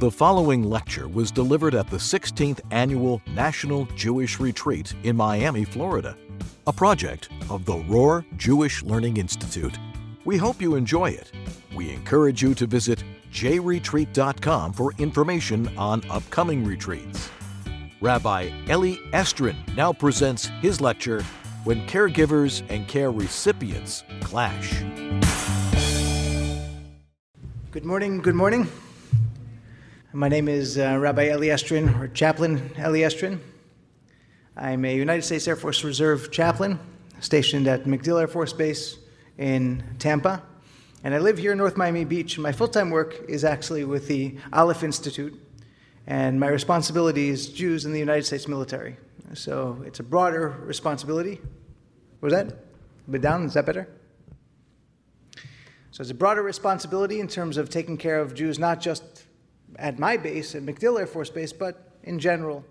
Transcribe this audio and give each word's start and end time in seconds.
The 0.00 0.10
following 0.10 0.62
lecture 0.62 1.08
was 1.08 1.30
delivered 1.30 1.74
at 1.74 1.90
the 1.90 1.98
16th 1.98 2.60
Annual 2.70 3.20
National 3.34 3.84
Jewish 3.96 4.40
Retreat 4.40 4.94
in 5.02 5.14
Miami, 5.14 5.66
Florida, 5.66 6.16
a 6.66 6.72
project 6.72 7.28
of 7.50 7.66
the 7.66 7.74
Rohr 7.74 8.24
Jewish 8.38 8.82
Learning 8.82 9.18
Institute. 9.18 9.78
We 10.24 10.38
hope 10.38 10.62
you 10.62 10.74
enjoy 10.74 11.10
it. 11.10 11.32
We 11.76 11.90
encourage 11.90 12.40
you 12.40 12.54
to 12.54 12.66
visit 12.66 13.04
jretreat.com 13.30 14.72
for 14.72 14.94
information 14.96 15.68
on 15.76 16.02
upcoming 16.08 16.64
retreats. 16.64 17.28
Rabbi 18.00 18.52
Eli 18.70 18.96
Estrin 19.12 19.54
now 19.76 19.92
presents 19.92 20.46
his 20.62 20.80
lecture 20.80 21.22
When 21.64 21.86
Caregivers 21.86 22.62
and 22.70 22.88
Care 22.88 23.10
Recipients 23.12 24.04
Clash. 24.22 24.80
Good 27.70 27.84
morning, 27.84 28.22
good 28.22 28.34
morning. 28.34 28.66
My 30.12 30.28
name 30.28 30.48
is 30.48 30.76
uh, 30.76 30.98
Rabbi 30.98 31.30
Eli 31.30 31.46
Estrin, 31.46 31.96
or 32.00 32.08
Chaplain 32.08 32.72
Eli 32.76 33.02
Estrin. 33.02 33.38
I'm 34.56 34.84
a 34.84 34.92
United 34.92 35.22
States 35.22 35.46
Air 35.46 35.54
Force 35.54 35.84
Reserve 35.84 36.32
chaplain 36.32 36.80
stationed 37.20 37.68
at 37.68 37.84
MacDill 37.84 38.20
Air 38.20 38.26
Force 38.26 38.52
Base 38.52 38.98
in 39.38 39.84
Tampa. 40.00 40.42
And 41.04 41.14
I 41.14 41.18
live 41.18 41.38
here 41.38 41.52
in 41.52 41.58
North 41.58 41.76
Miami 41.76 42.04
Beach. 42.04 42.40
My 42.40 42.50
full 42.50 42.66
time 42.66 42.90
work 42.90 43.20
is 43.28 43.44
actually 43.44 43.84
with 43.84 44.08
the 44.08 44.36
Aleph 44.52 44.82
Institute, 44.82 45.40
and 46.08 46.40
my 46.40 46.48
responsibility 46.48 47.28
is 47.28 47.48
Jews 47.48 47.84
in 47.84 47.92
the 47.92 48.00
United 48.00 48.24
States 48.24 48.48
military. 48.48 48.96
So 49.34 49.80
it's 49.86 50.00
a 50.00 50.02
broader 50.02 50.56
responsibility. 50.64 51.40
Was 52.20 52.32
that? 52.32 52.48
A 52.48 53.10
bit 53.12 53.22
down? 53.22 53.44
Is 53.44 53.54
that 53.54 53.64
better? 53.64 53.88
So 55.92 56.00
it's 56.00 56.10
a 56.10 56.14
broader 56.14 56.42
responsibility 56.42 57.20
in 57.20 57.28
terms 57.28 57.56
of 57.56 57.70
taking 57.70 57.96
care 57.96 58.20
of 58.20 58.34
Jews, 58.34 58.58
not 58.58 58.80
just 58.80 59.19
at 59.80 59.98
my 59.98 60.16
base, 60.16 60.54
at 60.54 60.62
MacDill 60.62 61.00
Air 61.00 61.06
Force 61.06 61.30
Base, 61.30 61.52
but 61.52 61.96
in 62.04 62.18
general 62.18 62.64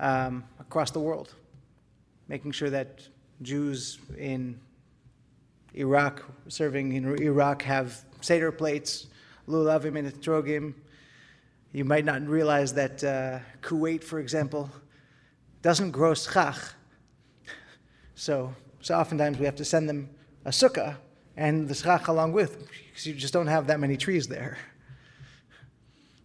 um, 0.00 0.44
across 0.58 0.90
the 0.90 0.98
world, 0.98 1.34
making 2.28 2.52
sure 2.52 2.70
that 2.70 3.06
Jews 3.42 3.98
in 4.16 4.58
Iraq, 5.74 6.22
serving 6.48 6.92
in 6.92 7.22
Iraq, 7.22 7.62
have 7.62 8.04
Seder 8.20 8.50
plates, 8.52 9.06
lulavim 9.48 9.98
and 9.98 10.12
etrogim. 10.12 10.74
You 11.72 11.84
might 11.84 12.04
not 12.04 12.26
realize 12.26 12.72
that 12.74 13.04
uh, 13.04 13.38
Kuwait, 13.60 14.02
for 14.02 14.18
example, 14.18 14.70
doesn't 15.60 15.90
grow 15.90 16.14
schach. 16.14 16.58
So, 18.14 18.54
so 18.80 18.94
oftentimes 18.94 19.38
we 19.38 19.44
have 19.44 19.56
to 19.56 19.64
send 19.64 19.88
them 19.88 20.10
a 20.44 20.50
sukkah 20.50 20.96
and 21.36 21.68
the 21.68 21.74
schach 21.74 22.08
along 22.08 22.32
with, 22.32 22.68
because 22.88 23.06
you 23.06 23.14
just 23.14 23.32
don't 23.32 23.46
have 23.46 23.66
that 23.66 23.80
many 23.80 23.96
trees 23.96 24.28
there. 24.28 24.58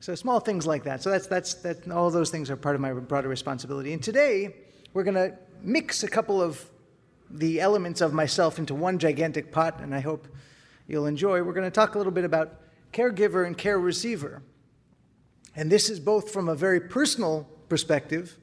So 0.07 0.15
small 0.15 0.39
things 0.39 0.65
like 0.65 0.85
that. 0.85 1.03
So 1.03 1.09
that's 1.09 1.27
that's 1.27 1.55
that. 1.55 1.91
All 1.91 2.09
those 2.09 2.29
things 2.29 2.49
are 2.49 2.55
part 2.55 2.75
of 2.75 2.79
my 2.79 2.93
broader 2.93 3.27
responsibility. 3.27 3.91
And 3.91 4.01
today 4.01 4.55
we're 4.93 5.03
going 5.03 5.15
to 5.15 5.37
mix 5.61 6.01
a 6.01 6.07
couple 6.07 6.41
of 6.41 6.65
the 7.29 7.59
elements 7.59 7.99
of 7.99 8.13
myself 8.13 8.57
into 8.57 8.73
one 8.73 8.99
gigantic 8.99 9.51
pot, 9.51 9.81
and 9.81 9.93
I 9.93 9.99
hope 9.99 10.29
you'll 10.87 11.07
enjoy. 11.07 11.43
We're 11.43 11.51
going 11.51 11.67
to 11.67 11.75
talk 11.75 11.95
a 11.95 11.97
little 11.97 12.13
bit 12.13 12.23
about 12.23 12.61
caregiver 12.93 13.45
and 13.45 13.57
care 13.57 13.77
receiver, 13.77 14.41
and 15.57 15.69
this 15.69 15.89
is 15.89 15.99
both 15.99 16.31
from 16.31 16.47
a 16.47 16.55
very 16.55 16.79
personal 16.79 17.45
perspective. 17.67 18.37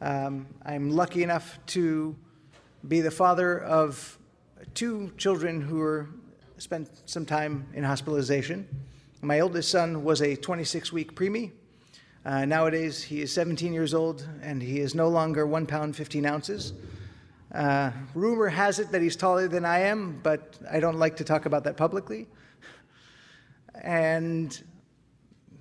Um, 0.00 0.46
I'm 0.64 0.90
lucky 0.90 1.22
enough 1.22 1.58
to 1.66 2.16
be 2.88 3.02
the 3.02 3.10
father 3.10 3.60
of 3.60 4.18
two 4.72 5.12
children 5.18 5.60
who 5.60 5.80
were 5.80 6.08
spent 6.56 6.88
some 7.04 7.26
time 7.26 7.66
in 7.74 7.84
hospitalization. 7.84 8.83
My 9.24 9.40
oldest 9.40 9.70
son 9.70 10.04
was 10.04 10.20
a 10.20 10.36
26 10.36 10.92
week 10.92 11.14
preemie. 11.14 11.52
Uh, 12.26 12.44
nowadays, 12.44 13.02
he 13.02 13.22
is 13.22 13.32
17 13.32 13.72
years 13.72 13.94
old 13.94 14.28
and 14.42 14.62
he 14.62 14.80
is 14.80 14.94
no 14.94 15.08
longer 15.08 15.46
one 15.46 15.64
pound 15.64 15.96
15 15.96 16.26
ounces. 16.26 16.74
Uh, 17.50 17.90
rumor 18.14 18.48
has 18.48 18.78
it 18.78 18.92
that 18.92 19.00
he's 19.00 19.16
taller 19.16 19.48
than 19.48 19.64
I 19.64 19.78
am, 19.80 20.20
but 20.22 20.58
I 20.70 20.78
don't 20.78 20.98
like 20.98 21.16
to 21.16 21.24
talk 21.24 21.46
about 21.46 21.64
that 21.64 21.78
publicly. 21.78 22.26
And 23.80 24.62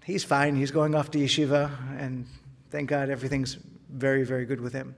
he's 0.04 0.26
fine. 0.26 0.58
He's 0.58 0.72
going 0.72 0.94
off 0.94 1.10
to 1.12 1.18
yeshiva, 1.18 1.72
and 1.98 2.26
thank 2.70 2.90
God 2.90 3.10
everything's 3.10 3.58
very, 3.90 4.26
very 4.26 4.46
good 4.46 4.60
with 4.60 4.74
him. 4.74 4.96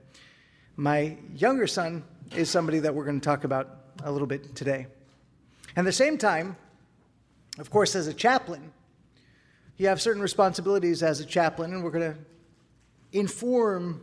My 0.74 1.16
younger 1.36 1.68
son 1.68 2.02
is 2.34 2.50
somebody 2.50 2.80
that 2.80 2.94
we're 2.94 3.04
going 3.04 3.20
to 3.20 3.24
talk 3.24 3.44
about 3.44 3.68
a 4.02 4.10
little 4.10 4.26
bit 4.26 4.56
today. 4.56 4.86
At 5.76 5.84
the 5.84 5.92
same 5.92 6.18
time, 6.18 6.56
of 7.58 7.70
course, 7.70 7.94
as 7.94 8.06
a 8.06 8.14
chaplain, 8.14 8.72
you 9.78 9.88
have 9.88 10.00
certain 10.00 10.22
responsibilities 10.22 11.02
as 11.02 11.20
a 11.20 11.24
chaplain, 11.24 11.72
and 11.72 11.84
we're 11.84 11.90
going 11.90 12.12
to 12.12 12.18
inform 13.12 14.02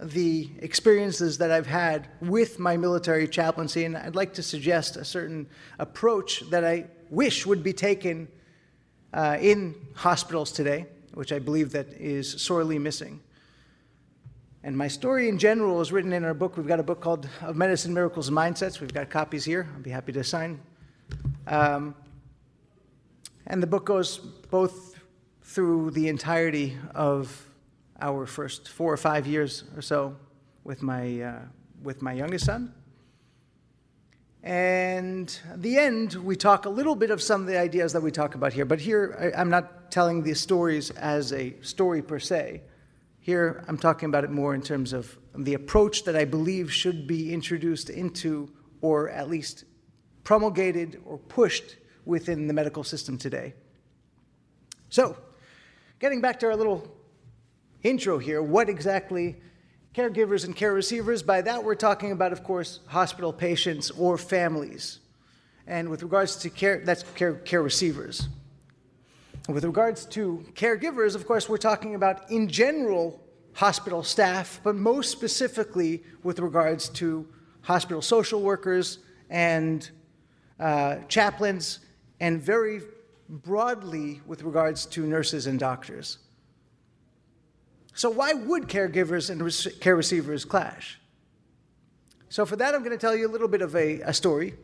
the 0.00 0.50
experiences 0.58 1.38
that 1.38 1.50
I've 1.50 1.66
had 1.66 2.08
with 2.20 2.58
my 2.58 2.76
military 2.76 3.28
chaplaincy, 3.28 3.84
and 3.84 3.96
I'd 3.96 4.16
like 4.16 4.34
to 4.34 4.42
suggest 4.42 4.96
a 4.96 5.04
certain 5.04 5.46
approach 5.78 6.40
that 6.50 6.64
I 6.64 6.86
wish 7.10 7.46
would 7.46 7.62
be 7.62 7.72
taken 7.72 8.28
uh, 9.12 9.36
in 9.40 9.74
hospitals 9.94 10.50
today, 10.50 10.86
which 11.14 11.32
I 11.32 11.38
believe 11.38 11.70
that 11.72 11.92
is 11.92 12.42
sorely 12.42 12.78
missing. 12.78 13.20
And 14.64 14.76
my 14.76 14.88
story 14.88 15.28
in 15.28 15.38
general 15.38 15.80
is 15.80 15.92
written 15.92 16.12
in 16.12 16.24
our 16.24 16.34
book. 16.34 16.56
We've 16.56 16.66
got 16.66 16.78
a 16.80 16.84
book 16.84 17.00
called 17.00 17.28
Of 17.40 17.56
Medicine, 17.56 17.92
Miracles, 17.92 18.28
and 18.28 18.36
Mindsets. 18.36 18.80
We've 18.80 18.94
got 18.94 19.10
copies 19.10 19.44
here. 19.44 19.68
I'll 19.74 19.82
be 19.82 19.90
happy 19.90 20.12
to 20.12 20.22
sign. 20.22 20.60
Um, 21.48 21.94
and 23.46 23.62
the 23.62 23.66
book 23.66 23.84
goes 23.84 24.18
both 24.18 24.98
through 25.42 25.90
the 25.90 26.08
entirety 26.08 26.76
of 26.94 27.48
our 28.00 28.26
first 28.26 28.68
four 28.68 28.92
or 28.92 28.96
five 28.96 29.26
years 29.26 29.64
or 29.76 29.82
so 29.82 30.16
with 30.64 30.82
my, 30.82 31.20
uh, 31.20 31.38
with 31.82 32.02
my 32.02 32.12
youngest 32.12 32.46
son. 32.46 32.72
And 34.42 35.38
at 35.52 35.62
the 35.62 35.78
end, 35.78 36.14
we 36.14 36.34
talk 36.34 36.66
a 36.66 36.70
little 36.70 36.96
bit 36.96 37.10
of 37.10 37.22
some 37.22 37.42
of 37.42 37.46
the 37.46 37.58
ideas 37.58 37.92
that 37.92 38.02
we 38.02 38.10
talk 38.10 38.34
about 38.34 38.52
here. 38.52 38.64
But 38.64 38.80
here, 38.80 39.32
I, 39.36 39.40
I'm 39.40 39.50
not 39.50 39.90
telling 39.92 40.22
these 40.22 40.40
stories 40.40 40.90
as 40.90 41.32
a 41.32 41.54
story 41.62 42.02
per 42.02 42.18
se. 42.18 42.62
Here, 43.20 43.64
I'm 43.68 43.78
talking 43.78 44.08
about 44.08 44.24
it 44.24 44.30
more 44.30 44.52
in 44.54 44.62
terms 44.62 44.92
of 44.92 45.16
the 45.36 45.54
approach 45.54 46.02
that 46.04 46.16
I 46.16 46.24
believe 46.24 46.72
should 46.72 47.06
be 47.06 47.32
introduced 47.32 47.88
into, 47.88 48.50
or 48.80 49.10
at 49.10 49.30
least 49.30 49.64
promulgated 50.24 51.00
or 51.04 51.18
pushed 51.18 51.76
within 52.04 52.46
the 52.46 52.54
medical 52.54 52.84
system 52.84 53.18
today. 53.18 53.54
So, 54.88 55.16
getting 56.00 56.20
back 56.20 56.40
to 56.40 56.46
our 56.46 56.56
little 56.56 56.86
intro 57.82 58.18
here, 58.18 58.42
what 58.42 58.68
exactly 58.68 59.36
caregivers 59.94 60.44
and 60.44 60.54
care 60.54 60.72
receivers? 60.72 61.22
By 61.22 61.42
that, 61.42 61.64
we're 61.64 61.74
talking 61.74 62.12
about, 62.12 62.32
of 62.32 62.44
course, 62.44 62.80
hospital 62.86 63.32
patients 63.32 63.90
or 63.90 64.18
families. 64.18 65.00
And 65.66 65.88
with 65.88 66.02
regards 66.02 66.36
to 66.36 66.50
care, 66.50 66.82
that's 66.84 67.04
care, 67.14 67.34
care 67.34 67.62
receivers. 67.62 68.28
With 69.48 69.64
regards 69.64 70.06
to 70.06 70.44
caregivers, 70.54 71.14
of 71.14 71.26
course, 71.26 71.48
we're 71.48 71.56
talking 71.56 71.94
about 71.94 72.30
in 72.30 72.48
general 72.48 73.20
hospital 73.54 74.02
staff, 74.02 74.60
but 74.62 74.74
most 74.74 75.10
specifically 75.10 76.02
with 76.22 76.38
regards 76.38 76.88
to 76.88 77.26
hospital 77.62 78.02
social 78.02 78.40
workers 78.40 78.98
and 79.30 79.90
uh, 80.58 80.96
chaplains 81.08 81.80
and 82.22 82.40
very 82.40 82.80
broadly 83.28 84.20
with 84.26 84.44
regards 84.44 84.86
to 84.86 85.04
nurses 85.04 85.48
and 85.48 85.58
doctors. 85.58 86.18
So, 87.94 88.08
why 88.08 88.32
would 88.32 88.68
caregivers 88.68 89.28
and 89.28 89.80
care 89.80 89.96
receivers 89.96 90.44
clash? 90.44 91.00
So, 92.28 92.46
for 92.46 92.54
that, 92.56 92.74
I'm 92.74 92.82
going 92.84 92.96
to 92.96 93.06
tell 93.06 93.16
you 93.16 93.26
a 93.26 93.32
little 93.32 93.48
bit 93.48 93.60
of 93.60 93.74
a, 93.74 94.00
a 94.02 94.14
story 94.14 94.54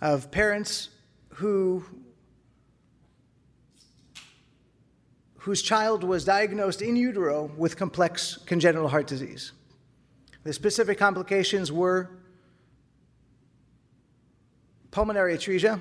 of 0.00 0.30
parents 0.30 0.88
who 1.34 1.84
whose 5.40 5.60
child 5.60 6.04
was 6.04 6.24
diagnosed 6.24 6.80
in 6.80 6.96
utero 6.96 7.50
with 7.56 7.76
complex 7.76 8.38
congenital 8.46 8.88
heart 8.88 9.06
disease. 9.06 9.52
The 10.44 10.54
specific 10.54 10.98
complications 10.98 11.70
were 11.70 12.17
pulmonary 14.98 15.38
atresia, 15.38 15.78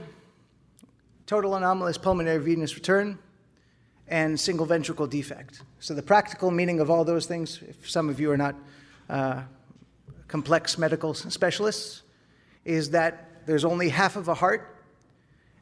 total 1.26 1.56
anomalous 1.56 1.98
pulmonary 1.98 2.38
venous 2.38 2.76
return, 2.76 3.18
and 4.08 4.40
single 4.40 4.68
ventricle 4.68 5.08
defect. 5.08 5.64
So, 5.80 5.96
the 5.96 6.04
practical 6.04 6.52
meaning 6.52 6.80
of 6.80 6.92
all 6.92 7.04
those 7.04 7.26
things, 7.26 7.60
if 7.68 7.90
some 7.90 8.10
of 8.10 8.20
you 8.20 8.30
are 8.30 8.38
not 8.38 8.54
uh, 9.10 9.42
complex 10.28 10.78
medical 10.78 11.16
specialists, 11.16 12.04
is 12.64 12.92
that 12.92 13.42
there's 13.48 13.66
only 13.66 13.90
half 13.90 14.18
of 14.18 14.28
a 14.28 14.36
heart 14.36 14.84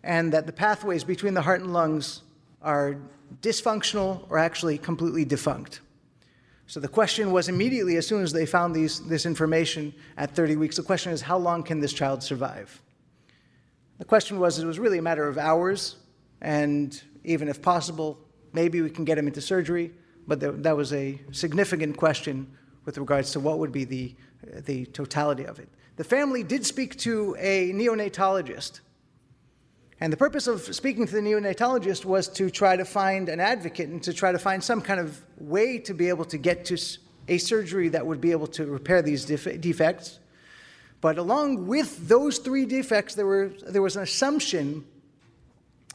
and 0.04 0.34
that 0.34 0.48
the 0.48 0.52
pathways 0.52 1.06
between 1.06 1.34
the 1.34 1.42
heart 1.42 1.62
and 1.62 1.72
lungs 1.72 2.24
are 2.62 2.98
dysfunctional 3.42 4.26
or 4.30 4.38
actually 4.38 4.78
completely 4.78 5.24
defunct. 5.24 5.80
So 6.68 6.82
the 6.82 6.90
question 6.90 7.32
was 7.32 7.48
immediately, 7.48 7.96
as 7.96 8.06
soon 8.06 8.22
as 8.22 8.34
they 8.34 8.46
found 8.46 8.76
these, 8.76 9.00
this 9.08 9.26
information 9.26 9.94
at 10.18 10.36
30 10.36 10.58
weeks, 10.58 10.76
the 10.76 10.84
question 10.84 11.14
is 11.14 11.22
how 11.22 11.38
long 11.38 11.64
can 11.64 11.80
this 11.80 11.94
child 11.94 12.22
survive? 12.22 12.82
The 13.98 14.06
question 14.06 14.40
was, 14.40 14.60
it 14.60 14.66
was 14.66 14.78
really 14.78 14.98
a 14.98 15.02
matter 15.02 15.28
of 15.28 15.38
hours, 15.38 15.96
and 16.42 17.02
even 17.24 17.48
if 17.48 17.62
possible, 17.62 18.20
maybe 18.52 18.82
we 18.82 18.90
can 18.90 19.06
get 19.06 19.18
him 19.18 19.28
into 19.28 19.42
surgery, 19.42 19.92
but 20.28 20.40
that 20.64 20.76
was 20.76 20.92
a 20.94 21.20
significant 21.32 21.98
question 21.98 22.52
with 22.84 22.98
regards 22.98 23.32
to 23.32 23.40
what 23.40 23.60
would 23.60 23.72
be 23.72 23.86
the, 23.86 24.16
the 24.66 24.86
totality 24.88 25.46
of 25.46 25.60
it. 25.60 25.70
The 25.96 26.04
family 26.04 26.44
did 26.44 26.66
speak 26.66 26.98
to 27.00 27.36
a 27.40 27.72
neonatologist. 27.72 28.82
And 30.02 30.12
the 30.12 30.18
purpose 30.18 30.48
of 30.48 30.76
speaking 30.76 31.08
to 31.08 31.14
the 31.14 31.22
neonatologist 31.22 32.04
was 32.04 32.28
to 32.30 32.50
try 32.50 32.76
to 32.76 32.84
find 32.84 33.30
an 33.30 33.40
advocate 33.40 33.88
and 33.88 34.04
to 34.04 34.12
try 34.12 34.34
to 34.34 34.40
find 34.40 34.62
some 34.62 34.82
kind 34.82 35.00
of 35.00 35.24
way 35.38 35.78
to 35.80 35.94
be 35.94 36.10
able 36.10 36.26
to 36.26 36.38
get 36.38 36.66
to 36.66 36.78
a 37.30 37.38
surgery 37.38 37.88
that 37.90 38.06
would 38.06 38.20
be 38.20 38.32
able 38.32 38.48
to 38.48 38.66
repair 38.66 39.02
these 39.02 39.24
defects. 39.26 40.20
But 41.06 41.20
along 41.20 41.68
with 41.68 42.08
those 42.08 42.40
three 42.40 42.66
defects, 42.66 43.14
there, 43.14 43.28
were, 43.28 43.52
there 43.62 43.84
was 43.84 43.96
an 43.96 44.02
assumption 44.02 44.84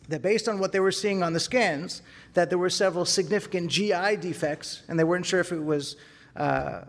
that 0.08 0.22
based 0.22 0.48
on 0.48 0.60
what 0.60 0.70
they 0.70 0.78
were 0.78 0.92
seeing 0.92 1.24
on 1.24 1.32
the 1.32 1.40
scans, 1.40 2.02
that 2.34 2.48
there 2.48 2.58
were 2.58 2.70
several 2.70 3.04
significant 3.04 3.72
GI 3.72 4.18
defects, 4.20 4.84
and 4.86 4.96
they 4.96 5.02
weren't 5.02 5.26
sure 5.26 5.40
if 5.40 5.50
it 5.50 5.64
was 5.64 5.96
uh, 6.36 6.82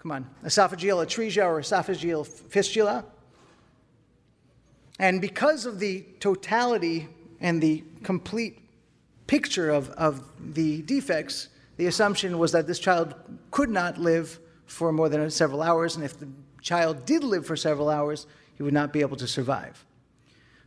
come 0.00 0.12
on, 0.12 0.30
esophageal 0.44 1.02
atresia 1.02 1.46
or 1.46 1.62
esophageal 1.62 2.26
fistula. 2.26 3.06
And 4.98 5.22
because 5.22 5.64
of 5.64 5.78
the 5.78 6.04
totality 6.20 7.08
and 7.40 7.62
the 7.62 7.84
complete 8.02 8.58
picture 9.26 9.70
of, 9.70 9.88
of 9.92 10.22
the 10.38 10.82
defects, 10.82 11.48
the 11.78 11.86
assumption 11.86 12.36
was 12.38 12.52
that 12.52 12.66
this 12.66 12.78
child 12.78 13.14
could 13.50 13.70
not 13.70 13.96
live 13.96 14.38
for 14.66 14.92
more 14.92 15.08
than 15.08 15.30
several 15.30 15.62
hours, 15.62 15.96
and 15.96 16.04
if 16.04 16.20
the 16.20 16.28
child 16.66 17.06
did 17.06 17.22
live 17.22 17.46
for 17.46 17.56
several 17.56 17.88
hours, 17.88 18.26
he 18.54 18.62
would 18.64 18.74
not 18.74 18.92
be 18.92 19.00
able 19.00 19.16
to 19.16 19.28
survive. 19.28 19.84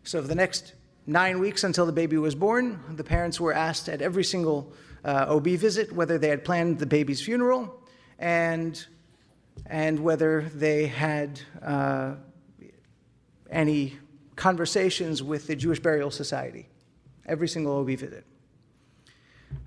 So, 0.03 0.21
for 0.21 0.27
the 0.29 0.35
next 0.35 0.73
nine 1.05 1.39
weeks 1.39 1.65
until 1.65 1.85
the 1.85 1.91
baby 1.91 2.17
was 2.17 2.35
born, 2.35 2.79
the 2.95 3.03
parents 3.03 3.37
were 3.39 3.51
asked 3.51 3.89
at 3.89 4.01
every 4.01 4.23
single 4.23 4.71
uh, 5.03 5.25
OB 5.27 5.47
visit 5.49 5.91
whether 5.91 6.17
they 6.17 6.29
had 6.29 6.45
planned 6.45 6.79
the 6.79 6.85
baby's 6.85 7.21
funeral, 7.21 7.83
and 8.17 8.85
and 9.65 9.99
whether 9.99 10.43
they 10.55 10.87
had 10.87 11.41
uh, 11.61 12.13
any 13.51 13.97
conversations 14.37 15.21
with 15.21 15.47
the 15.47 15.55
Jewish 15.55 15.81
Burial 15.81 16.11
Society, 16.11 16.69
every 17.25 17.49
single 17.49 17.77
OB 17.77 17.87
visit. 17.87 18.25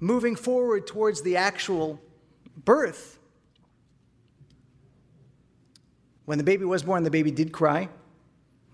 Moving 0.00 0.34
forward 0.34 0.86
towards 0.86 1.20
the 1.20 1.36
actual 1.36 2.00
birth, 2.64 3.18
when 6.24 6.38
the 6.38 6.44
baby 6.44 6.64
was 6.64 6.82
born, 6.82 7.02
the 7.02 7.10
baby 7.10 7.30
did 7.30 7.52
cry. 7.52 7.88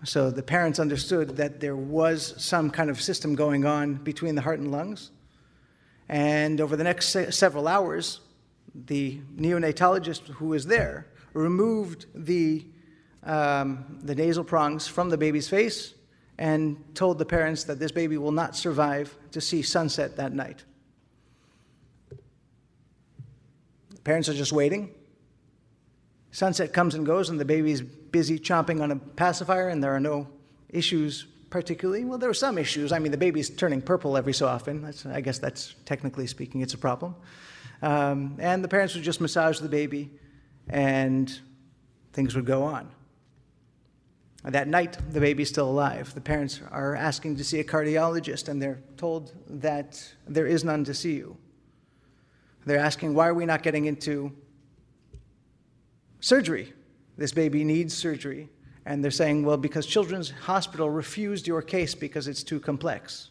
So 0.03 0.31
the 0.31 0.43
parents 0.43 0.79
understood 0.79 1.35
that 1.37 1.59
there 1.59 1.75
was 1.75 2.33
some 2.37 2.69
kind 2.69 2.89
of 2.89 3.01
system 3.01 3.35
going 3.35 3.65
on 3.65 3.95
between 3.95 4.35
the 4.35 4.41
heart 4.41 4.59
and 4.59 4.71
lungs. 4.71 5.11
And 6.07 6.61
over 6.61 6.75
the 6.75 6.83
next 6.83 7.09
se- 7.09 7.31
several 7.31 7.67
hours, 7.67 8.21
the 8.73 9.19
neonatologist 9.35 10.27
who 10.27 10.47
was 10.47 10.65
there 10.65 11.07
removed 11.33 12.05
the, 12.15 12.65
um, 13.23 13.99
the 14.01 14.15
nasal 14.15 14.43
prongs 14.43 14.87
from 14.87 15.09
the 15.09 15.17
baby's 15.17 15.49
face 15.49 15.93
and 16.37 16.77
told 16.95 17.19
the 17.19 17.25
parents 17.25 17.65
that 17.65 17.79
this 17.79 17.91
baby 17.91 18.17
will 18.17 18.31
not 18.31 18.55
survive 18.55 19.13
to 19.31 19.41
see 19.41 19.61
sunset 19.61 20.15
that 20.15 20.33
night. 20.33 20.63
The 22.09 24.01
parents 24.03 24.29
are 24.29 24.33
just 24.33 24.53
waiting. 24.53 24.95
Sunset 26.31 26.73
comes 26.73 26.95
and 26.95 27.05
goes, 27.05 27.29
and 27.29 27.39
the 27.39 27.45
baby's 27.45 27.81
busy 27.81 28.39
chomping 28.39 28.81
on 28.81 28.91
a 28.91 28.95
pacifier, 28.95 29.69
and 29.69 29.83
there 29.83 29.93
are 29.95 29.99
no 29.99 30.27
issues 30.69 31.25
particularly. 31.49 32.05
Well, 32.05 32.19
there 32.19 32.29
are 32.29 32.35
some 32.35 32.57
issues. 32.57 32.91
I 32.91 32.99
mean, 32.99 33.11
the 33.11 33.17
baby's 33.17 33.49
turning 33.49 33.81
purple 33.81 34.15
every 34.15 34.33
so 34.33 34.47
often. 34.47 34.83
That's, 34.83 35.05
I 35.05 35.21
guess 35.21 35.39
that's 35.39 35.75
technically 35.85 36.27
speaking, 36.27 36.61
it's 36.61 36.75
a 36.75 36.77
problem. 36.77 37.15
Um, 37.81 38.35
and 38.39 38.63
the 38.63 38.67
parents 38.67 38.93
would 38.93 39.03
just 39.03 39.21
massage 39.21 39.59
the 39.59 39.69
baby, 39.69 40.11
and 40.69 41.39
things 42.13 42.35
would 42.35 42.45
go 42.45 42.63
on. 42.63 42.91
That 44.43 44.67
night, 44.67 44.97
the 45.11 45.19
baby's 45.19 45.49
still 45.49 45.69
alive. 45.69 46.13
The 46.13 46.21
parents 46.21 46.61
are 46.71 46.95
asking 46.95 47.37
to 47.37 47.43
see 47.43 47.59
a 47.59 47.63
cardiologist, 47.63 48.47
and 48.47 48.61
they're 48.61 48.79
told 48.95 49.33
that 49.49 50.13
there 50.27 50.47
is 50.47 50.63
none 50.63 50.83
to 50.85 50.93
see 50.93 51.15
you. 51.15 51.35
They're 52.65 52.79
asking, 52.79 53.15
why 53.15 53.27
are 53.27 53.33
we 53.33 53.45
not 53.45 53.63
getting 53.63 53.85
into 53.85 54.31
surgery? 56.19 56.73
This 57.17 57.31
baby 57.31 57.63
needs 57.63 57.95
surgery. 57.95 58.49
And 58.85 59.03
they're 59.03 59.11
saying, 59.11 59.43
well, 59.43 59.57
because 59.57 59.85
Children's 59.85 60.31
Hospital 60.31 60.89
refused 60.89 61.47
your 61.47 61.61
case 61.61 61.93
because 61.93 62.27
it's 62.27 62.43
too 62.43 62.59
complex. 62.59 63.29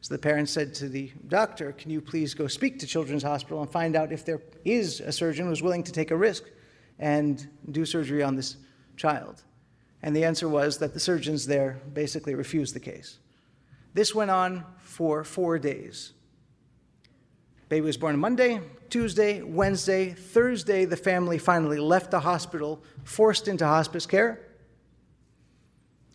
So 0.00 0.14
the 0.14 0.18
parents 0.18 0.52
said 0.52 0.74
to 0.74 0.88
the 0.88 1.10
doctor, 1.28 1.72
Can 1.72 1.90
you 1.90 2.00
please 2.00 2.34
go 2.34 2.46
speak 2.46 2.78
to 2.78 2.86
Children's 2.86 3.22
Hospital 3.22 3.60
and 3.60 3.70
find 3.70 3.96
out 3.96 4.12
if 4.12 4.24
there 4.24 4.40
is 4.64 5.00
a 5.00 5.12
surgeon 5.12 5.46
who's 5.46 5.62
willing 5.62 5.82
to 5.82 5.92
take 5.92 6.10
a 6.10 6.16
risk 6.16 6.44
and 6.98 7.48
do 7.70 7.84
surgery 7.84 8.22
on 8.22 8.36
this 8.36 8.56
child? 8.96 9.42
And 10.02 10.14
the 10.14 10.24
answer 10.24 10.48
was 10.48 10.78
that 10.78 10.94
the 10.94 11.00
surgeons 11.00 11.46
there 11.46 11.80
basically 11.92 12.34
refused 12.34 12.74
the 12.74 12.80
case. 12.80 13.18
This 13.94 14.14
went 14.14 14.30
on 14.30 14.64
for 14.78 15.24
four 15.24 15.58
days. 15.58 16.12
Baby 17.68 17.86
was 17.86 17.96
born 17.96 18.18
Monday, 18.18 18.60
Tuesday, 18.90 19.42
Wednesday, 19.42 20.10
Thursday, 20.10 20.84
the 20.84 20.96
family 20.96 21.38
finally 21.38 21.78
left 21.78 22.12
the 22.12 22.20
hospital, 22.20 22.82
forced 23.04 23.48
into 23.48 23.66
hospice 23.66 24.06
care 24.06 24.40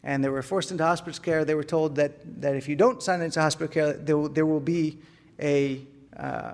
and 0.04 0.24
they 0.24 0.30
were 0.30 0.42
forced 0.42 0.72
into 0.72 0.84
hospice 0.84 1.20
care. 1.20 1.46
They 1.46 1.56
were 1.56 1.64
told 1.64 1.96
that, 1.96 2.42
that 2.42 2.56
if 2.56 2.68
you 2.68 2.76
don't 2.76 3.02
sign 3.04 3.22
into 3.22 3.40
hospice 3.40 3.70
care, 3.70 3.94
there 3.94 4.18
will, 4.18 4.30
there 4.30 4.46
will 4.46 4.60
be 4.60 5.00
a, 5.40 5.86
uh, 6.18 6.54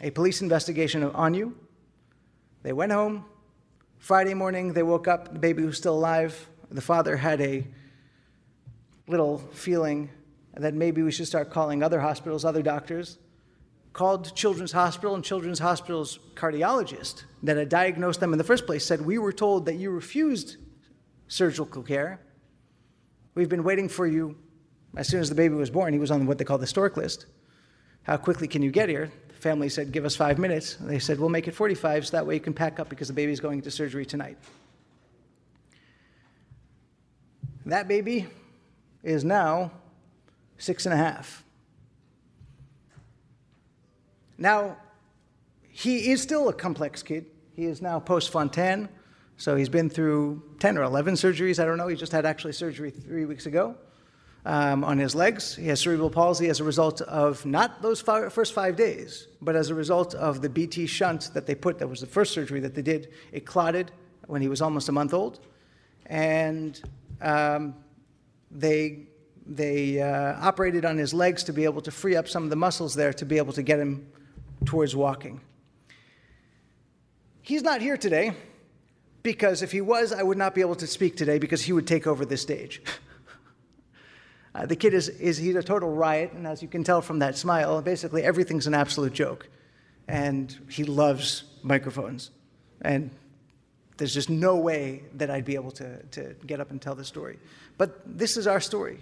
a 0.00 0.10
police 0.10 0.42
investigation 0.42 1.02
on 1.02 1.34
you. 1.34 1.56
They 2.62 2.72
went 2.72 2.92
home. 2.92 3.24
Friday 3.98 4.34
morning, 4.34 4.72
they 4.72 4.82
woke 4.82 5.08
up. 5.08 5.32
The 5.32 5.38
baby 5.38 5.64
was 5.64 5.76
still 5.76 5.94
alive. 5.94 6.48
The 6.70 6.80
father 6.80 7.16
had 7.16 7.40
a 7.40 7.66
little 9.08 9.38
feeling 9.38 10.10
that 10.54 10.74
maybe 10.74 11.02
we 11.02 11.10
should 11.10 11.26
start 11.26 11.50
calling 11.50 11.82
other 11.82 12.00
hospitals, 12.00 12.44
other 12.44 12.62
doctors. 12.62 13.18
Called 13.96 14.36
Children's 14.36 14.72
Hospital, 14.72 15.14
and 15.14 15.24
Children's 15.24 15.58
Hospital's 15.58 16.18
cardiologist 16.34 17.24
that 17.42 17.56
had 17.56 17.70
diagnosed 17.70 18.20
them 18.20 18.32
in 18.32 18.38
the 18.38 18.44
first 18.44 18.66
place 18.66 18.84
said, 18.84 19.00
We 19.00 19.16
were 19.16 19.32
told 19.32 19.64
that 19.64 19.76
you 19.76 19.90
refused 19.90 20.58
surgical 21.28 21.82
care 21.82 22.20
We've 23.36 23.50
been 23.50 23.64
waiting 23.64 23.90
for 23.90 24.06
you 24.06 24.34
as 24.96 25.06
soon 25.08 25.20
as 25.20 25.28
the 25.28 25.34
baby 25.34 25.54
was 25.54 25.68
born. 25.68 25.92
He 25.92 25.98
was 25.98 26.10
on 26.10 26.26
what 26.26 26.38
they 26.38 26.44
call 26.44 26.56
the 26.56 26.66
stork 26.66 26.96
list. 26.96 27.26
How 28.02 28.16
quickly 28.16 28.48
can 28.48 28.62
you 28.62 28.70
get 28.70 28.88
here? 28.88 29.12
The 29.28 29.34
family 29.34 29.68
said, 29.68 29.92
Give 29.92 30.06
us 30.06 30.16
five 30.16 30.38
minutes. 30.38 30.80
And 30.80 30.88
they 30.88 30.98
said, 30.98 31.20
We'll 31.20 31.28
make 31.28 31.46
it 31.46 31.54
45 31.54 32.06
so 32.06 32.16
that 32.16 32.26
way 32.26 32.34
you 32.34 32.40
can 32.40 32.54
pack 32.54 32.80
up 32.80 32.88
because 32.88 33.08
the 33.08 33.14
baby's 33.14 33.38
going 33.38 33.58
into 33.58 33.70
surgery 33.70 34.06
tonight. 34.06 34.38
That 37.66 37.88
baby 37.88 38.26
is 39.02 39.22
now 39.22 39.70
six 40.56 40.86
and 40.86 40.94
a 40.94 40.96
half. 40.96 41.44
Now, 44.38 44.76
he 45.70 46.10
is 46.10 46.22
still 46.22 46.48
a 46.48 46.52
complex 46.52 47.02
kid. 47.02 47.26
He 47.54 47.64
is 47.64 47.82
now 47.82 48.00
post 48.00 48.30
Fontan. 48.30 48.88
So 49.36 49.56
he's 49.56 49.68
been 49.68 49.90
through 49.90 50.42
10 50.58 50.78
or 50.78 50.82
11 50.82 51.14
surgeries. 51.14 51.62
I 51.62 51.66
don't 51.66 51.76
know. 51.76 51.88
He 51.88 51.96
just 51.96 52.12
had 52.12 52.24
actually 52.24 52.54
surgery 52.54 52.90
three 52.90 53.26
weeks 53.26 53.46
ago 53.46 53.76
um, 54.46 54.84
on 54.84 54.98
his 54.98 55.14
legs. 55.14 55.54
He 55.54 55.68
has 55.68 55.80
cerebral 55.80 56.08
palsy 56.08 56.48
as 56.48 56.60
a 56.60 56.64
result 56.64 57.02
of 57.02 57.44
not 57.44 57.82
those 57.82 58.00
five, 58.00 58.32
first 58.32 58.54
five 58.54 58.76
days, 58.76 59.28
but 59.42 59.56
as 59.56 59.68
a 59.68 59.74
result 59.74 60.14
of 60.14 60.40
the 60.40 60.48
BT 60.48 60.86
shunt 60.86 61.30
that 61.34 61.46
they 61.46 61.54
put. 61.54 61.78
That 61.78 61.88
was 61.88 62.00
the 62.00 62.06
first 62.06 62.32
surgery 62.32 62.60
that 62.60 62.74
they 62.74 62.82
did. 62.82 63.12
It 63.32 63.44
clotted 63.44 63.90
when 64.26 64.40
he 64.40 64.48
was 64.48 64.62
almost 64.62 64.88
a 64.88 64.92
month 64.92 65.12
old. 65.12 65.40
And 66.06 66.80
um, 67.20 67.74
they, 68.50 69.08
they 69.44 70.00
uh, 70.00 70.36
operated 70.40 70.84
on 70.84 70.96
his 70.96 71.12
legs 71.12 71.42
to 71.44 71.52
be 71.52 71.64
able 71.64 71.82
to 71.82 71.90
free 71.90 72.16
up 72.16 72.28
some 72.28 72.44
of 72.44 72.50
the 72.50 72.56
muscles 72.56 72.94
there 72.94 73.12
to 73.12 73.26
be 73.26 73.36
able 73.36 73.52
to 73.52 73.62
get 73.62 73.78
him 73.78 74.06
towards 74.66 74.94
walking. 74.94 75.40
He's 77.42 77.62
not 77.62 77.80
here 77.80 77.96
today 77.96 78.32
because 79.22 79.62
if 79.62 79.72
he 79.72 79.80
was, 79.80 80.12
I 80.12 80.22
would 80.22 80.38
not 80.38 80.54
be 80.54 80.60
able 80.60 80.76
to 80.76 80.86
speak 80.86 81.16
today 81.16 81.38
because 81.38 81.62
he 81.62 81.72
would 81.72 81.86
take 81.86 82.06
over 82.06 82.24
the 82.24 82.36
stage. 82.36 82.82
uh, 84.54 84.66
the 84.66 84.76
kid 84.76 84.94
is, 84.94 85.08
is 85.08 85.36
he's 85.36 85.56
a 85.56 85.62
total 85.62 85.90
riot, 85.90 86.32
and 86.32 86.46
as 86.46 86.60
you 86.62 86.68
can 86.68 86.84
tell 86.84 87.00
from 87.00 87.20
that 87.20 87.36
smile, 87.36 87.80
basically 87.82 88.22
everything's 88.22 88.66
an 88.66 88.74
absolute 88.74 89.12
joke. 89.12 89.48
And 90.08 90.56
he 90.68 90.84
loves 90.84 91.44
microphones. 91.62 92.30
And 92.82 93.10
there's 93.96 94.14
just 94.14 94.30
no 94.30 94.56
way 94.56 95.04
that 95.14 95.30
I'd 95.30 95.44
be 95.44 95.54
able 95.54 95.72
to, 95.72 96.02
to 96.02 96.34
get 96.46 96.60
up 96.60 96.70
and 96.70 96.80
tell 96.80 96.94
the 96.94 97.04
story. 97.04 97.38
But 97.78 98.00
this 98.06 98.36
is 98.36 98.46
our 98.46 98.60
story. 98.60 98.98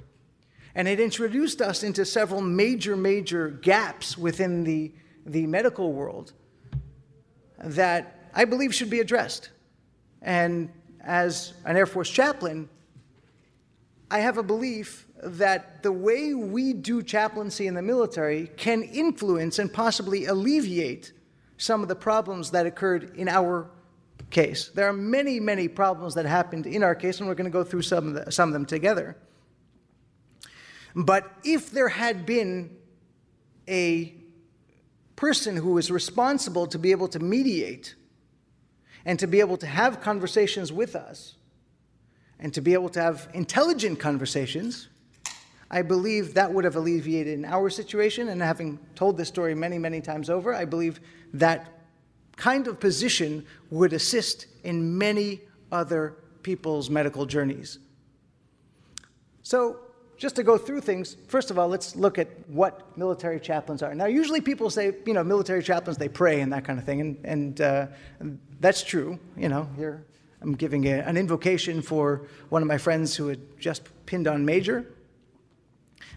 And 0.75 0.89
it 0.89 1.01
introduced 1.01 1.61
us 1.61 1.83
into 1.83 2.05
several 2.05 2.41
major, 2.41 2.97
major 2.97 3.49
gaps 3.49 4.19
within 4.19 4.65
the, 4.65 4.93
the 5.27 5.47
medical 5.47 5.93
world 5.93 6.33
that 7.59 8.31
I 8.35 8.45
believe 8.45 8.75
should 8.75 8.91
be 8.91 9.01
addressed. 9.01 9.51
And 10.23 10.71
as 11.01 11.55
an 11.65 11.77
Air 11.77 11.87
Force 11.87 12.11
chaplain, 12.11 12.69
I 14.11 14.19
have 14.21 14.39
a 14.39 14.43
belief 14.43 15.07
that 15.23 15.83
the 15.83 15.93
way 15.93 16.35
we 16.35 16.73
do 16.73 17.03
chaplaincy 17.03 17.67
in 17.67 17.75
the 17.75 17.83
military 17.83 18.49
can 18.57 18.83
influence 18.83 19.59
and 19.59 19.73
possibly 19.73 20.27
alleviate 20.27 21.13
some 21.57 21.83
of 21.83 21.89
the 21.89 21.95
problems 21.95 22.51
that 22.51 22.67
occurred 22.67 23.17
in 23.17 23.29
our 23.29 23.71
case. 24.31 24.69
There 24.75 24.89
are 24.89 24.93
many, 24.93 25.41
many 25.41 25.69
problems 25.69 26.15
that 26.15 26.27
happened 26.27 26.67
in 26.67 26.83
our 26.83 26.95
case, 26.95 27.21
and 27.21 27.29
we're 27.29 27.35
going 27.35 27.51
to 27.51 27.51
go 27.51 27.65
through 27.65 27.83
some 27.83 28.09
of, 28.09 28.27
the, 28.27 28.33
some 28.33 28.49
of 28.49 28.53
them 28.53 28.67
together. 28.67 29.17
But 30.95 31.31
if 31.45 31.71
there 31.71 31.89
had 31.89 32.27
been 32.27 32.77
a 33.69 34.15
person 35.17 35.57
who 35.57 35.79
is 35.79 35.91
responsible 35.91 36.67
to 36.67 36.79
be 36.79 36.91
able 36.91 37.09
to 37.09 37.19
mediate 37.19 37.95
and 39.05 39.19
to 39.19 39.27
be 39.27 39.41
able 39.41 39.57
to 39.59 39.67
have 39.67 40.01
conversations 40.01 40.73
with 40.73 40.97
us 40.97 41.35
and 42.41 42.53
to 42.55 42.61
be 42.61 42.73
able 42.73 42.89
to 42.91 43.01
have 43.01 43.29
intelligent 43.33 43.99
conversations, 43.99 44.89
I 45.71 45.83
believe 45.83 46.35
that 46.35 46.53
would 46.53 46.65
have 46.65 46.77
alleviated 46.77 47.35
in 47.35 47.45
our 47.45 47.71
situation. 47.71 48.29
And 48.29 48.43
having 48.43 48.79
told 48.95 49.17
this 49.17 49.29
story 49.29 49.55
many, 49.55 49.79
many 49.79 50.01
times 50.01 50.31
over, 50.31 50.55
I 50.55 50.65
believe 50.65 51.01
that 51.33 51.73
kind 52.37 52.67
of 52.67 52.81
position 52.81 53.47
would 53.71 53.93
assist 53.93 54.47
in 54.63 54.99
many 54.99 55.41
other 55.71 56.17
people's 56.43 56.91
medical 56.91 57.27
journeys. 57.27 57.79
So, 59.43 59.81
just 60.17 60.37
to 60.37 60.43
go 60.43 60.57
through 60.57 60.81
things, 60.81 61.17
first 61.29 61.51
of 61.51 61.59
all, 61.59 61.69
let's 61.69 61.97
look 61.97 62.19
at 62.19 62.29
what 62.49 62.97
military 62.97 63.41
chaplains 63.41 63.83
are. 63.83 63.95
Now, 63.95 64.07
usually 64.07 64.41
people 64.41 64.71
say, 64.71 64.95
you 65.07 65.13
know, 65.13 65.25
military 65.25 65.63
chaplains, 65.63 65.99
they 65.99 66.09
pray 66.09 66.41
and 66.41 66.53
that 66.53 66.65
kind 66.65 66.79
of 66.79 66.85
thing, 66.85 67.01
and, 67.01 67.19
and, 67.25 67.61
uh, 67.61 67.87
that's 68.61 68.83
true. 68.83 69.19
You 69.37 69.49
know, 69.49 69.69
here 69.77 70.05
I'm 70.41 70.55
giving 70.55 70.87
a, 70.87 71.01
an 71.01 71.17
invocation 71.17 71.83
for 71.83 72.29
one 72.49 72.63
of 72.63 72.69
my 72.69 72.79
friends 72.79 73.17
who 73.17 73.29
had 73.29 73.41
just 73.59 73.83
pinned 74.07 74.29
on 74.29 74.45
Major. 74.45 74.87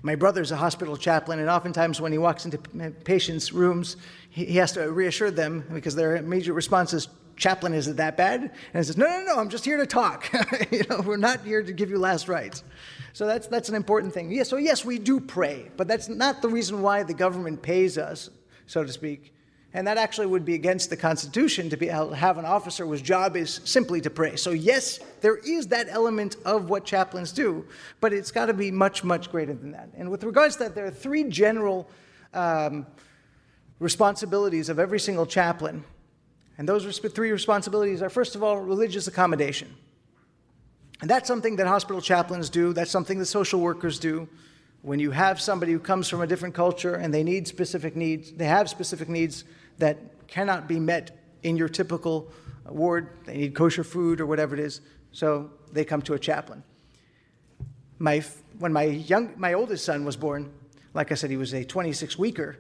My 0.04 0.16
brother's 0.16 0.52
a 0.52 0.56
hospital 0.58 0.96
chaplain, 0.96 1.40
and 1.40 1.50
oftentimes 1.50 2.00
when 2.00 2.12
he 2.12 2.18
walks 2.18 2.46
into 2.46 2.58
patients' 3.04 3.52
rooms, 3.52 3.98
he, 4.30 4.46
he 4.46 4.58
has 4.58 4.74
to 4.74 4.92
reassure 4.92 5.32
them 5.32 5.66
because 5.74 5.96
their 5.96 6.22
major 6.22 6.54
response 6.54 6.94
is, 6.94 7.08
Chaplain, 7.38 7.74
is 7.74 7.88
it 7.88 7.98
that 7.98 8.18
bad? 8.18 8.42
And 8.42 8.52
he 8.74 8.84
says, 8.84 8.98
No, 8.98 9.06
no, 9.06 9.24
no, 9.24 9.40
I'm 9.40 9.50
just 9.50 9.64
here 9.64 9.78
to 9.78 9.86
talk. 9.86 10.30
you 10.72 10.84
know, 10.90 11.02
we're 11.02 11.18
not 11.18 11.46
here 11.46 11.64
to 11.64 11.72
give 11.72 11.90
you 11.90 12.00
last 12.00 12.28
rites. 12.28 12.64
So 13.14 13.26
that's, 13.26 13.48
that's 13.48 13.70
an 13.70 13.76
important 13.76 14.14
thing. 14.14 14.32
Yeah, 14.32 14.44
so, 14.44 14.58
yes, 14.58 14.84
we 14.84 15.00
do 15.00 15.20
pray, 15.20 15.72
but 15.78 15.88
that's 15.88 16.10
not 16.10 16.42
the 16.42 16.50
reason 16.50 16.82
why 16.82 17.04
the 17.04 17.14
government 17.14 17.62
pays 17.62 17.98
us, 17.98 18.30
so 18.66 18.84
to 18.84 18.92
speak. 18.92 19.34
And 19.74 19.86
that 19.86 19.98
actually 19.98 20.28
would 20.28 20.46
be 20.46 20.56
against 20.56 20.90
the 20.90 20.98
Constitution 20.98 21.70
to 21.70 21.78
be, 21.78 21.88
have 21.88 22.38
an 22.38 22.46
officer 22.46 22.86
whose 22.86 23.02
job 23.02 23.36
is 23.36 23.62
simply 23.64 24.02
to 24.02 24.10
pray. 24.10 24.36
So, 24.36 24.52
yes, 24.52 25.00
there 25.22 25.38
is 25.38 25.68
that 25.68 25.88
element 25.90 26.38
of 26.46 26.70
what 26.70 26.86
chaplains 26.86 27.32
do, 27.32 27.66
but 28.00 28.14
it's 28.14 28.32
got 28.32 28.48
to 28.48 28.54
be 28.54 28.72
much, 28.72 29.04
much 29.04 29.32
greater 29.32 29.54
than 29.54 29.72
that. 29.72 29.90
And 29.96 30.10
with 30.10 30.24
regards 30.24 30.56
to 30.56 30.64
that, 30.64 30.76
there 30.76 30.86
are 30.86 30.92
three 30.92 31.26
general 31.26 31.88
um, 32.34 32.88
responsibilities 33.80 34.70
of 34.70 34.80
every 34.80 35.00
single 35.00 35.26
chaplain. 35.26 35.84
And 36.58 36.68
those 36.68 37.00
three 37.00 37.32
responsibilities 37.32 38.02
are, 38.02 38.10
first 38.10 38.36
of 38.36 38.44
all, 38.44 38.58
religious 38.60 39.08
accommodation. 39.08 39.76
And 41.02 41.10
that's 41.10 41.28
something 41.28 41.58
that 41.58 41.68
hospital 41.68 42.02
chaplains 42.02 42.50
do, 42.50 42.74
that's 42.74 42.90
something 42.90 43.20
that 43.20 43.28
social 43.28 43.60
workers 43.60 44.00
do 44.00 44.28
when 44.82 45.00
you 45.00 45.12
have 45.12 45.42
somebody 45.42 45.72
who 45.72 45.80
comes 45.80 46.08
from 46.08 46.22
a 46.22 46.28
different 46.28 46.56
culture 46.56 46.96
and 46.96 47.14
they 47.14 47.24
need 47.24 47.48
specific 47.48 47.96
needs, 47.96 48.32
they 48.32 48.46
have 48.46 48.70
specific 48.70 49.10
needs 49.10 49.44
that 49.80 49.98
cannot 50.28 50.68
be 50.68 50.80
met 50.80 51.12
in 51.44 51.58
your 51.58 51.70
typical 51.70 52.32
uh, 52.66 52.74
ward, 52.74 53.10
they 53.26 53.36
need 53.38 53.56
kosher 53.56 53.84
food 53.84 54.22
or 54.22 54.26
whatever 54.26 54.56
it 54.56 54.62
is, 54.62 54.82
so 55.12 55.50
they 55.72 55.84
come 55.84 56.02
to 56.02 56.14
a 56.14 56.20
chaplain. 56.20 56.64
My, 58.00 58.24
when 58.60 58.72
my, 58.72 58.84
young, 58.84 59.34
my 59.36 59.54
oldest 59.54 59.84
son 59.84 60.06
was 60.06 60.16
born, 60.16 60.52
like 60.94 61.12
I 61.12 61.16
said, 61.16 61.30
he 61.30 61.38
was 61.38 61.54
a 61.54 61.64
26 61.64 62.18
weeker. 62.18 62.58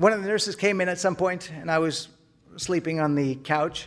One 0.00 0.14
of 0.14 0.22
the 0.22 0.28
nurses 0.28 0.56
came 0.56 0.80
in 0.80 0.88
at 0.88 0.98
some 0.98 1.14
point, 1.14 1.52
and 1.52 1.70
I 1.70 1.78
was 1.78 2.08
sleeping 2.56 3.00
on 3.00 3.14
the 3.14 3.34
couch, 3.34 3.86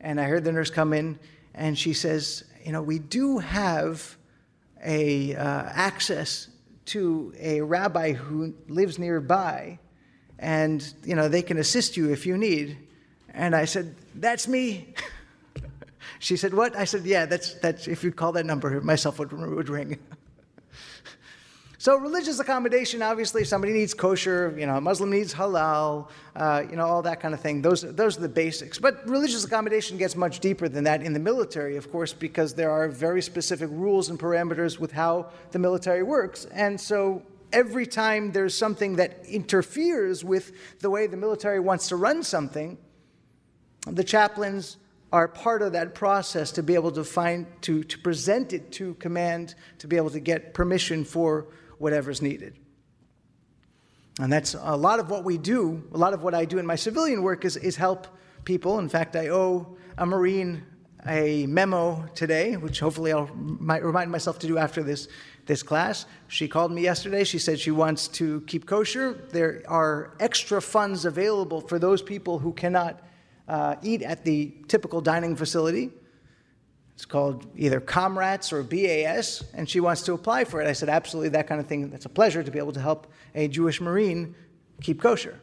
and 0.00 0.20
I 0.20 0.24
heard 0.24 0.42
the 0.42 0.50
nurse 0.50 0.70
come 0.70 0.92
in, 0.92 1.20
and 1.54 1.78
she 1.78 1.92
says, 1.92 2.42
You 2.64 2.72
know, 2.72 2.82
we 2.82 2.98
do 2.98 3.38
have 3.38 4.16
a 4.84 5.36
uh, 5.36 5.62
access 5.72 6.48
to 6.86 7.32
a 7.38 7.60
rabbi 7.60 8.12
who 8.12 8.54
lives 8.66 8.98
nearby, 8.98 9.78
and 10.40 10.92
you 11.04 11.14
know 11.14 11.28
they 11.28 11.42
can 11.42 11.58
assist 11.58 11.96
you 11.96 12.10
if 12.10 12.26
you 12.26 12.36
need. 12.36 12.78
And 13.32 13.54
I 13.54 13.66
said, 13.66 13.94
"That's 14.16 14.48
me." 14.48 14.94
she 16.18 16.36
said, 16.36 16.54
"What?" 16.54 16.74
I 16.74 16.82
said, 16.82 17.04
"Yeah, 17.04 17.24
that's 17.24 17.54
that's. 17.54 17.86
If 17.86 18.02
you 18.02 18.10
call 18.10 18.32
that 18.32 18.46
number, 18.46 18.80
myself 18.80 19.20
would 19.20 19.30
would 19.30 19.68
ring." 19.68 20.00
So 21.78 21.98
religious 21.98 22.38
accommodation, 22.38 23.02
obviously, 23.02 23.44
somebody 23.44 23.74
needs 23.74 23.92
kosher, 23.92 24.54
you 24.56 24.66
know, 24.66 24.76
a 24.76 24.80
Muslim 24.80 25.10
needs 25.10 25.34
halal, 25.34 26.08
uh, 26.34 26.62
you 26.70 26.76
know, 26.76 26.86
all 26.86 27.02
that 27.02 27.20
kind 27.20 27.34
of 27.34 27.40
thing. 27.40 27.60
Those, 27.60 27.82
those 27.82 28.16
are 28.16 28.22
the 28.22 28.30
basics. 28.30 28.78
But 28.78 29.06
religious 29.06 29.44
accommodation 29.44 29.98
gets 29.98 30.16
much 30.16 30.40
deeper 30.40 30.70
than 30.70 30.84
that 30.84 31.02
in 31.02 31.12
the 31.12 31.20
military, 31.20 31.76
of 31.76 31.92
course, 31.92 32.14
because 32.14 32.54
there 32.54 32.70
are 32.70 32.88
very 32.88 33.20
specific 33.20 33.68
rules 33.70 34.08
and 34.08 34.18
parameters 34.18 34.78
with 34.78 34.92
how 34.92 35.30
the 35.50 35.58
military 35.58 36.02
works. 36.02 36.46
And 36.46 36.80
so 36.80 37.22
every 37.52 37.86
time 37.86 38.32
there's 38.32 38.56
something 38.56 38.96
that 38.96 39.26
interferes 39.26 40.24
with 40.24 40.52
the 40.80 40.88
way 40.88 41.06
the 41.06 41.16
military 41.18 41.60
wants 41.60 41.88
to 41.88 41.96
run 41.96 42.22
something, 42.22 42.78
the 43.86 44.04
chaplains 44.04 44.78
are 45.12 45.28
part 45.28 45.62
of 45.62 45.72
that 45.72 45.94
process 45.94 46.50
to 46.52 46.62
be 46.62 46.74
able 46.74 46.90
to 46.90 47.04
find, 47.04 47.46
to, 47.60 47.84
to 47.84 47.98
present 47.98 48.52
it 48.52 48.72
to 48.72 48.94
command, 48.94 49.54
to 49.78 49.86
be 49.86 49.96
able 49.96 50.10
to 50.10 50.20
get 50.20 50.52
permission 50.54 51.04
for 51.04 51.46
whatever's 51.78 52.22
needed. 52.22 52.56
And 54.18 54.32
that's 54.32 54.54
a 54.54 54.76
lot 54.76 54.98
of 54.98 55.10
what 55.10 55.24
we 55.24 55.36
do, 55.36 55.82
a 55.92 55.98
lot 55.98 56.14
of 56.14 56.22
what 56.22 56.34
I 56.34 56.46
do 56.46 56.58
in 56.58 56.66
my 56.66 56.76
civilian 56.76 57.22
work 57.22 57.44
is, 57.44 57.56
is 57.56 57.76
help 57.76 58.06
people. 58.44 58.78
In 58.78 58.88
fact, 58.88 59.14
I 59.14 59.28
owe 59.28 59.76
a 59.98 60.06
Marine 60.06 60.64
a 61.08 61.46
memo 61.46 62.04
today, 62.14 62.56
which 62.56 62.80
hopefully 62.80 63.12
I'll 63.12 63.30
might 63.34 63.84
remind 63.84 64.10
myself 64.10 64.38
to 64.40 64.46
do 64.46 64.58
after 64.58 64.82
this, 64.82 65.08
this 65.44 65.62
class. 65.62 66.06
She 66.28 66.48
called 66.48 66.72
me 66.72 66.82
yesterday. 66.82 67.24
She 67.24 67.38
said 67.38 67.60
she 67.60 67.70
wants 67.70 68.08
to 68.08 68.40
keep 68.42 68.66
kosher. 68.66 69.12
There 69.30 69.62
are 69.68 70.14
extra 70.18 70.60
funds 70.60 71.04
available 71.04 71.60
for 71.60 71.78
those 71.78 72.02
people 72.02 72.38
who 72.38 72.52
cannot 72.52 73.02
uh, 73.46 73.76
eat 73.82 74.02
at 74.02 74.24
the 74.24 74.52
typical 74.66 75.00
dining 75.00 75.36
facility. 75.36 75.90
It's 76.96 77.04
called 77.04 77.46
either 77.56 77.78
COMRATS 77.78 78.54
or 78.54 78.62
BAS, 78.62 79.44
and 79.52 79.68
she 79.68 79.80
wants 79.80 80.00
to 80.02 80.14
apply 80.14 80.44
for 80.44 80.62
it. 80.62 80.66
I 80.66 80.72
said, 80.72 80.88
absolutely, 80.88 81.28
that 81.28 81.46
kind 81.46 81.60
of 81.60 81.66
thing. 81.66 81.90
That's 81.90 82.06
a 82.06 82.08
pleasure 82.08 82.42
to 82.42 82.50
be 82.50 82.58
able 82.58 82.72
to 82.72 82.80
help 82.80 83.06
a 83.34 83.48
Jewish 83.48 83.82
Marine 83.82 84.34
keep 84.80 85.02
kosher. 85.02 85.38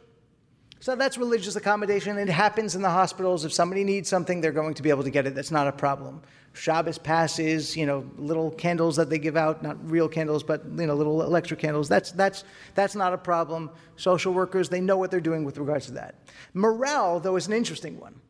So 0.80 0.96
that's 0.96 1.16
religious 1.16 1.54
accommodation. 1.54 2.18
It 2.18 2.28
happens 2.28 2.74
in 2.74 2.82
the 2.82 2.90
hospitals. 2.90 3.44
If 3.44 3.52
somebody 3.52 3.84
needs 3.84 4.08
something, 4.08 4.40
they're 4.40 4.50
going 4.50 4.74
to 4.74 4.82
be 4.82 4.90
able 4.90 5.04
to 5.04 5.10
get 5.10 5.28
it. 5.28 5.36
That's 5.36 5.52
not 5.52 5.68
a 5.68 5.72
problem. 5.72 6.22
Shabbos 6.54 6.98
passes, 6.98 7.76
you 7.76 7.86
know, 7.86 8.04
little 8.16 8.50
candles 8.50 8.96
that 8.96 9.08
they 9.08 9.18
give 9.18 9.36
out, 9.36 9.62
not 9.62 9.78
real 9.88 10.08
candles, 10.08 10.42
but 10.42 10.62
you 10.76 10.86
know, 10.86 10.94
little 10.94 11.22
electric 11.22 11.60
candles. 11.60 11.88
That's 11.88 12.10
that's 12.10 12.44
that's 12.74 12.94
not 12.94 13.12
a 13.12 13.18
problem. 13.18 13.70
Social 13.96 14.34
workers, 14.34 14.68
they 14.68 14.80
know 14.80 14.96
what 14.96 15.10
they're 15.10 15.20
doing 15.20 15.44
with 15.44 15.56
regards 15.56 15.86
to 15.86 15.92
that. 15.92 16.16
Morale, 16.52 17.20
though, 17.20 17.36
is 17.36 17.46
an 17.46 17.52
interesting 17.52 17.98
one. 17.98 18.20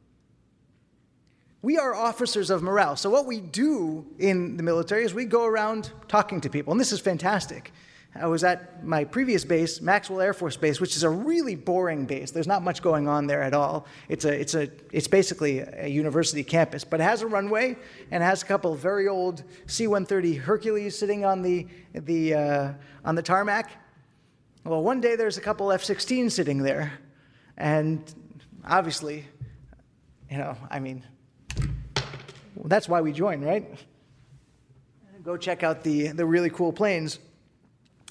We 1.65 1.79
are 1.79 1.95
officers 1.95 2.51
of 2.51 2.63
morale. 2.63 2.95
So, 2.95 3.09
what 3.09 3.25
we 3.25 3.41
do 3.41 4.05
in 4.19 4.59
the 4.59 4.63
military 4.63 5.03
is 5.03 5.15
we 5.15 5.25
go 5.25 5.47
around 5.47 5.91
talking 6.09 6.43
to 6.43 6.51
people, 6.51 6.73
and 6.73 6.79
this 6.79 6.93
is 6.93 7.01
fantastic. 7.01 7.73
I 8.15 8.27
was 8.27 8.45
at 8.45 8.85
my 8.85 9.05
previous 9.05 9.47
base, 9.47 9.81
Maxwell 9.81 10.21
Air 10.21 10.35
Force 10.35 10.59
Base, 10.59 10.79
which 10.79 10.95
is 10.95 11.05
a 11.05 11.09
really 11.09 11.55
boring 11.55 12.05
base. 12.05 12.33
There's 12.33 12.47
not 12.47 12.63
much 12.63 12.83
going 12.83 13.09
on 13.09 13.27
there 13.27 13.43
at 13.43 13.55
all. 13.55 13.87
It's, 14.11 14.27
a, 14.27 14.39
it's, 14.39 14.55
a, 14.55 14.69
it's 14.93 15.09
basically 15.09 15.61
a 15.61 15.87
university 15.87 16.45
campus, 16.45 16.85
but 16.85 17.01
it 17.01 17.05
has 17.05 17.23
a 17.23 17.27
runway 17.27 17.79
and 18.11 18.23
it 18.23 18.27
has 18.27 18.43
a 18.43 18.47
couple 18.47 18.75
very 18.75 19.09
old 19.09 19.43
C 19.67 19.87
130 19.87 20.35
Hercules 20.35 20.99
sitting 20.99 21.25
on 21.25 21.41
the, 21.41 21.67
the, 21.95 22.35
uh, 22.35 22.73
on 23.07 23.15
the 23.15 23.23
tarmac. 23.23 23.71
Well, 24.65 24.83
one 24.83 25.01
day 25.01 25.17
there's 25.17 25.39
a 25.39 25.41
couple 25.41 25.73
F 25.73 25.83
16s 25.83 26.33
sitting 26.33 26.59
there, 26.59 26.93
and 27.57 28.15
obviously, 28.67 29.25
you 30.31 30.37
know, 30.37 30.59
I 30.71 30.79
mean, 30.79 31.05
that's 32.71 32.89
why 32.89 33.01
we 33.01 33.13
join, 33.13 33.43
right? 33.43 33.67
Go 35.23 35.37
check 35.37 35.63
out 35.63 35.85
the, 35.85 36.09
the 36.09 36.27
really 36.27 36.51
cool 36.51 36.73
planes. 36.73 37.19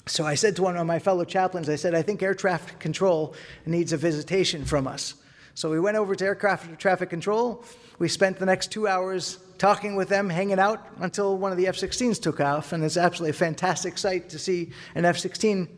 So 0.06 0.26
I 0.26 0.34
said 0.34 0.56
to 0.56 0.62
one 0.62 0.76
of 0.76 0.86
my 0.86 0.98
fellow 0.98 1.24
chaplains, 1.24 1.68
I 1.68 1.76
said, 1.76 1.94
I 1.94 2.02
think 2.02 2.22
air 2.22 2.34
traffic 2.34 2.78
control 2.78 3.34
needs 3.64 3.92
a 3.92 3.96
visitation 3.96 4.64
from 4.64 4.86
us. 4.86 5.14
So 5.54 5.70
we 5.70 5.80
went 5.80 5.96
over 5.96 6.14
to 6.14 6.24
aircraft 6.24 6.78
traffic 6.78 7.10
control. 7.10 7.64
We 7.98 8.08
spent 8.08 8.38
the 8.38 8.46
next 8.46 8.72
two 8.72 8.88
hours 8.88 9.38
talking 9.56 9.94
with 9.94 10.08
them, 10.08 10.28
hanging 10.28 10.58
out 10.58 10.84
until 10.98 11.38
one 11.38 11.52
of 11.52 11.58
the 11.58 11.68
F 11.68 11.76
16s 11.76 12.20
took 12.20 12.40
off. 12.40 12.72
And 12.72 12.82
it's 12.82 12.96
absolutely 12.96 13.30
a 13.30 13.34
fantastic 13.34 13.96
sight 13.96 14.28
to 14.30 14.38
see 14.38 14.72
an 14.94 15.04
F 15.04 15.18
16 15.18 15.68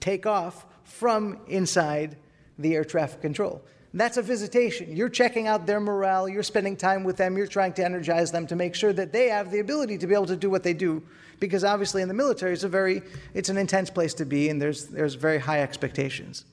take 0.00 0.26
off 0.26 0.66
from 0.82 1.40
inside 1.46 2.16
the 2.58 2.74
air 2.74 2.84
traffic 2.84 3.20
control. 3.20 3.64
That's 3.94 4.16
a 4.16 4.22
visitation. 4.22 4.96
You're 4.96 5.10
checking 5.10 5.46
out 5.46 5.66
their 5.66 5.80
morale, 5.80 6.28
you're 6.28 6.42
spending 6.42 6.76
time 6.76 7.04
with 7.04 7.18
them, 7.18 7.36
you're 7.36 7.46
trying 7.46 7.74
to 7.74 7.84
energize 7.84 8.32
them 8.32 8.46
to 8.46 8.56
make 8.56 8.74
sure 8.74 8.92
that 8.94 9.12
they 9.12 9.28
have 9.28 9.50
the 9.50 9.58
ability 9.58 9.98
to 9.98 10.06
be 10.06 10.14
able 10.14 10.26
to 10.26 10.36
do 10.36 10.48
what 10.48 10.62
they 10.62 10.72
do. 10.72 11.02
Because 11.40 11.62
obviously 11.62 12.00
in 12.00 12.08
the 12.08 12.14
military 12.14 12.52
it's 12.52 12.64
a 12.64 12.68
very 12.68 13.02
it's 13.34 13.48
an 13.48 13.58
intense 13.58 13.90
place 13.90 14.14
to 14.14 14.24
be 14.24 14.48
and 14.48 14.62
there's 14.62 14.86
there's 14.86 15.14
very 15.14 15.38
high 15.38 15.60
expectations. 15.60 16.44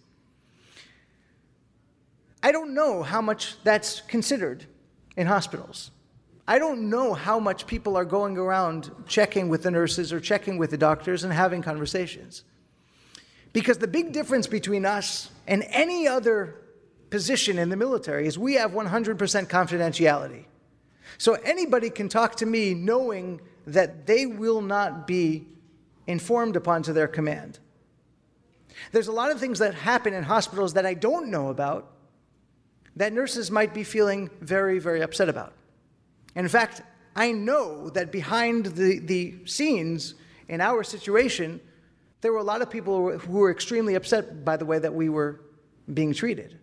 I 2.41 2.51
don't 2.51 2.73
know 2.73 3.03
how 3.03 3.21
much 3.21 3.55
that's 3.63 4.01
considered 4.01 4.65
in 5.15 5.27
hospitals. 5.27 5.91
I 6.47 6.57
don't 6.57 6.89
know 6.89 7.13
how 7.13 7.39
much 7.39 7.67
people 7.67 7.95
are 7.95 8.05
going 8.05 8.37
around 8.37 8.91
checking 9.07 9.49
with 9.49 9.63
the 9.63 9.71
nurses 9.71 10.11
or 10.11 10.19
checking 10.19 10.57
with 10.57 10.71
the 10.71 10.77
doctors 10.77 11.23
and 11.23 11.31
having 11.31 11.61
conversations. 11.61 12.43
Because 13.53 13.77
the 13.77 13.87
big 13.87 14.11
difference 14.11 14.47
between 14.47 14.85
us 14.85 15.29
and 15.47 15.63
any 15.69 16.07
other 16.07 16.55
position 17.09 17.57
in 17.57 17.69
the 17.69 17.75
military 17.75 18.27
is 18.27 18.37
we 18.37 18.53
have 18.55 18.71
100% 18.71 19.17
confidentiality. 19.47 20.45
So 21.17 21.33
anybody 21.33 21.89
can 21.89 22.09
talk 22.09 22.35
to 22.37 22.45
me 22.45 22.73
knowing 22.73 23.41
that 23.67 24.05
they 24.05 24.25
will 24.25 24.61
not 24.61 25.07
be 25.07 25.47
informed 26.07 26.55
upon 26.55 26.83
to 26.83 26.93
their 26.93 27.07
command. 27.07 27.59
There's 28.91 29.07
a 29.07 29.11
lot 29.11 29.31
of 29.31 29.39
things 29.39 29.59
that 29.59 29.75
happen 29.75 30.13
in 30.13 30.23
hospitals 30.23 30.73
that 30.73 30.85
I 30.85 30.93
don't 30.93 31.29
know 31.29 31.49
about 31.49 31.91
that 32.95 33.13
nurses 33.13 33.51
might 33.51 33.73
be 33.73 33.83
feeling 33.83 34.29
very, 34.41 34.79
very 34.79 35.01
upset 35.01 35.29
about. 35.29 35.53
In 36.35 36.47
fact, 36.47 36.81
I 37.15 37.31
know 37.31 37.89
that 37.89 38.11
behind 38.11 38.67
the, 38.67 38.99
the 38.99 39.35
scenes 39.45 40.15
in 40.47 40.61
our 40.61 40.83
situation, 40.83 41.59
there 42.21 42.31
were 42.31 42.39
a 42.39 42.43
lot 42.43 42.61
of 42.61 42.69
people 42.69 43.17
who 43.17 43.33
were 43.33 43.51
extremely 43.51 43.95
upset 43.95 44.43
by 44.43 44.57
the 44.57 44.65
way 44.65 44.79
that 44.79 44.93
we 44.93 45.09
were 45.09 45.41
being 45.93 46.13
treated. 46.13 46.57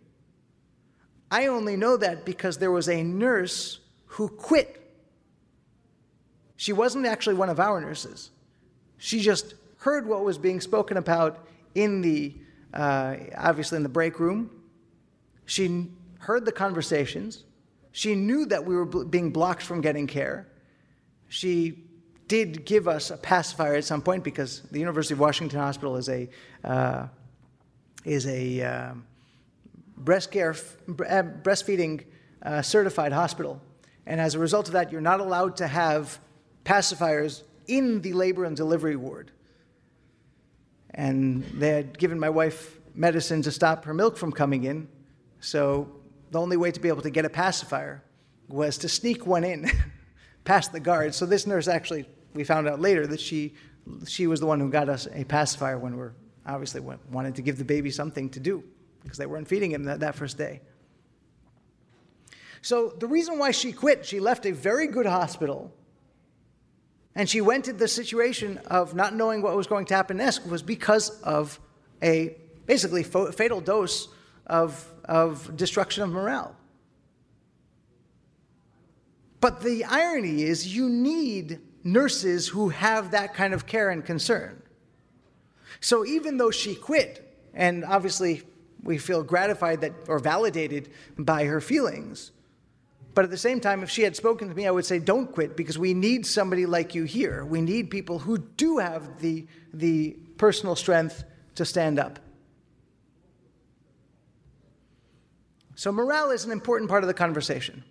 I 1.30 1.46
only 1.46 1.76
know 1.76 1.96
that 1.96 2.24
because 2.24 2.58
there 2.58 2.70
was 2.70 2.88
a 2.88 3.02
nurse 3.02 3.80
who 4.06 4.28
quit. 4.28 4.80
She 6.56 6.72
wasn't 6.72 7.06
actually 7.06 7.34
one 7.34 7.48
of 7.48 7.60
our 7.60 7.80
nurses. 7.80 8.30
She 8.98 9.20
just 9.20 9.54
heard 9.78 10.06
what 10.06 10.24
was 10.24 10.38
being 10.38 10.60
spoken 10.60 10.96
about 10.96 11.46
in 11.74 12.00
the, 12.00 12.34
uh, 12.72 13.16
obviously 13.36 13.76
in 13.76 13.82
the 13.82 13.88
break 13.88 14.18
room. 14.18 14.50
She 15.44 15.88
heard 16.18 16.44
the 16.44 16.52
conversations. 16.52 17.44
She 17.92 18.14
knew 18.14 18.46
that 18.46 18.64
we 18.64 18.74
were 18.74 18.84
being 18.84 19.30
blocked 19.30 19.62
from 19.62 19.80
getting 19.80 20.06
care. 20.06 20.48
She 21.28 21.84
did 22.28 22.64
give 22.64 22.88
us 22.88 23.10
a 23.10 23.16
pacifier 23.16 23.74
at 23.74 23.84
some 23.84 24.02
point 24.02 24.24
because 24.24 24.62
the 24.62 24.78
University 24.78 25.14
of 25.14 25.20
Washington 25.20 25.60
Hospital 25.60 25.96
is 25.96 26.08
a 26.08 26.28
uh, 26.64 27.06
is 28.04 28.26
a 28.26 28.62
um, 28.62 29.06
breast 29.96 30.30
care, 30.30 30.50
uh, 30.50 31.22
breastfeeding 31.42 32.04
uh, 32.42 32.62
certified 32.62 33.12
hospital. 33.12 33.60
And 34.06 34.20
as 34.20 34.34
a 34.34 34.38
result 34.38 34.68
of 34.68 34.74
that, 34.74 34.92
you're 34.92 35.00
not 35.00 35.20
allowed 35.20 35.56
to 35.56 35.66
have 35.66 36.18
pacifiers 36.64 37.42
in 37.66 38.00
the 38.02 38.12
labor 38.12 38.44
and 38.44 38.56
delivery 38.56 38.96
ward. 38.96 39.32
And 40.94 41.44
they 41.44 41.70
had 41.70 41.98
given 41.98 42.18
my 42.18 42.30
wife 42.30 42.78
medicine 42.94 43.42
to 43.42 43.50
stop 43.50 43.84
her 43.84 43.92
milk 43.92 44.16
from 44.16 44.32
coming 44.32 44.64
in. 44.64 44.88
So 45.40 45.90
the 46.30 46.40
only 46.40 46.56
way 46.56 46.70
to 46.70 46.80
be 46.80 46.88
able 46.88 47.02
to 47.02 47.10
get 47.10 47.24
a 47.24 47.30
pacifier 47.30 48.02
was 48.48 48.78
to 48.78 48.88
sneak 48.88 49.26
one 49.26 49.44
in 49.44 49.70
past 50.44 50.72
the 50.72 50.80
guards. 50.80 51.16
So 51.16 51.26
this 51.26 51.46
nurse 51.46 51.68
actually, 51.68 52.08
we 52.34 52.44
found 52.44 52.68
out 52.68 52.80
later 52.80 53.06
that 53.08 53.20
she, 53.20 53.54
she 54.06 54.26
was 54.26 54.40
the 54.40 54.46
one 54.46 54.60
who 54.60 54.70
got 54.70 54.88
us 54.88 55.08
a 55.12 55.24
pacifier 55.24 55.78
when 55.78 55.96
we're 55.96 56.12
obviously 56.46 56.80
wanted 57.10 57.34
to 57.34 57.42
give 57.42 57.58
the 57.58 57.64
baby 57.64 57.90
something 57.90 58.30
to 58.30 58.38
do 58.38 58.62
because 59.06 59.18
they 59.18 59.26
weren't 59.26 59.48
feeding 59.48 59.70
him 59.70 59.84
that, 59.84 60.00
that 60.00 60.14
first 60.14 60.36
day. 60.36 60.60
So, 62.60 62.90
the 62.98 63.06
reason 63.06 63.38
why 63.38 63.52
she 63.52 63.72
quit, 63.72 64.04
she 64.04 64.18
left 64.18 64.44
a 64.44 64.50
very 64.50 64.88
good 64.88 65.06
hospital 65.06 65.72
and 67.14 67.30
she 67.30 67.40
went 67.40 67.64
to 67.64 67.72
the 67.72 67.88
situation 67.88 68.58
of 68.66 68.94
not 68.94 69.14
knowing 69.14 69.40
what 69.40 69.56
was 69.56 69.66
going 69.66 69.86
to 69.86 69.94
happen 69.94 70.18
next 70.18 70.46
was 70.46 70.62
because 70.62 71.20
of 71.22 71.58
a 72.02 72.36
basically 72.66 73.02
fatal 73.02 73.60
dose 73.60 74.08
of, 74.46 74.92
of 75.06 75.56
destruction 75.56 76.02
of 76.02 76.10
morale. 76.10 76.54
But 79.40 79.62
the 79.62 79.84
irony 79.84 80.42
is, 80.42 80.74
you 80.74 80.90
need 80.90 81.60
nurses 81.84 82.48
who 82.48 82.68
have 82.68 83.12
that 83.12 83.32
kind 83.32 83.54
of 83.54 83.66
care 83.66 83.90
and 83.90 84.04
concern. 84.04 84.60
So 85.80 86.04
even 86.04 86.36
though 86.36 86.50
she 86.50 86.74
quit, 86.74 87.22
and 87.54 87.84
obviously 87.84 88.42
we 88.86 88.98
feel 88.98 89.22
gratified 89.22 89.80
that 89.82 89.92
or 90.08 90.18
validated 90.18 90.88
by 91.18 91.44
her 91.44 91.60
feelings. 91.60 92.30
But 93.14 93.24
at 93.24 93.30
the 93.30 93.38
same 93.38 93.60
time, 93.60 93.82
if 93.82 93.90
she 93.90 94.02
had 94.02 94.14
spoken 94.14 94.48
to 94.48 94.54
me, 94.54 94.66
I 94.66 94.70
would 94.70 94.84
say, 94.84 94.98
don't 94.98 95.32
quit 95.32 95.56
because 95.56 95.78
we 95.78 95.94
need 95.94 96.26
somebody 96.26 96.66
like 96.66 96.94
you 96.94 97.04
here. 97.04 97.44
We 97.44 97.62
need 97.62 97.90
people 97.90 98.18
who 98.18 98.38
do 98.38 98.78
have 98.78 99.20
the, 99.20 99.46
the 99.72 100.16
personal 100.36 100.76
strength 100.76 101.24
to 101.54 101.64
stand 101.64 101.98
up. 101.98 102.18
So, 105.76 105.92
morale 105.92 106.30
is 106.30 106.44
an 106.44 106.52
important 106.52 106.90
part 106.90 107.04
of 107.04 107.08
the 107.08 107.14
conversation. 107.14 107.84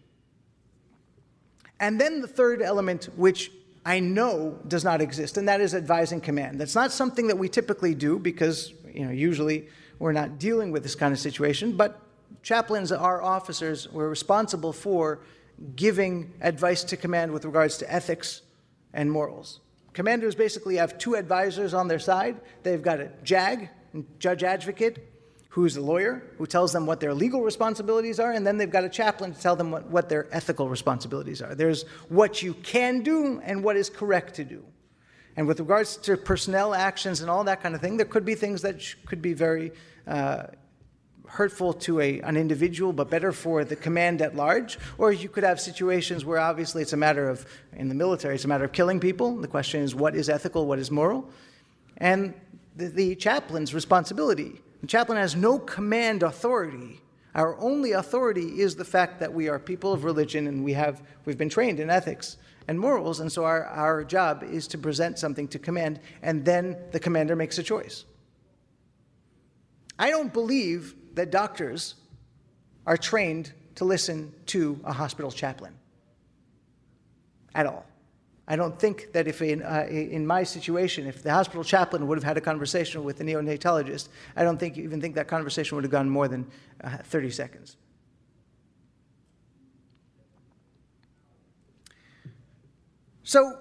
And 1.79 1.99
then 1.99 2.21
the 2.21 2.27
third 2.27 2.61
element, 2.61 3.09
which 3.15 3.51
I 3.85 3.99
know 3.99 4.59
does 4.67 4.83
not 4.83 5.01
exist, 5.01 5.37
and 5.37 5.47
that 5.47 5.61
is 5.61 5.75
advising 5.75 6.21
command. 6.21 6.59
That's 6.59 6.75
not 6.75 6.91
something 6.91 7.27
that 7.27 7.37
we 7.37 7.49
typically 7.49 7.93
do 7.93 8.17
because, 8.17 8.73
you 8.93 9.05
know, 9.05 9.11
usually 9.11 9.67
we're 9.99 10.11
not 10.11 10.39
dealing 10.39 10.71
with 10.71 10.83
this 10.83 10.95
kind 10.95 11.13
of 11.13 11.19
situation, 11.19 11.75
but 11.75 12.01
chaplains 12.43 12.91
are 12.91 13.21
officers. 13.21 13.91
We're 13.91 14.09
responsible 14.09 14.73
for 14.73 15.19
giving 15.75 16.33
advice 16.41 16.83
to 16.85 16.97
command 16.97 17.31
with 17.31 17.45
regards 17.45 17.77
to 17.77 17.93
ethics 17.93 18.41
and 18.93 19.11
morals. 19.11 19.61
Commanders 19.93 20.35
basically 20.35 20.75
have 20.75 20.97
two 20.97 21.15
advisors 21.15 21.73
on 21.73 21.87
their 21.87 21.99
side. 21.99 22.39
They've 22.63 22.81
got 22.81 22.99
a 22.99 23.11
JAG, 23.23 23.69
and 23.93 24.05
judge 24.19 24.43
advocate, 24.43 25.11
who's 25.49 25.77
a 25.77 25.81
lawyer, 25.81 26.21
who 26.37 26.45
tells 26.45 26.73
them 26.73 26.85
what 26.85 26.99
their 26.99 27.13
legal 27.13 27.41
responsibilities 27.41 28.19
are, 28.19 28.33
and 28.33 28.45
then 28.45 28.57
they've 28.57 28.69
got 28.69 28.83
a 28.83 28.89
chaplain 28.89 29.33
to 29.33 29.39
tell 29.39 29.55
them 29.55 29.71
what, 29.71 29.89
what 29.89 30.09
their 30.09 30.27
ethical 30.35 30.67
responsibilities 30.67 31.41
are. 31.41 31.55
There's 31.55 31.83
what 32.09 32.43
you 32.43 32.55
can 32.55 33.01
do 33.01 33.39
and 33.45 33.63
what 33.63 33.77
is 33.77 33.89
correct 33.89 34.35
to 34.35 34.43
do. 34.43 34.65
And 35.37 35.47
with 35.47 35.59
regards 35.59 35.97
to 35.97 36.15
personnel 36.15 36.73
actions 36.73 37.21
and 37.21 37.29
all 37.29 37.43
that 37.43 37.61
kind 37.61 37.75
of 37.75 37.81
thing, 37.81 37.97
there 37.97 38.05
could 38.05 38.25
be 38.25 38.35
things 38.35 38.61
that 38.61 38.81
could 39.05 39.21
be 39.21 39.33
very 39.33 39.71
uh, 40.07 40.43
hurtful 41.27 41.73
to 41.73 41.99
a, 41.99 42.21
an 42.21 42.37
individual, 42.37 42.93
but 42.93 43.09
better 43.09 43.31
for 43.31 43.65
the 43.65 43.75
command 43.75 44.21
at 44.21 44.35
large. 44.35 44.79
Or 44.97 45.11
you 45.11 45.27
could 45.27 45.43
have 45.43 45.59
situations 45.59 46.23
where 46.23 46.39
obviously 46.39 46.81
it's 46.81 46.93
a 46.93 46.97
matter 46.97 47.27
of, 47.27 47.45
in 47.73 47.89
the 47.89 47.95
military, 47.95 48.35
it's 48.35 48.45
a 48.45 48.47
matter 48.47 48.63
of 48.63 48.71
killing 48.71 48.99
people. 48.99 49.35
The 49.35 49.47
question 49.47 49.81
is 49.81 49.93
what 49.93 50.15
is 50.15 50.29
ethical, 50.29 50.65
what 50.65 50.79
is 50.79 50.89
moral? 50.89 51.29
And 51.97 52.33
the, 52.75 52.87
the 52.87 53.15
chaplain's 53.15 53.73
responsibility. 53.73 54.61
The 54.81 54.87
chaplain 54.87 55.17
has 55.17 55.35
no 55.35 55.59
command 55.59 56.23
authority. 56.23 57.01
Our 57.33 57.59
only 57.59 57.91
authority 57.91 58.61
is 58.61 58.75
the 58.75 58.85
fact 58.85 59.19
that 59.19 59.33
we 59.33 59.49
are 59.49 59.59
people 59.59 59.91
of 59.91 60.05
religion 60.05 60.47
and 60.47 60.63
we 60.63 60.73
have, 60.73 61.01
we've 61.25 61.37
been 61.37 61.49
trained 61.49 61.81
in 61.81 61.89
ethics 61.89 62.37
and 62.67 62.79
morals, 62.79 63.19
and 63.19 63.31
so 63.31 63.45
our, 63.45 63.65
our 63.65 64.03
job 64.03 64.43
is 64.43 64.67
to 64.67 64.77
present 64.77 65.19
something 65.19 65.47
to 65.49 65.59
command, 65.59 65.99
and 66.21 66.43
then 66.43 66.77
the 66.91 66.99
commander 66.99 67.35
makes 67.35 67.57
a 67.57 67.63
choice. 67.63 68.05
I 69.97 70.09
don't 70.09 70.33
believe 70.33 70.95
that 71.13 71.31
doctors 71.31 71.95
are 72.85 72.97
trained 72.97 73.53
to 73.75 73.85
listen 73.85 74.33
to 74.47 74.79
a 74.83 74.93
hospital 74.93 75.31
chaplain 75.31 75.73
at 77.53 77.65
all. 77.65 77.85
I 78.47 78.55
don't 78.55 78.77
think 78.77 79.11
that 79.13 79.27
if 79.27 79.41
in, 79.41 79.63
uh, 79.63 79.87
in 79.89 80.25
my 80.25 80.43
situation, 80.43 81.07
if 81.07 81.23
the 81.23 81.31
hospital 81.31 81.63
chaplain 81.63 82.07
would 82.07 82.17
have 82.17 82.23
had 82.23 82.37
a 82.37 82.41
conversation 82.41 83.03
with 83.03 83.17
the 83.17 83.23
neonatologist, 83.23 84.09
I 84.35 84.43
don't 84.43 84.59
think 84.59 84.77
even 84.77 85.01
think 85.01 85.15
that 85.15 85.27
conversation 85.27 85.75
would 85.75 85.83
have 85.83 85.91
gone 85.91 86.09
more 86.09 86.27
than 86.27 86.45
uh, 86.83 86.97
30 86.97 87.31
seconds. 87.31 87.77
So, 93.25 93.57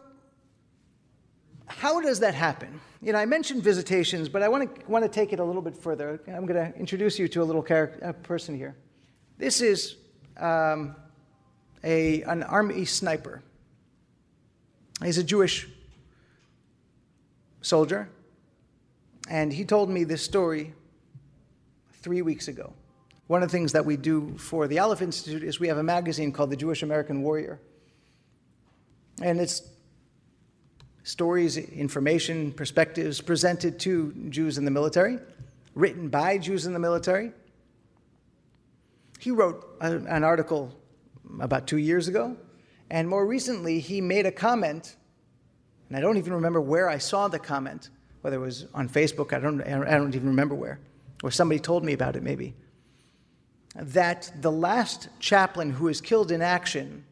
how 1.66 2.00
does 2.02 2.20
that 2.20 2.34
happen? 2.34 2.80
You 3.00 3.14
know, 3.14 3.18
I 3.18 3.24
mentioned 3.24 3.62
visitations, 3.62 4.28
but 4.28 4.42
I 4.42 4.48
want 4.48 4.76
to, 4.76 4.90
want 4.90 5.04
to 5.04 5.08
take 5.08 5.32
it 5.32 5.40
a 5.40 5.44
little 5.44 5.62
bit 5.62 5.74
further. 5.74 6.20
I'm 6.28 6.44
going 6.44 6.72
to 6.72 6.78
introduce 6.78 7.18
you 7.18 7.28
to 7.28 7.42
a 7.42 7.44
little 7.44 7.62
character, 7.62 7.98
a 8.02 8.12
person 8.12 8.54
here. 8.54 8.76
This 9.38 9.62
is 9.62 9.96
um, 10.36 10.94
a, 11.82 12.22
an 12.22 12.42
army 12.42 12.84
sniper. 12.84 13.42
He's 15.02 15.16
a 15.16 15.24
Jewish 15.24 15.66
soldier, 17.62 18.10
and 19.30 19.50
he 19.50 19.64
told 19.64 19.88
me 19.88 20.04
this 20.04 20.22
story 20.22 20.74
three 22.02 22.20
weeks 22.20 22.48
ago. 22.48 22.74
One 23.28 23.42
of 23.42 23.48
the 23.48 23.56
things 23.56 23.72
that 23.72 23.86
we 23.86 23.96
do 23.96 24.36
for 24.36 24.68
the 24.68 24.78
Aleph 24.78 25.00
Institute 25.00 25.42
is 25.42 25.58
we 25.58 25.68
have 25.68 25.78
a 25.78 25.82
magazine 25.82 26.32
called 26.32 26.50
The 26.50 26.56
Jewish 26.56 26.82
American 26.82 27.22
Warrior. 27.22 27.58
And 29.20 29.40
it's 29.40 29.62
stories, 31.04 31.56
information, 31.56 32.50
perspectives 32.52 33.20
presented 33.20 33.78
to 33.80 34.12
Jews 34.30 34.58
in 34.58 34.64
the 34.64 34.70
military, 34.70 35.18
written 35.74 36.08
by 36.08 36.38
Jews 36.38 36.66
in 36.66 36.72
the 36.72 36.78
military. 36.78 37.32
he 39.20 39.30
wrote 39.30 39.76
a, 39.80 39.96
an 39.96 40.24
article 40.24 40.72
about 41.40 41.66
two 41.66 41.76
years 41.76 42.08
ago, 42.08 42.36
and 42.90 43.08
more 43.08 43.26
recently, 43.26 43.80
he 43.80 44.00
made 44.00 44.26
a 44.26 44.32
comment, 44.32 44.96
and 45.88 45.96
I 45.96 46.00
don't 46.00 46.16
even 46.16 46.32
remember 46.34 46.60
where 46.60 46.88
I 46.88 46.98
saw 46.98 47.28
the 47.28 47.38
comment, 47.38 47.90
whether 48.20 48.36
it 48.36 48.40
was 48.40 48.66
on 48.74 48.88
Facebook, 48.88 49.32
I 49.32 49.38
don't, 49.38 49.62
I 49.62 49.96
don't 49.96 50.14
even 50.14 50.28
remember 50.28 50.54
where, 50.54 50.80
or 51.22 51.30
somebody 51.30 51.60
told 51.60 51.84
me 51.84 51.92
about 51.92 52.16
it 52.16 52.22
maybe, 52.22 52.54
that 53.74 54.30
the 54.40 54.52
last 54.52 55.08
chaplain 55.18 55.70
who 55.70 55.86
was 55.86 56.00
killed 56.00 56.30
in 56.30 56.40
action, 56.40 57.04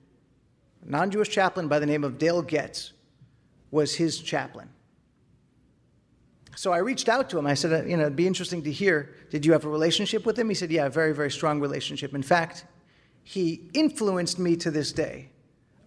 non 0.85 1.11
Jewish 1.11 1.29
chaplain 1.29 1.69
by 1.69 1.79
the 1.79 1.87
name 1.87 2.05
of 2.05 2.19
Dale 2.19 2.43
Goetz, 2.43 2.93
was 3.71 3.95
his 3.95 4.21
chaplain. 4.21 4.69
So 6.55 6.73
I 6.73 6.79
reached 6.79 7.09
out 7.09 7.31
to 7.31 7.39
him. 7.39 7.47
I 7.47 7.55
said, 7.55 7.73
uh, 7.73 7.87
you 7.87 7.97
know, 7.97 8.03
it'd 8.03 8.17
be 8.17 8.27
interesting 8.27 8.63
to 8.65 8.73
hear. 8.73 9.15
Did 9.31 9.47
you 9.47 9.53
have 9.53 9.65
a 9.65 9.69
relationship 9.69 10.27
with 10.27 10.39
him? 10.39 10.49
He 10.49 10.55
said, 10.55 10.71
yeah, 10.71 10.87
a 10.87 10.91
very, 10.91 11.15
very 11.15 11.31
strong 11.31 11.61
relationship. 11.61 12.15
In 12.15 12.23
fact, 12.23 12.67
he 13.23 13.71
influenced 13.73 14.39
me 14.39 14.57
to 14.57 14.71
this 14.71 14.93
day. 14.93 15.31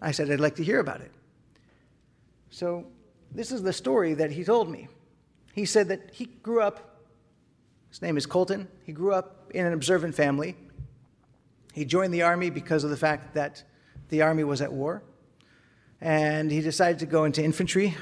I 0.01 0.11
said, 0.11 0.31
I'd 0.31 0.39
like 0.39 0.55
to 0.55 0.63
hear 0.63 0.79
about 0.79 1.01
it. 1.01 1.11
So 2.49 2.87
this 3.31 3.51
is 3.51 3.61
the 3.61 3.73
story 3.73 4.13
that 4.15 4.31
he 4.31 4.43
told 4.43 4.69
me. 4.69 4.87
He 5.53 5.65
said 5.65 5.87
that 5.89 6.09
he 6.11 6.25
grew 6.25 6.61
up, 6.61 7.01
his 7.89 8.01
name 8.01 8.17
is 8.17 8.25
Colton, 8.25 8.67
he 8.83 8.91
grew 8.91 9.13
up 9.13 9.51
in 9.53 9.65
an 9.65 9.73
observant 9.73 10.15
family. 10.15 10.55
He 11.73 11.85
joined 11.85 12.13
the 12.13 12.21
army 12.21 12.49
because 12.49 12.83
of 12.83 12.89
the 12.89 12.97
fact 12.97 13.33
that 13.35 13.63
the 14.09 14.21
army 14.21 14.43
was 14.43 14.61
at 14.61 14.71
war. 14.71 15.03
And 16.01 16.51
he 16.51 16.61
decided 16.61 16.99
to 16.99 17.05
go 17.05 17.23
into 17.23 17.43
infantry 17.43 17.95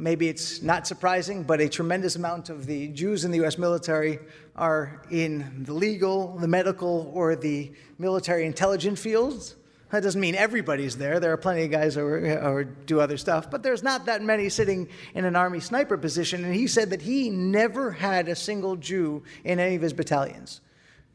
Maybe 0.00 0.30
it's 0.30 0.62
not 0.62 0.86
surprising, 0.86 1.42
but 1.42 1.60
a 1.60 1.68
tremendous 1.68 2.16
amount 2.16 2.48
of 2.48 2.64
the 2.64 2.88
Jews 2.88 3.26
in 3.26 3.30
the 3.30 3.44
US 3.44 3.58
military 3.58 4.18
are 4.56 5.02
in 5.10 5.64
the 5.64 5.74
legal, 5.74 6.38
the 6.38 6.48
medical, 6.48 7.12
or 7.14 7.36
the 7.36 7.70
military 7.98 8.46
intelligence 8.46 8.98
fields. 8.98 9.56
That 9.90 10.02
doesn't 10.02 10.20
mean 10.20 10.36
everybody's 10.36 10.96
there. 10.96 11.20
There 11.20 11.34
are 11.34 11.36
plenty 11.36 11.64
of 11.64 11.70
guys 11.70 11.96
who 11.96 12.64
do 12.86 12.98
other 12.98 13.18
stuff, 13.18 13.50
but 13.50 13.62
there's 13.62 13.82
not 13.82 14.06
that 14.06 14.22
many 14.22 14.48
sitting 14.48 14.88
in 15.14 15.26
an 15.26 15.36
army 15.36 15.60
sniper 15.60 15.98
position. 15.98 16.46
And 16.46 16.54
he 16.54 16.66
said 16.66 16.88
that 16.90 17.02
he 17.02 17.28
never 17.28 17.90
had 17.90 18.26
a 18.26 18.34
single 18.34 18.76
Jew 18.76 19.22
in 19.44 19.60
any 19.60 19.74
of 19.74 19.82
his 19.82 19.92
battalions. 19.92 20.62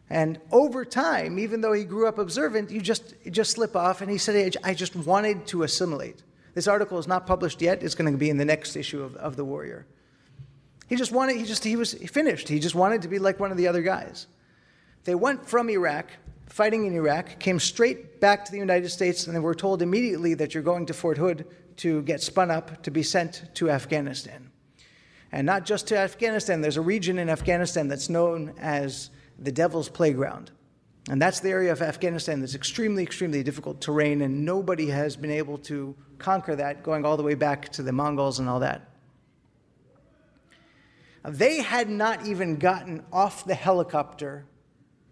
And 0.10 0.40
over 0.52 0.86
time, 0.86 1.40
even 1.40 1.62
though 1.62 1.74
he 1.74 1.84
grew 1.84 2.08
up 2.08 2.20
observant, 2.20 2.70
you 2.70 2.82
just, 2.82 3.16
you 3.24 3.32
just 3.32 3.52
slip 3.52 3.76
off. 3.76 4.02
And 4.02 4.12
he 4.12 4.18
said, 4.18 4.56
I 4.64 4.74
just 4.74 4.96
wanted 4.96 5.48
to 5.48 5.64
assimilate. 5.64 6.22
This 6.54 6.68
article 6.68 7.00
is 7.00 7.08
not 7.08 7.26
published 7.26 7.62
yet. 7.62 7.84
It's 7.84 7.96
going 7.96 8.12
to 8.12 8.18
be 8.18 8.30
in 8.30 8.38
the 8.38 8.46
next 8.46 8.76
issue 8.76 9.04
of, 9.04 9.16
of 9.16 9.36
The 9.36 9.44
Warrior. 9.44 9.86
He 10.88 10.96
just 10.96 11.12
wanted, 11.12 11.38
he 11.38 11.44
just, 11.44 11.64
he 11.64 11.76
was 11.76 11.94
finished. 11.94 12.48
He 12.48 12.60
just 12.60 12.76
wanted 12.76 13.02
to 13.02 13.08
be 13.08 13.20
like 13.20 13.40
one 13.40 13.52
of 13.52 13.58
the 13.58 13.68
other 13.68 13.82
guys. 13.82 14.28
They 15.04 15.16
went 15.16 15.48
from 15.48 15.70
Iraq, 15.70 16.10
fighting 16.48 16.86
in 16.86 16.94
Iraq, 16.94 17.40
came 17.40 17.60
straight 17.60 18.22
back 18.22 18.46
to 18.46 18.52
the 18.52 18.58
United 18.58 18.90
States, 18.90 19.26
and 19.26 19.36
they 19.36 19.40
were 19.40 19.56
told 19.56 19.82
immediately 19.82 20.36
that 20.36 20.54
you're 20.54 20.64
going 20.64 20.86
to 20.86 20.94
Fort 20.94 21.18
Hood 21.18 21.48
to 21.78 22.04
get 22.04 22.22
spun 22.22 22.52
up 22.52 22.84
to 22.84 22.92
be 22.92 23.04
sent 23.04 23.50
to 23.56 23.70
Afghanistan. 23.70 24.52
And 25.32 25.46
not 25.46 25.66
just 25.66 25.88
to 25.88 25.98
Afghanistan, 25.98 26.62
there's 26.62 26.78
a 26.78 26.82
region 26.82 27.20
in 27.20 27.30
Afghanistan 27.30 27.88
that's 27.88 28.10
known 28.10 28.54
as 28.60 29.10
the 29.40 29.52
Devil's 29.52 29.90
Playground. 29.90 30.52
And 31.10 31.22
that's 31.22 31.40
the 31.40 31.50
area 31.50 31.72
of 31.72 31.82
Afghanistan 31.82 32.40
that's 32.40 32.56
extremely, 32.56 33.04
extremely 33.04 33.44
difficult 33.44 33.80
terrain, 33.80 34.22
and 34.22 34.44
nobody 34.44 34.88
has 34.88 35.16
been 35.16 35.32
able 35.32 35.60
to 35.60 35.96
conquer 36.18 36.56
that, 36.56 36.82
going 36.82 37.06
all 37.06 37.16
the 37.16 37.24
way 37.24 37.36
back 37.36 37.70
to 37.74 37.84
the 37.84 37.92
Mongols 37.92 38.40
and 38.40 38.50
all 38.50 38.60
that. 38.62 38.90
Uh, 41.24 41.30
they 41.30 41.62
had 41.62 41.90
not 41.90 42.26
even 42.26 42.56
gotten 42.56 43.04
off 43.14 43.46
the 43.46 43.54
helicopter 43.54 44.46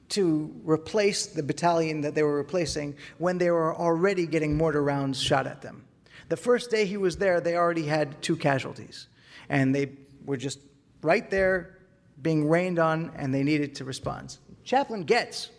to 0.10 0.54
replace 0.64 1.28
the 1.28 1.44
battalion 1.44 2.02
that 2.02 2.16
they 2.16 2.24
were 2.24 2.38
replacing 2.38 2.96
when 3.18 3.38
they 3.38 3.52
were 3.52 3.76
already 3.76 4.26
getting 4.26 4.58
mortar 4.58 4.84
rounds 4.84 5.22
shot 5.22 5.46
at 5.46 5.62
them. 5.62 5.86
The 6.30 6.38
first 6.38 6.72
day 6.72 6.86
he 6.86 6.98
was 6.98 7.18
there, 7.18 7.40
they 7.40 7.56
already 7.56 7.84
had 7.84 8.22
two 8.22 8.36
casualties, 8.36 9.08
and 9.50 9.76
they 9.76 9.92
were 10.26 10.38
just 10.38 10.60
right 11.02 11.30
there 11.30 11.78
being 12.24 12.50
rained 12.50 12.80
on, 12.80 13.12
and 13.16 13.32
they 13.34 13.44
needed 13.44 13.76
to 13.76 13.86
respond. 13.86 14.38
Chaplain 14.64 15.06
Goetz 15.06 15.50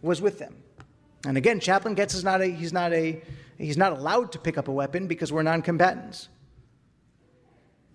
was 0.00 0.20
with 0.20 0.40
them. 0.40 0.56
And 1.24 1.36
again, 1.36 1.60
Chaplain 1.60 1.94
Goetz 1.94 2.14
is 2.14 2.24
not 2.24 2.40
a, 2.40 2.46
he's 2.46 2.72
not 2.72 2.92
a, 2.92 3.22
he's 3.58 3.76
not 3.76 3.92
allowed 3.92 4.32
to 4.32 4.38
pick 4.40 4.58
up 4.58 4.66
a 4.66 4.72
weapon 4.72 5.06
because 5.06 5.32
we're 5.32 5.42
non-combatants. 5.44 6.28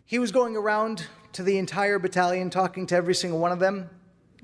He 0.05 0.19
was 0.19 0.31
going 0.31 0.55
around 0.55 1.05
to 1.33 1.43
the 1.43 1.57
entire 1.57 1.99
battalion, 1.99 2.49
talking 2.49 2.85
to 2.87 2.95
every 2.95 3.15
single 3.15 3.39
one 3.39 3.51
of 3.51 3.59
them, 3.59 3.89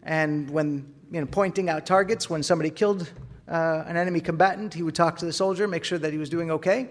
and 0.03 0.49
when, 0.49 0.93
you 1.11 1.21
know, 1.21 1.27
pointing 1.27 1.69
out 1.69 1.85
targets, 1.85 2.29
when 2.29 2.43
somebody 2.43 2.69
killed 2.69 3.09
uh, 3.47 3.83
an 3.85 3.95
enemy 3.95 4.19
combatant, 4.19 4.73
he 4.73 4.83
would 4.83 4.95
talk 4.95 5.17
to 5.19 5.25
the 5.25 5.31
soldier, 5.31 5.67
make 5.67 5.85
sure 5.85 5.97
that 5.97 6.11
he 6.11 6.17
was 6.17 6.29
doing 6.29 6.51
okay. 6.51 6.89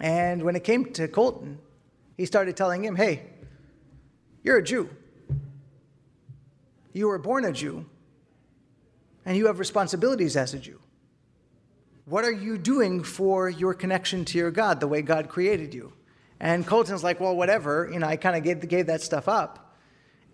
And 0.00 0.42
when 0.42 0.56
it 0.56 0.64
came 0.64 0.92
to 0.92 1.08
Colton, 1.08 1.58
he 2.18 2.26
started 2.26 2.56
telling 2.56 2.84
him, 2.84 2.96
hey, 2.96 3.22
you're 4.44 4.58
a 4.58 4.62
Jew. 4.62 4.88
You 6.92 7.08
were 7.08 7.18
born 7.18 7.44
a 7.44 7.52
Jew 7.52 7.86
and 9.24 9.36
you 9.36 9.46
have 9.46 9.58
responsibilities 9.58 10.36
as 10.36 10.54
a 10.54 10.58
Jew. 10.58 10.78
What 12.04 12.24
are 12.24 12.32
you 12.32 12.58
doing 12.58 13.02
for 13.02 13.48
your 13.48 13.72
connection 13.72 14.24
to 14.26 14.38
your 14.38 14.50
God, 14.50 14.78
the 14.78 14.86
way 14.86 15.00
God 15.02 15.28
created 15.28 15.72
you? 15.72 15.92
And 16.38 16.66
Colton's 16.66 17.02
like, 17.02 17.20
well, 17.20 17.34
whatever. 17.34 17.88
You 17.90 17.98
know, 17.98 18.06
I 18.06 18.16
kind 18.16 18.36
of 18.36 18.42
gave, 18.42 18.68
gave 18.68 18.86
that 18.86 19.00
stuff 19.00 19.26
up. 19.26 19.76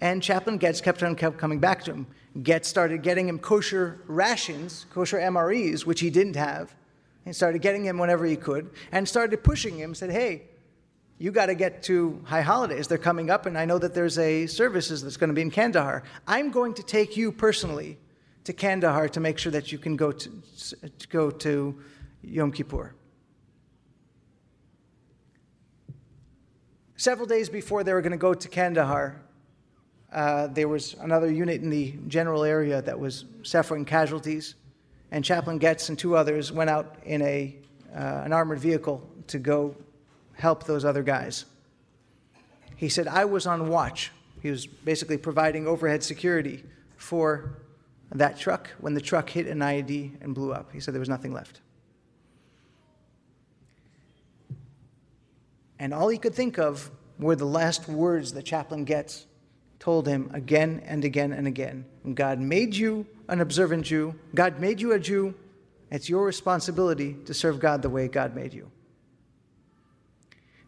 And 0.01 0.23
Chaplain 0.23 0.59
Goetz 0.59 0.81
kept 0.81 1.03
on 1.03 1.15
kept 1.15 1.39
coming 1.39 1.61
back 1.61 1.85
to 1.85 1.93
him. 1.93 2.07
Goetz 2.43 2.69
started 2.69 3.03
getting 3.03 3.29
him 3.29 3.39
kosher 3.39 4.01
rations, 4.07 4.87
kosher 4.91 5.19
MREs, 5.19 5.87
which 5.87 6.01
he 6.01 6.11
didn't 6.11 6.37
have, 6.37 6.75
and 7.27 7.37
started 7.37 7.61
getting 7.61 7.85
him 7.85 7.99
whenever 7.99 8.25
he 8.25 8.37
could, 8.37 8.71
and 8.93 9.09
started 9.09 9.45
pushing 9.45 9.77
him, 9.77 9.95
said, 9.95 10.11
hey, 10.11 10.50
you 11.21 11.31
got 11.31 11.47
to 11.47 11.55
get 11.55 11.83
to 11.83 12.19
high 12.25 12.41
holidays. 12.41 12.89
They're 12.89 12.97
coming 12.97 13.29
up, 13.29 13.45
and 13.45 13.59
I 13.59 13.67
know 13.67 13.79
that 13.79 13.93
there's 13.93 14.19
a 14.19 14.47
services 14.47 15.03
that's 15.03 15.19
going 15.19 15.29
to 15.29 15.35
be 15.35 15.43
in 15.43 15.51
Kandahar. 15.51 16.03
I'm 16.27 16.51
going 16.51 16.73
to 16.75 16.83
take 16.83 17.15
you 17.15 17.31
personally 17.31 17.99
to 18.45 18.55
Kandahar 18.55 19.07
to 19.11 19.21
make 19.21 19.37
sure 19.37 19.53
that 19.53 19.71
you 19.71 19.77
can 19.77 19.97
go 19.97 20.13
to, 20.13 20.31
to 20.99 21.09
go 21.09 21.31
to 21.31 21.79
Yom 22.23 22.51
Kippur. 22.51 22.95
Several 26.97 27.27
days 27.27 27.51
before 27.51 27.85
they 27.85 27.93
were 27.93 28.01
going 28.01 28.13
to 28.13 28.19
go 28.19 28.33
to 28.33 28.49
Kandahar, 28.49 29.21
uh, 30.15 30.47
there 30.47 30.69
was 30.69 30.95
another 31.01 31.31
unit 31.31 31.61
in 31.61 31.69
the 31.69 31.99
general 32.09 32.45
area 32.45 32.81
that 32.81 32.99
was 32.99 33.27
suffering 33.43 33.85
casualties, 33.85 34.55
and 35.11 35.23
Chaplain 35.23 35.59
Goetz 35.59 35.91
and 35.91 35.99
two 35.99 36.17
others 36.17 36.51
went 36.51 36.71
out 36.71 36.97
in 37.05 37.21
a, 37.21 37.55
uh, 37.95 38.23
an 38.25 38.33
armored 38.33 38.59
vehicle 38.59 39.07
to 39.27 39.39
go 39.39 39.77
help 40.41 40.65
those 40.65 40.85
other 40.85 41.03
guys. 41.03 41.45
He 42.77 42.89
said, 42.89 43.07
I 43.07 43.27
was 43.27 43.47
on 43.47 43.69
watch. 43.69 44.11
He 44.43 44.51
was 44.51 44.67
basically 44.67 45.19
providing 45.19 45.67
overhead 45.67 46.03
security 46.03 46.65
for 46.97 47.59
that 48.13 48.39
truck 48.39 48.71
when 48.79 48.95
the 48.95 49.01
truck 49.01 49.29
hit 49.31 49.47
an 49.47 49.59
IED 49.59 50.23
and 50.23 50.35
blew 50.35 50.53
up. 50.53 50.73
He 50.73 50.81
said 50.81 50.95
there 50.95 51.01
was 51.01 51.09
nothing 51.09 51.33
left. 51.33 51.61
And 55.79 55.95
all 55.95 56.09
he 56.09 56.19
could 56.19 56.35
think 56.35 56.59
of 56.59 56.91
were 57.19 57.37
the 57.37 57.47
last 57.47 57.89
words 57.89 58.33
that 58.33 58.45
Chaplain 58.45 58.85
Goetz 58.85 59.27
told 59.79 60.07
him 60.07 60.31
again 60.35 60.83
and 60.87 61.05
again 61.05 61.33
and 61.33 61.47
again. 61.47 61.87
God 62.15 62.39
made 62.39 62.75
you 62.75 63.07
an 63.29 63.41
observant 63.41 63.85
Jew. 63.87 64.15
God 64.35 64.61
made 64.61 64.81
you 64.81 64.93
a 64.93 64.99
Jew. 64.99 65.35
It's 65.91 66.09
your 66.09 66.25
responsibility 66.25 67.17
to 67.25 67.35
serve 67.35 67.61
God 67.61 67.83
the 67.83 67.91
way 67.91 68.09
God 68.09 68.35
made 68.35 68.53
you. 68.53 68.71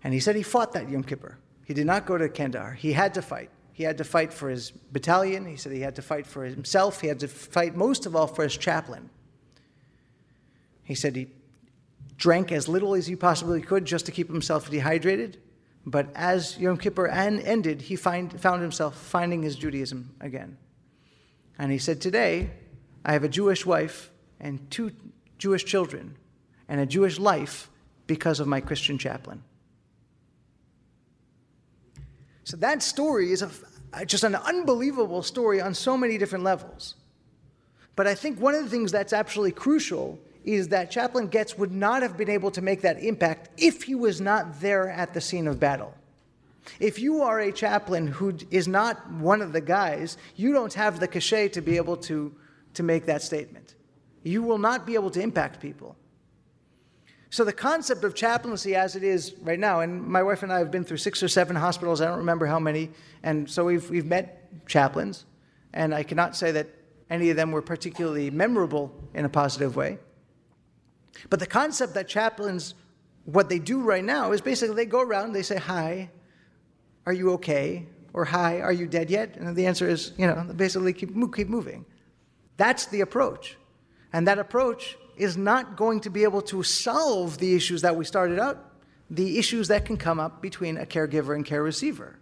And 0.04 0.12
he 0.12 0.20
said 0.20 0.36
he 0.36 0.42
fought 0.42 0.72
that 0.72 0.88
Yom 0.88 1.04
Kippur. 1.04 1.38
He 1.64 1.74
did 1.74 1.86
not 1.86 2.06
go 2.06 2.18
to 2.18 2.28
Kandahar. 2.28 2.72
He 2.72 2.92
had 2.92 3.14
to 3.14 3.22
fight. 3.22 3.50
He 3.72 3.84
had 3.84 3.98
to 3.98 4.04
fight 4.04 4.32
for 4.32 4.50
his 4.50 4.70
battalion. 4.70 5.46
He 5.46 5.56
said 5.56 5.72
he 5.72 5.80
had 5.80 5.96
to 5.96 6.02
fight 6.02 6.26
for 6.26 6.44
himself. 6.44 7.00
He 7.00 7.08
had 7.08 7.20
to 7.20 7.28
fight 7.28 7.74
most 7.74 8.04
of 8.04 8.14
all 8.14 8.26
for 8.26 8.42
his 8.42 8.56
chaplain. 8.56 9.10
He 10.84 10.94
said 10.94 11.16
he 11.16 11.28
drank 12.16 12.52
as 12.52 12.68
little 12.68 12.94
as 12.94 13.06
he 13.06 13.16
possibly 13.16 13.62
could 13.62 13.84
just 13.84 14.06
to 14.06 14.12
keep 14.12 14.28
himself 14.28 14.70
dehydrated. 14.70 15.38
But 15.86 16.08
as 16.14 16.58
Yom 16.58 16.76
Kippur 16.76 17.08
ended, 17.08 17.82
he 17.82 17.96
find, 17.96 18.40
found 18.40 18.62
himself 18.62 18.96
finding 18.96 19.42
his 19.42 19.56
Judaism 19.56 20.14
again. 20.20 20.56
And 21.58 21.72
he 21.72 21.78
said, 21.78 22.00
Today, 22.00 22.50
I 23.04 23.12
have 23.12 23.24
a 23.24 23.28
Jewish 23.28 23.66
wife 23.66 24.10
and 24.38 24.70
two 24.70 24.92
Jewish 25.38 25.64
children 25.64 26.16
and 26.68 26.80
a 26.80 26.86
Jewish 26.86 27.18
life 27.18 27.68
because 28.06 28.38
of 28.38 28.46
my 28.46 28.60
Christian 28.60 28.98
chaplain. 28.98 29.42
So 32.44 32.56
that 32.58 32.82
story 32.82 33.32
is 33.32 33.42
a, 33.42 33.50
uh, 33.92 34.04
just 34.04 34.24
an 34.24 34.34
unbelievable 34.34 35.22
story 35.22 35.60
on 35.60 35.74
so 35.74 35.96
many 35.96 36.18
different 36.18 36.44
levels. 36.44 36.94
But 37.94 38.06
I 38.06 38.14
think 38.14 38.40
one 38.40 38.54
of 38.54 38.64
the 38.64 38.70
things 38.70 38.90
that's 38.90 39.12
absolutely 39.12 39.52
crucial 39.52 40.18
is 40.44 40.68
that 40.68 40.90
Chaplain 40.90 41.28
Goetz 41.28 41.56
would 41.56 41.70
not 41.70 42.02
have 42.02 42.16
been 42.16 42.30
able 42.30 42.50
to 42.52 42.62
make 42.62 42.80
that 42.82 43.02
impact 43.02 43.50
if 43.58 43.84
he 43.84 43.94
was 43.94 44.20
not 44.20 44.60
there 44.60 44.88
at 44.88 45.14
the 45.14 45.20
scene 45.20 45.46
of 45.46 45.60
battle. 45.60 45.94
If 46.80 46.98
you 46.98 47.22
are 47.22 47.40
a 47.40 47.52
chaplain 47.52 48.06
who 48.06 48.36
is 48.50 48.68
not 48.68 49.10
one 49.12 49.40
of 49.42 49.52
the 49.52 49.60
guys, 49.60 50.16
you 50.36 50.52
don't 50.52 50.72
have 50.74 51.00
the 51.00 51.08
cachet 51.08 51.48
to 51.50 51.60
be 51.60 51.76
able 51.76 51.96
to, 51.98 52.34
to 52.74 52.82
make 52.82 53.06
that 53.06 53.22
statement. 53.22 53.74
You 54.22 54.42
will 54.42 54.58
not 54.58 54.86
be 54.86 54.94
able 54.94 55.10
to 55.10 55.20
impact 55.20 55.60
people. 55.60 55.96
So, 57.32 57.44
the 57.44 57.52
concept 57.54 58.04
of 58.04 58.14
chaplaincy 58.14 58.76
as 58.76 58.94
it 58.94 59.02
is 59.02 59.32
right 59.40 59.58
now, 59.58 59.80
and 59.80 60.06
my 60.06 60.22
wife 60.22 60.42
and 60.42 60.52
I 60.52 60.58
have 60.58 60.70
been 60.70 60.84
through 60.84 60.98
six 60.98 61.22
or 61.22 61.28
seven 61.28 61.56
hospitals, 61.56 62.02
I 62.02 62.04
don't 62.04 62.18
remember 62.18 62.44
how 62.44 62.58
many, 62.58 62.90
and 63.22 63.50
so 63.50 63.64
we've, 63.64 63.88
we've 63.88 64.04
met 64.04 64.66
chaplains, 64.66 65.24
and 65.72 65.94
I 65.94 66.02
cannot 66.02 66.36
say 66.36 66.52
that 66.52 66.68
any 67.08 67.30
of 67.30 67.36
them 67.36 67.50
were 67.50 67.62
particularly 67.62 68.28
memorable 68.28 68.94
in 69.14 69.24
a 69.24 69.30
positive 69.30 69.76
way. 69.76 69.98
But 71.30 71.40
the 71.40 71.46
concept 71.46 71.94
that 71.94 72.06
chaplains, 72.06 72.74
what 73.24 73.48
they 73.48 73.58
do 73.58 73.80
right 73.80 74.04
now 74.04 74.32
is 74.32 74.42
basically 74.42 74.76
they 74.76 74.84
go 74.84 75.00
around, 75.00 75.32
they 75.32 75.42
say, 75.42 75.56
Hi, 75.56 76.10
are 77.06 77.14
you 77.14 77.32
okay? 77.32 77.86
Or 78.12 78.26
Hi, 78.26 78.60
are 78.60 78.74
you 78.74 78.86
dead 78.86 79.08
yet? 79.08 79.38
And 79.38 79.56
the 79.56 79.64
answer 79.64 79.88
is, 79.88 80.12
you 80.18 80.26
know, 80.26 80.52
basically 80.54 80.92
keep, 80.92 81.14
keep 81.34 81.48
moving. 81.48 81.86
That's 82.58 82.84
the 82.84 83.00
approach. 83.00 83.56
And 84.12 84.28
that 84.28 84.38
approach 84.38 84.98
is 85.16 85.36
not 85.36 85.76
going 85.76 86.00
to 86.00 86.10
be 86.10 86.24
able 86.24 86.42
to 86.42 86.62
solve 86.62 87.38
the 87.38 87.54
issues 87.54 87.82
that 87.82 87.96
we 87.96 88.04
started 88.04 88.38
out, 88.38 88.72
the 89.10 89.38
issues 89.38 89.68
that 89.68 89.84
can 89.84 89.96
come 89.96 90.18
up 90.18 90.40
between 90.40 90.78
a 90.78 90.86
caregiver 90.86 91.34
and 91.34 91.44
care 91.44 91.62
receiver. 91.62 92.18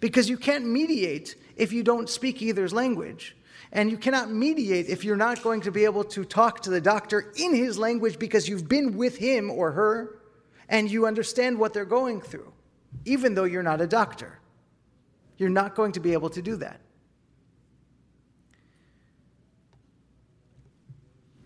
Because 0.00 0.28
you 0.28 0.36
can't 0.36 0.66
mediate 0.66 1.36
if 1.56 1.72
you 1.72 1.82
don't 1.82 2.08
speak 2.08 2.42
either's 2.42 2.72
language. 2.72 3.36
And 3.70 3.90
you 3.90 3.96
cannot 3.96 4.30
mediate 4.30 4.88
if 4.88 5.04
you're 5.04 5.16
not 5.16 5.42
going 5.42 5.62
to 5.62 5.70
be 5.70 5.84
able 5.84 6.04
to 6.04 6.24
talk 6.24 6.62
to 6.62 6.70
the 6.70 6.80
doctor 6.80 7.32
in 7.36 7.54
his 7.54 7.78
language 7.78 8.18
because 8.18 8.48
you've 8.48 8.68
been 8.68 8.96
with 8.96 9.16
him 9.16 9.50
or 9.50 9.72
her 9.72 10.18
and 10.68 10.90
you 10.90 11.06
understand 11.06 11.58
what 11.58 11.72
they're 11.72 11.84
going 11.84 12.20
through, 12.20 12.52
even 13.04 13.34
though 13.34 13.44
you're 13.44 13.62
not 13.62 13.80
a 13.80 13.86
doctor. 13.86 14.40
You're 15.38 15.50
not 15.50 15.74
going 15.74 15.92
to 15.92 16.00
be 16.00 16.12
able 16.12 16.30
to 16.30 16.42
do 16.42 16.56
that. 16.56 16.80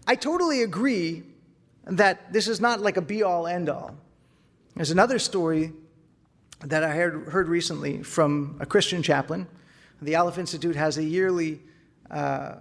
I 0.07 0.15
totally 0.15 0.63
agree 0.63 1.25
that 1.85 2.33
this 2.33 2.49
is 2.49 2.61
not 2.61 2.81
like 2.81 2.97
a 2.97 3.03
be 3.03 3.23
all 3.23 3.47
end 3.47 3.69
all. 3.69 3.97
There's 4.75 4.91
another 4.91 5.19
story 5.19 5.73
that 6.61 6.85
I 6.85 6.95
heard, 6.95 7.29
heard 7.29 7.49
recently 7.49 8.03
from 8.03 8.57
a 8.61 8.67
Christian 8.67 9.03
chaplain. 9.03 9.47
The 10.01 10.17
Aleph 10.17 10.39
Institute 10.39 10.77
has 10.77 10.99
a 10.99 11.03
yearly 11.03 11.61
uh, 12.11 12.57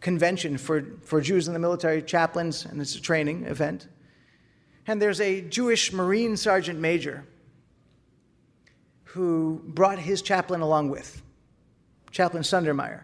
convention 0.00 0.58
for, 0.58 0.84
for 1.02 1.20
Jews 1.20 1.48
in 1.48 1.54
the 1.54 1.58
military 1.58 2.02
chaplains, 2.02 2.64
and 2.64 2.80
it's 2.80 2.94
a 2.94 3.00
training 3.00 3.44
event. 3.44 3.88
And 4.86 5.00
there's 5.00 5.20
a 5.20 5.42
Jewish 5.42 5.92
Marine 5.92 6.36
Sergeant 6.36 6.78
Major 6.78 7.24
who 9.04 9.60
brought 9.64 9.98
his 9.98 10.22
chaplain 10.22 10.60
along 10.60 10.90
with, 10.90 11.22
Chaplain 12.10 12.42
Sundermeyer. 12.42 13.02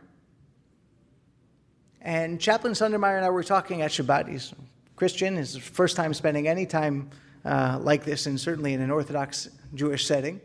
And 2.07 2.41
Chaplain 2.41 2.73
Sundermeyer 2.73 3.17
and 3.17 3.25
I 3.25 3.31
were 3.31 3.43
talking 3.43 3.83
at 3.83 3.91
Shabbat. 3.91 4.29
He's 4.29 4.55
Christian, 4.95 5.35
his 5.35 5.57
first 5.57 5.97
time 5.97 6.15
spending 6.15 6.47
any 6.47 6.65
time 6.65 7.11
uh, 7.45 7.81
like 7.83 8.05
this, 8.05 8.27
and 8.27 8.41
certainly 8.41 8.75
in 8.75 8.81
an 8.81 8.93
Orthodox 8.93 9.49
Jewish 9.75 10.07
setting. 10.07 10.41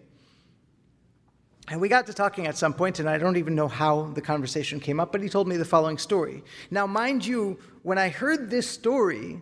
And 1.67 1.80
we 1.80 1.88
got 1.88 2.08
to 2.08 2.13
talking 2.13 2.47
at 2.47 2.58
some 2.58 2.74
point, 2.74 3.00
and 3.00 3.08
I 3.08 3.19
don't 3.19 3.38
even 3.38 3.54
know 3.54 3.67
how 3.67 4.06
the 4.15 4.21
conversation 4.21 4.80
came 4.80 5.00
up, 5.00 5.12
but 5.12 5.21
he 5.21 5.30
told 5.30 5.47
me 5.47 5.56
the 5.56 5.63
following 5.63 6.00
story. 6.00 6.43
Now, 6.71 6.88
mind 6.88 7.24
you, 7.24 7.60
when 7.84 8.00
I 8.00 8.10
heard 8.10 8.50
this 8.50 8.67
story, 8.67 9.39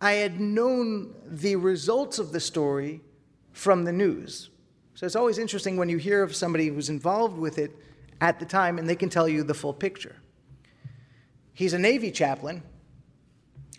I 0.00 0.14
had 0.14 0.40
known 0.40 1.14
the 1.24 1.54
results 1.54 2.18
of 2.18 2.32
the 2.32 2.40
story 2.40 3.00
from 3.52 3.84
the 3.84 3.92
news. 3.92 4.50
So 4.96 5.06
it's 5.06 5.14
always 5.14 5.38
interesting 5.38 5.76
when 5.76 5.88
you 5.88 5.98
hear 5.98 6.24
of 6.24 6.34
somebody 6.34 6.66
who's 6.66 6.90
involved 6.90 7.38
with 7.38 7.58
it 7.58 7.70
at 8.20 8.40
the 8.40 8.44
time 8.44 8.78
and 8.78 8.88
they 8.88 8.96
can 8.96 9.08
tell 9.08 9.28
you 9.28 9.44
the 9.44 9.54
full 9.54 9.72
picture. 9.72 10.16
He's 11.54 11.72
a 11.72 11.78
Navy 11.78 12.10
chaplain, 12.10 12.62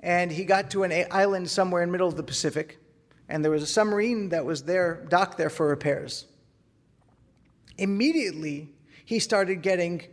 and 0.02 0.32
he 0.32 0.46
got 0.46 0.72
to 0.72 0.84
an 0.84 1.06
island 1.12 1.50
somewhere 1.50 1.84
in 1.84 1.90
the 1.90 1.92
middle 1.92 2.08
of 2.08 2.16
the 2.16 2.24
Pacific, 2.24 2.80
and 3.28 3.44
there 3.44 3.52
was 3.52 3.64
a 3.64 3.68
submarine 3.68 4.30
that 4.30 4.46
was 4.46 4.64
there, 4.64 5.06
docked 5.10 5.38
there 5.38 5.50
for 5.50 5.68
repairs. 5.68 6.26
Immediately, 7.78 8.70
he 9.04 9.20
started 9.20 9.62
getting 9.62 10.04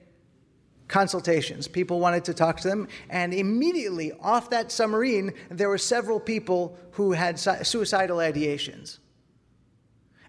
consultations. 0.89 1.69
People 1.69 2.01
wanted 2.01 2.25
to 2.25 2.35
talk 2.35 2.61
to 2.61 2.69
them, 2.69 2.89
and 3.09 3.33
immediately 3.33 4.13
off 4.21 4.51
that 4.51 4.73
submarine, 4.73 5.33
there 5.49 5.69
were 5.69 5.79
several 5.79 6.19
people 6.19 6.77
who 6.93 7.13
had 7.13 7.39
suicidal 7.39 8.19
ideations. 8.19 8.99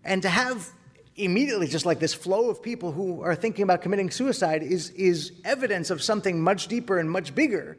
And 0.03 0.21
to 0.21 0.29
have 0.29 0.69
immediately 1.15 1.67
just 1.67 1.85
like 1.85 1.99
this 1.99 2.13
flow 2.13 2.49
of 2.49 2.61
people 2.61 2.91
who 2.91 3.21
are 3.21 3.35
thinking 3.35 3.63
about 3.63 3.81
committing 3.81 4.09
suicide 4.09 4.63
is, 4.63 4.89
is 4.91 5.33
evidence 5.45 5.89
of 5.89 6.01
something 6.01 6.41
much 6.41 6.67
deeper 6.67 6.97
and 6.97 7.09
much 7.09 7.35
bigger. 7.35 7.77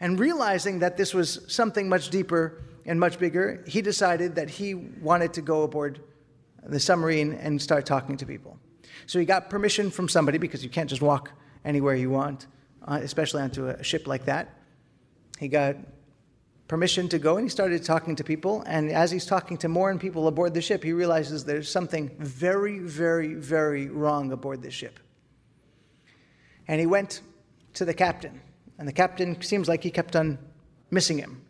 And 0.00 0.18
realizing 0.18 0.80
that 0.80 0.96
this 0.96 1.14
was 1.14 1.40
something 1.46 1.88
much 1.88 2.10
deeper 2.10 2.62
and 2.84 2.98
much 2.98 3.18
bigger, 3.18 3.62
he 3.68 3.80
decided 3.80 4.34
that 4.34 4.50
he 4.50 4.74
wanted 4.74 5.32
to 5.34 5.42
go 5.42 5.62
aboard 5.62 6.00
the 6.64 6.80
submarine 6.80 7.34
and 7.34 7.62
start 7.62 7.86
talking 7.86 8.16
to 8.16 8.26
people. 8.26 8.58
So 9.06 9.18
he 9.18 9.24
got 9.24 9.50
permission 9.50 9.90
from 9.90 10.08
somebody 10.08 10.38
because 10.38 10.64
you 10.64 10.70
can't 10.70 10.90
just 10.90 11.02
walk 11.02 11.30
anywhere 11.64 11.94
you 11.94 12.10
want, 12.10 12.46
uh, 12.86 12.98
especially 13.02 13.42
onto 13.42 13.68
a 13.68 13.82
ship 13.82 14.06
like 14.06 14.24
that. 14.24 14.56
He 15.38 15.48
got 15.48 15.76
permission 16.72 17.06
to 17.06 17.18
go 17.18 17.36
and 17.36 17.44
he 17.44 17.50
started 17.50 17.84
talking 17.84 18.16
to 18.16 18.24
people. 18.24 18.62
And 18.66 18.90
as 18.90 19.10
he's 19.10 19.26
talking 19.26 19.58
to 19.58 19.68
more 19.68 19.90
and 19.90 20.00
people 20.00 20.26
aboard 20.26 20.54
the 20.54 20.62
ship, 20.62 20.82
he 20.82 20.94
realizes 20.94 21.44
there's 21.44 21.70
something 21.70 22.10
very, 22.18 22.78
very, 22.78 23.34
very 23.34 23.88
wrong 23.88 24.32
aboard 24.32 24.62
this 24.62 24.72
ship. 24.72 24.98
And 26.66 26.80
he 26.80 26.86
went 26.86 27.20
to 27.74 27.84
the 27.84 27.92
captain, 27.92 28.40
and 28.78 28.88
the 28.88 28.92
captain 28.92 29.42
seems 29.42 29.68
like 29.68 29.82
he 29.82 29.90
kept 29.90 30.16
on 30.16 30.38
missing 30.90 31.18
him. 31.18 31.42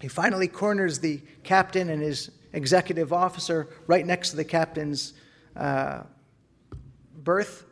He 0.00 0.08
finally 0.08 0.48
corners 0.48 0.98
the 0.98 1.20
captain 1.44 1.88
and 1.88 2.02
his 2.02 2.32
executive 2.52 3.12
officer 3.12 3.68
right 3.86 4.04
next 4.04 4.30
to 4.30 4.36
the 4.36 4.44
captain's 4.44 5.12
uh, 5.54 6.02
berth. 7.18 7.64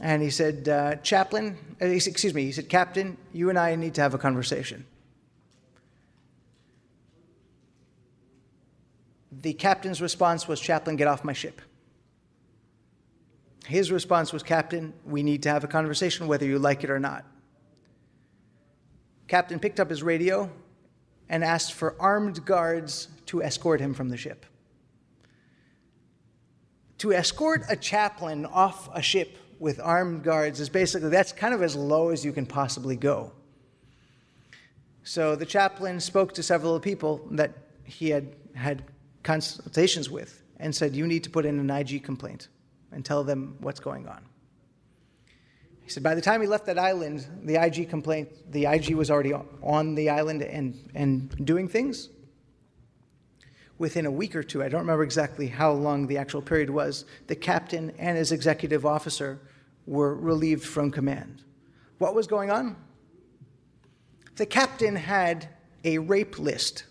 And 0.00 0.22
he 0.22 0.30
said, 0.30 0.66
uh, 0.66 0.96
Chaplain, 1.02 1.58
uh, 1.82 1.84
excuse 1.84 2.32
me, 2.32 2.44
he 2.44 2.52
said, 2.52 2.70
Captain, 2.70 3.18
you 3.34 3.50
and 3.50 3.58
I 3.58 3.74
need 3.74 3.92
to 3.96 4.00
have 4.00 4.14
a 4.14 4.18
conversation. 4.18 4.86
The 9.44 9.52
captain's 9.52 10.00
response 10.00 10.48
was, 10.48 10.58
Chaplain, 10.58 10.96
get 10.96 11.06
off 11.06 11.22
my 11.22 11.34
ship. 11.34 11.60
His 13.66 13.92
response 13.92 14.32
was, 14.32 14.42
Captain, 14.42 14.94
we 15.04 15.22
need 15.22 15.42
to 15.42 15.50
have 15.50 15.62
a 15.64 15.66
conversation 15.66 16.26
whether 16.26 16.46
you 16.46 16.58
like 16.58 16.82
it 16.82 16.88
or 16.88 16.98
not. 16.98 17.26
Captain 19.28 19.58
picked 19.58 19.80
up 19.80 19.90
his 19.90 20.02
radio 20.02 20.50
and 21.28 21.44
asked 21.44 21.74
for 21.74 21.94
armed 22.00 22.46
guards 22.46 23.08
to 23.26 23.42
escort 23.42 23.82
him 23.82 23.92
from 23.92 24.08
the 24.08 24.16
ship. 24.16 24.46
To 26.98 27.12
escort 27.12 27.64
a 27.68 27.76
chaplain 27.76 28.46
off 28.46 28.88
a 28.94 29.02
ship 29.02 29.36
with 29.58 29.78
armed 29.78 30.22
guards 30.22 30.58
is 30.58 30.70
basically, 30.70 31.10
that's 31.10 31.32
kind 31.32 31.52
of 31.52 31.62
as 31.62 31.76
low 31.76 32.08
as 32.08 32.24
you 32.24 32.32
can 32.32 32.46
possibly 32.46 32.96
go. 32.96 33.30
So 35.02 35.36
the 35.36 35.44
chaplain 35.44 36.00
spoke 36.00 36.32
to 36.32 36.42
several 36.42 36.80
people 36.80 37.20
that 37.32 37.52
he 37.84 38.08
had 38.08 38.34
had 38.54 38.84
consultations 39.24 40.08
with 40.08 40.42
and 40.58 40.74
said, 40.74 40.94
You 40.94 41.06
need 41.06 41.24
to 41.24 41.30
put 41.30 41.44
in 41.44 41.58
an 41.58 41.70
IG 41.70 42.04
complaint 42.04 42.48
and 42.92 43.04
tell 43.04 43.24
them 43.24 43.56
what's 43.60 43.80
going 43.80 44.06
on. 44.06 44.24
He 45.82 45.90
said, 45.90 46.02
by 46.02 46.14
the 46.14 46.22
time 46.22 46.40
he 46.40 46.46
left 46.46 46.64
that 46.66 46.78
island, 46.78 47.26
the 47.42 47.62
IG 47.62 47.90
complaint, 47.90 48.30
the 48.50 48.64
IG 48.64 48.94
was 48.94 49.10
already 49.10 49.34
on 49.34 49.94
the 49.94 50.08
island 50.08 50.40
and, 50.42 50.90
and 50.94 51.44
doing 51.44 51.68
things. 51.68 52.08
Within 53.76 54.06
a 54.06 54.10
week 54.10 54.34
or 54.34 54.42
two, 54.42 54.62
I 54.62 54.68
don't 54.68 54.80
remember 54.80 55.02
exactly 55.02 55.46
how 55.46 55.72
long 55.72 56.06
the 56.06 56.16
actual 56.16 56.40
period 56.40 56.70
was, 56.70 57.04
the 57.26 57.36
captain 57.36 57.92
and 57.98 58.16
his 58.16 58.32
executive 58.32 58.86
officer 58.86 59.40
were 59.84 60.14
relieved 60.14 60.64
from 60.64 60.90
command. 60.90 61.42
What 61.98 62.14
was 62.14 62.26
going 62.26 62.50
on? 62.50 62.76
The 64.36 64.46
captain 64.46 64.96
had 64.96 65.48
a 65.84 65.98
rape 65.98 66.38
list 66.38 66.84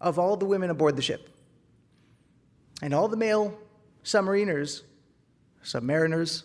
of 0.00 0.18
all 0.18 0.36
the 0.36 0.44
women 0.44 0.70
aboard 0.70 0.96
the 0.96 1.02
ship. 1.02 1.30
And 2.82 2.92
all 2.92 3.08
the 3.08 3.16
male 3.16 3.58
submariners, 4.04 4.82
submariners, 5.64 6.44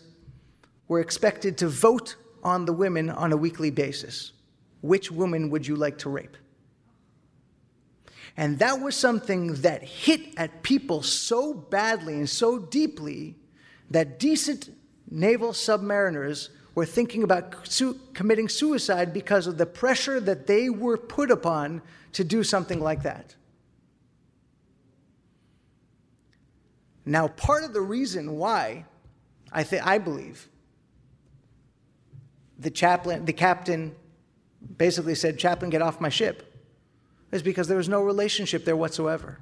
were 0.88 1.00
expected 1.00 1.58
to 1.58 1.68
vote 1.68 2.16
on 2.42 2.64
the 2.64 2.72
women 2.72 3.10
on 3.10 3.32
a 3.32 3.36
weekly 3.36 3.70
basis. 3.70 4.32
Which 4.80 5.10
woman 5.10 5.50
would 5.50 5.66
you 5.66 5.76
like 5.76 5.98
to 5.98 6.08
rape? 6.08 6.36
And 8.36 8.58
that 8.60 8.80
was 8.80 8.96
something 8.96 9.54
that 9.62 9.82
hit 9.82 10.20
at 10.36 10.62
people 10.62 11.02
so 11.02 11.52
badly 11.52 12.14
and 12.14 12.28
so 12.28 12.58
deeply 12.58 13.36
that 13.90 14.18
decent 14.18 14.70
naval 15.10 15.50
submariners 15.52 16.48
were 16.74 16.86
thinking 16.86 17.22
about 17.22 17.66
su- 17.66 18.00
committing 18.14 18.48
suicide 18.48 19.12
because 19.12 19.46
of 19.46 19.58
the 19.58 19.66
pressure 19.66 20.20
that 20.20 20.46
they 20.46 20.70
were 20.70 20.96
put 20.96 21.30
upon 21.30 21.82
to 22.12 22.24
do 22.24 22.42
something 22.42 22.80
like 22.80 23.02
that. 23.02 23.34
Now, 27.10 27.26
part 27.26 27.64
of 27.64 27.72
the 27.72 27.80
reason 27.80 28.36
why 28.36 28.84
I, 29.50 29.64
th- 29.64 29.82
I 29.84 29.98
believe 29.98 30.48
the 32.56 32.70
chaplain, 32.70 33.24
the 33.24 33.32
captain 33.32 33.96
basically 34.78 35.16
said, 35.16 35.36
Chaplain, 35.36 35.70
get 35.70 35.82
off 35.82 36.00
my 36.00 36.08
ship, 36.08 36.56
is 37.32 37.42
because 37.42 37.66
there 37.66 37.76
was 37.76 37.88
no 37.88 38.00
relationship 38.00 38.64
there 38.64 38.76
whatsoever. 38.76 39.40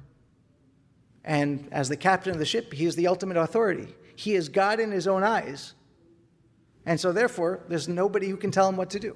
And 1.23 1.67
as 1.71 1.89
the 1.89 1.95
captain 1.95 2.33
of 2.33 2.39
the 2.39 2.45
ship, 2.45 2.73
he 2.73 2.87
is 2.87 2.95
the 2.95 3.05
ultimate 3.05 3.37
authority. 3.37 3.93
He 4.15 4.33
is 4.33 4.49
God 4.49 4.79
in 4.79 4.89
his 4.89 5.05
own 5.05 5.21
eyes. 5.21 5.75
And 6.87 6.99
so, 6.99 7.11
therefore, 7.11 7.59
there's 7.67 7.87
nobody 7.87 8.29
who 8.29 8.37
can 8.37 8.49
tell 8.49 8.67
him 8.67 8.77
what 8.77 8.89
to 8.89 8.99
do. 8.99 9.15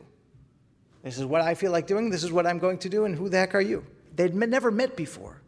This 1.02 1.18
is 1.18 1.26
what 1.26 1.42
I 1.42 1.56
feel 1.56 1.72
like 1.72 1.88
doing, 1.88 2.12
this 2.12 2.24
is 2.24 2.32
what 2.32 2.46
I'm 2.46 2.60
going 2.60 2.78
to 2.78 2.89
do, 2.89 3.06
and 3.06 3.16
who 3.16 3.30
the 3.30 3.38
heck 3.38 3.56
are 3.56 3.62
you? 3.62 3.84
They'd 4.16 4.36
never 4.36 4.70
met 4.70 4.96
before. 4.96 5.42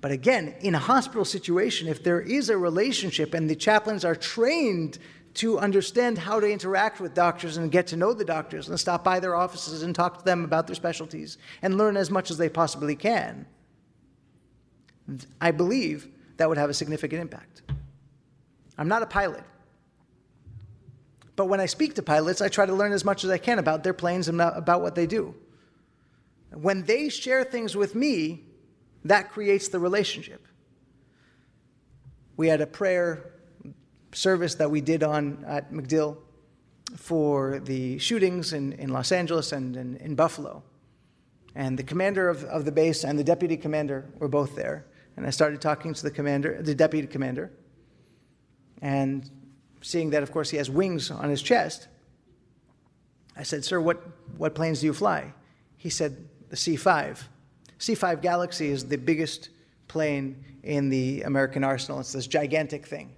But 0.00 0.12
again, 0.12 0.54
in 0.60 0.74
a 0.74 0.78
hospital 0.78 1.24
situation, 1.24 1.86
if 1.86 2.02
there 2.02 2.20
is 2.20 2.48
a 2.48 2.56
relationship 2.56 3.34
and 3.34 3.50
the 3.50 3.54
chaplains 3.54 4.04
are 4.04 4.14
trained 4.14 4.98
to 5.34 5.58
understand 5.58 6.18
how 6.18 6.40
to 6.40 6.50
interact 6.50 7.00
with 7.00 7.14
doctors 7.14 7.56
and 7.56 7.70
get 7.70 7.86
to 7.88 7.96
know 7.96 8.12
the 8.12 8.24
doctors 8.24 8.68
and 8.68 8.80
stop 8.80 9.04
by 9.04 9.20
their 9.20 9.36
offices 9.36 9.82
and 9.82 9.94
talk 9.94 10.18
to 10.18 10.24
them 10.24 10.44
about 10.44 10.66
their 10.66 10.74
specialties 10.74 11.38
and 11.62 11.76
learn 11.76 11.96
as 11.96 12.10
much 12.10 12.30
as 12.30 12.38
they 12.38 12.48
possibly 12.48 12.96
can, 12.96 13.46
I 15.40 15.50
believe 15.50 16.08
that 16.36 16.48
would 16.48 16.58
have 16.58 16.70
a 16.70 16.74
significant 16.74 17.20
impact. 17.20 17.62
I'm 18.78 18.88
not 18.88 19.02
a 19.02 19.06
pilot. 19.06 19.44
But 21.36 21.46
when 21.46 21.60
I 21.60 21.66
speak 21.66 21.94
to 21.94 22.02
pilots, 22.02 22.40
I 22.40 22.48
try 22.48 22.66
to 22.66 22.74
learn 22.74 22.92
as 22.92 23.04
much 23.04 23.24
as 23.24 23.30
I 23.30 23.38
can 23.38 23.58
about 23.58 23.84
their 23.84 23.92
planes 23.92 24.28
and 24.28 24.40
about 24.40 24.82
what 24.82 24.94
they 24.94 25.06
do. 25.06 25.34
When 26.52 26.84
they 26.84 27.08
share 27.08 27.44
things 27.44 27.76
with 27.76 27.94
me, 27.94 28.46
that 29.04 29.30
creates 29.30 29.68
the 29.68 29.78
relationship. 29.78 30.46
We 32.36 32.48
had 32.48 32.60
a 32.60 32.66
prayer 32.66 33.32
service 34.12 34.54
that 34.56 34.70
we 34.70 34.80
did 34.80 35.02
on 35.02 35.44
at 35.46 35.72
MacDill 35.72 36.16
for 36.96 37.60
the 37.60 37.98
shootings 37.98 38.52
in, 38.52 38.72
in 38.74 38.90
Los 38.90 39.12
Angeles 39.12 39.52
and 39.52 39.76
in, 39.76 39.96
in 39.96 40.14
Buffalo. 40.14 40.62
And 41.54 41.78
the 41.78 41.82
commander 41.82 42.28
of, 42.28 42.44
of 42.44 42.64
the 42.64 42.72
base 42.72 43.04
and 43.04 43.18
the 43.18 43.24
deputy 43.24 43.56
commander 43.56 44.06
were 44.18 44.28
both 44.28 44.54
there. 44.56 44.86
And 45.16 45.26
I 45.26 45.30
started 45.30 45.60
talking 45.60 45.94
to 45.94 46.02
the 46.02 46.10
commander, 46.10 46.62
the 46.62 46.74
deputy 46.74 47.06
commander, 47.06 47.52
and 48.80 49.28
seeing 49.82 50.10
that, 50.10 50.22
of 50.22 50.32
course, 50.32 50.50
he 50.50 50.56
has 50.56 50.70
wings 50.70 51.10
on 51.10 51.28
his 51.28 51.42
chest, 51.42 51.88
I 53.36 53.42
said, 53.42 53.64
Sir, 53.64 53.80
what, 53.80 54.02
what 54.36 54.54
planes 54.54 54.80
do 54.80 54.86
you 54.86 54.92
fly? 54.92 55.32
He 55.76 55.88
said, 55.88 56.28
The 56.50 56.56
C 56.56 56.76
5. 56.76 57.28
C 57.80 57.94
5 57.94 58.20
Galaxy 58.20 58.68
is 58.68 58.86
the 58.86 58.98
biggest 58.98 59.48
plane 59.88 60.44
in 60.62 60.90
the 60.90 61.22
American 61.22 61.64
arsenal. 61.64 61.98
It's 61.98 62.12
this 62.12 62.26
gigantic 62.26 62.86
thing. 62.86 63.10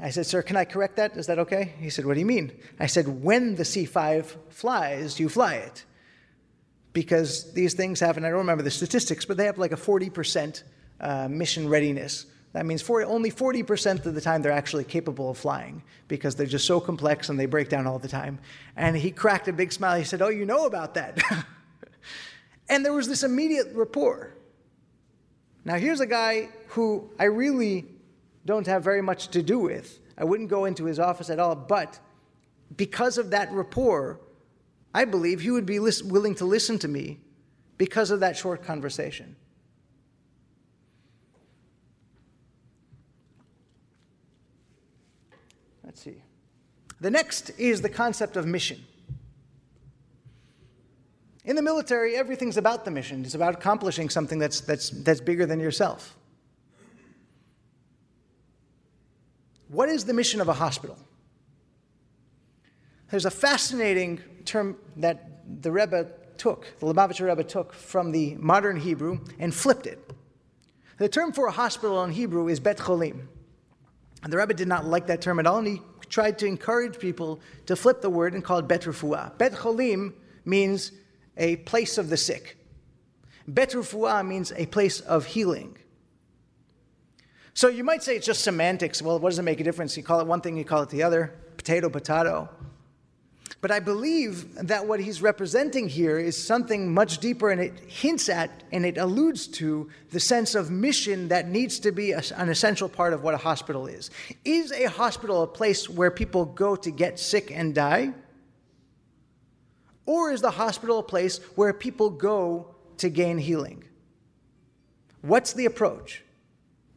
I 0.00 0.10
said, 0.10 0.26
Sir, 0.26 0.42
can 0.42 0.56
I 0.56 0.64
correct 0.64 0.96
that? 0.96 1.16
Is 1.16 1.28
that 1.28 1.38
okay? 1.38 1.72
He 1.78 1.88
said, 1.88 2.04
What 2.04 2.14
do 2.14 2.20
you 2.20 2.26
mean? 2.26 2.52
I 2.80 2.86
said, 2.86 3.22
When 3.22 3.54
the 3.54 3.64
C 3.64 3.84
5 3.84 4.36
flies, 4.50 5.20
you 5.20 5.28
fly 5.28 5.54
it. 5.54 5.84
Because 6.92 7.52
these 7.52 7.74
things 7.74 8.00
have, 8.00 8.16
and 8.16 8.26
I 8.26 8.30
don't 8.30 8.38
remember 8.38 8.64
the 8.64 8.72
statistics, 8.72 9.24
but 9.24 9.36
they 9.36 9.46
have 9.46 9.56
like 9.56 9.72
a 9.72 9.76
40% 9.76 10.64
uh, 11.00 11.28
mission 11.28 11.68
readiness. 11.68 12.26
That 12.54 12.66
means 12.66 12.82
40, 12.82 13.06
only 13.06 13.30
40% 13.30 14.04
of 14.04 14.14
the 14.14 14.20
time 14.20 14.42
they're 14.42 14.52
actually 14.52 14.84
capable 14.84 15.30
of 15.30 15.38
flying 15.38 15.82
because 16.08 16.34
they're 16.34 16.46
just 16.46 16.66
so 16.66 16.80
complex 16.80 17.28
and 17.28 17.38
they 17.38 17.46
break 17.46 17.68
down 17.68 17.86
all 17.86 17.98
the 18.00 18.08
time. 18.08 18.40
And 18.76 18.96
he 18.96 19.12
cracked 19.12 19.46
a 19.46 19.52
big 19.52 19.72
smile. 19.72 19.96
He 19.96 20.04
said, 20.04 20.22
Oh, 20.22 20.28
you 20.28 20.44
know 20.44 20.66
about 20.66 20.94
that. 20.94 21.20
and 22.68 22.84
there 22.84 22.92
was 22.92 23.08
this 23.08 23.22
immediate 23.22 23.68
rapport. 23.74 24.34
Now, 25.64 25.76
here's 25.76 26.00
a 26.00 26.06
guy 26.06 26.48
who 26.68 27.10
I 27.18 27.24
really 27.24 27.86
don't 28.44 28.66
have 28.66 28.84
very 28.84 29.02
much 29.02 29.28
to 29.28 29.42
do 29.42 29.58
with. 29.58 29.98
I 30.16 30.24
wouldn't 30.24 30.50
go 30.50 30.64
into 30.66 30.84
his 30.84 30.98
office 30.98 31.30
at 31.30 31.38
all, 31.38 31.54
but 31.54 31.98
because 32.76 33.18
of 33.18 33.30
that 33.30 33.50
rapport, 33.52 34.20
I 34.94 35.04
believe 35.04 35.40
he 35.40 35.50
would 35.50 35.66
be 35.66 35.78
willing 35.78 36.34
to 36.36 36.44
listen 36.44 36.78
to 36.80 36.88
me 36.88 37.20
because 37.78 38.10
of 38.10 38.20
that 38.20 38.36
short 38.36 38.62
conversation. 38.62 39.36
Let's 45.82 46.00
see. 46.00 46.22
The 47.00 47.10
next 47.10 47.50
is 47.58 47.82
the 47.82 47.88
concept 47.88 48.36
of 48.36 48.46
mission. 48.46 48.84
In 51.44 51.56
the 51.56 51.62
military, 51.62 52.16
everything's 52.16 52.56
about 52.56 52.84
the 52.84 52.90
mission. 52.90 53.24
It's 53.24 53.34
about 53.34 53.54
accomplishing 53.54 54.08
something 54.08 54.38
that's, 54.38 54.60
that's, 54.60 54.90
that's 54.90 55.20
bigger 55.20 55.44
than 55.44 55.60
yourself. 55.60 56.16
What 59.68 59.88
is 59.88 60.04
the 60.04 60.14
mission 60.14 60.40
of 60.40 60.48
a 60.48 60.54
hospital? 60.54 60.96
There's 63.10 63.26
a 63.26 63.30
fascinating 63.30 64.20
term 64.44 64.76
that 64.96 65.62
the 65.62 65.70
Rebbe 65.70 66.08
took, 66.38 66.66
the 66.78 66.86
Lubavitcher 66.86 67.28
Rebbe 67.28 67.44
took 67.44 67.74
from 67.74 68.12
the 68.12 68.34
modern 68.36 68.76
Hebrew 68.76 69.20
and 69.38 69.54
flipped 69.54 69.86
it. 69.86 69.98
The 70.98 71.08
term 71.08 71.32
for 71.32 71.46
a 71.46 71.52
hospital 71.52 72.02
in 72.04 72.12
Hebrew 72.12 72.48
is 72.48 72.60
Bet 72.60 72.78
Cholim. 72.78 73.26
And 74.22 74.32
the 74.32 74.38
Rebbe 74.38 74.54
did 74.54 74.68
not 74.68 74.86
like 74.86 75.08
that 75.08 75.20
term 75.20 75.38
at 75.38 75.46
all, 75.46 75.58
and 75.58 75.66
he 75.66 75.82
tried 76.08 76.38
to 76.38 76.46
encourage 76.46 76.98
people 76.98 77.40
to 77.66 77.76
flip 77.76 78.00
the 78.00 78.08
word 78.08 78.32
and 78.32 78.42
call 78.42 78.58
it 78.58 78.68
Bet 78.68 78.82
Refuah. 78.82 79.36
Bet 79.36 79.52
Cholim 79.52 80.14
means 80.44 80.92
a 81.36 81.56
place 81.56 81.98
of 81.98 82.08
the 82.10 82.16
sick. 82.16 82.56
Bet 83.46 83.74
means 84.24 84.52
a 84.56 84.66
place 84.66 85.00
of 85.00 85.26
healing. 85.26 85.76
So 87.52 87.68
you 87.68 87.84
might 87.84 88.02
say 88.02 88.16
it's 88.16 88.26
just 88.26 88.42
semantics. 88.42 89.00
Well, 89.00 89.18
what 89.18 89.30
does 89.30 89.38
it 89.38 89.42
make 89.42 89.60
a 89.60 89.64
difference? 89.64 89.96
You 89.96 90.02
call 90.02 90.20
it 90.20 90.26
one 90.26 90.40
thing, 90.40 90.56
you 90.56 90.64
call 90.64 90.82
it 90.82 90.90
the 90.90 91.02
other. 91.02 91.34
Potato, 91.56 91.88
potato. 91.88 92.48
But 93.60 93.70
I 93.70 93.80
believe 93.80 94.54
that 94.66 94.86
what 94.86 95.00
he's 95.00 95.22
representing 95.22 95.88
here 95.88 96.18
is 96.18 96.36
something 96.36 96.92
much 96.92 97.18
deeper, 97.18 97.50
and 97.50 97.60
it 97.60 97.78
hints 97.86 98.28
at 98.28 98.62
and 98.72 98.84
it 98.84 98.98
alludes 98.98 99.46
to 99.46 99.88
the 100.10 100.20
sense 100.20 100.54
of 100.54 100.70
mission 100.70 101.28
that 101.28 101.48
needs 101.48 101.78
to 101.78 101.92
be 101.92 102.12
an 102.12 102.48
essential 102.50 102.88
part 102.90 103.14
of 103.14 103.22
what 103.22 103.32
a 103.32 103.38
hospital 103.38 103.86
is. 103.86 104.10
Is 104.44 104.70
a 104.72 104.84
hospital 104.84 105.42
a 105.42 105.46
place 105.46 105.88
where 105.88 106.10
people 106.10 106.44
go 106.44 106.76
to 106.76 106.90
get 106.90 107.18
sick 107.18 107.50
and 107.50 107.74
die? 107.74 108.12
Or 110.06 110.30
is 110.30 110.40
the 110.40 110.50
hospital 110.50 110.98
a 110.98 111.02
place 111.02 111.38
where 111.54 111.72
people 111.72 112.10
go 112.10 112.74
to 112.98 113.08
gain 113.08 113.38
healing? 113.38 113.84
What's 115.22 115.52
the 115.54 115.64
approach? 115.64 116.22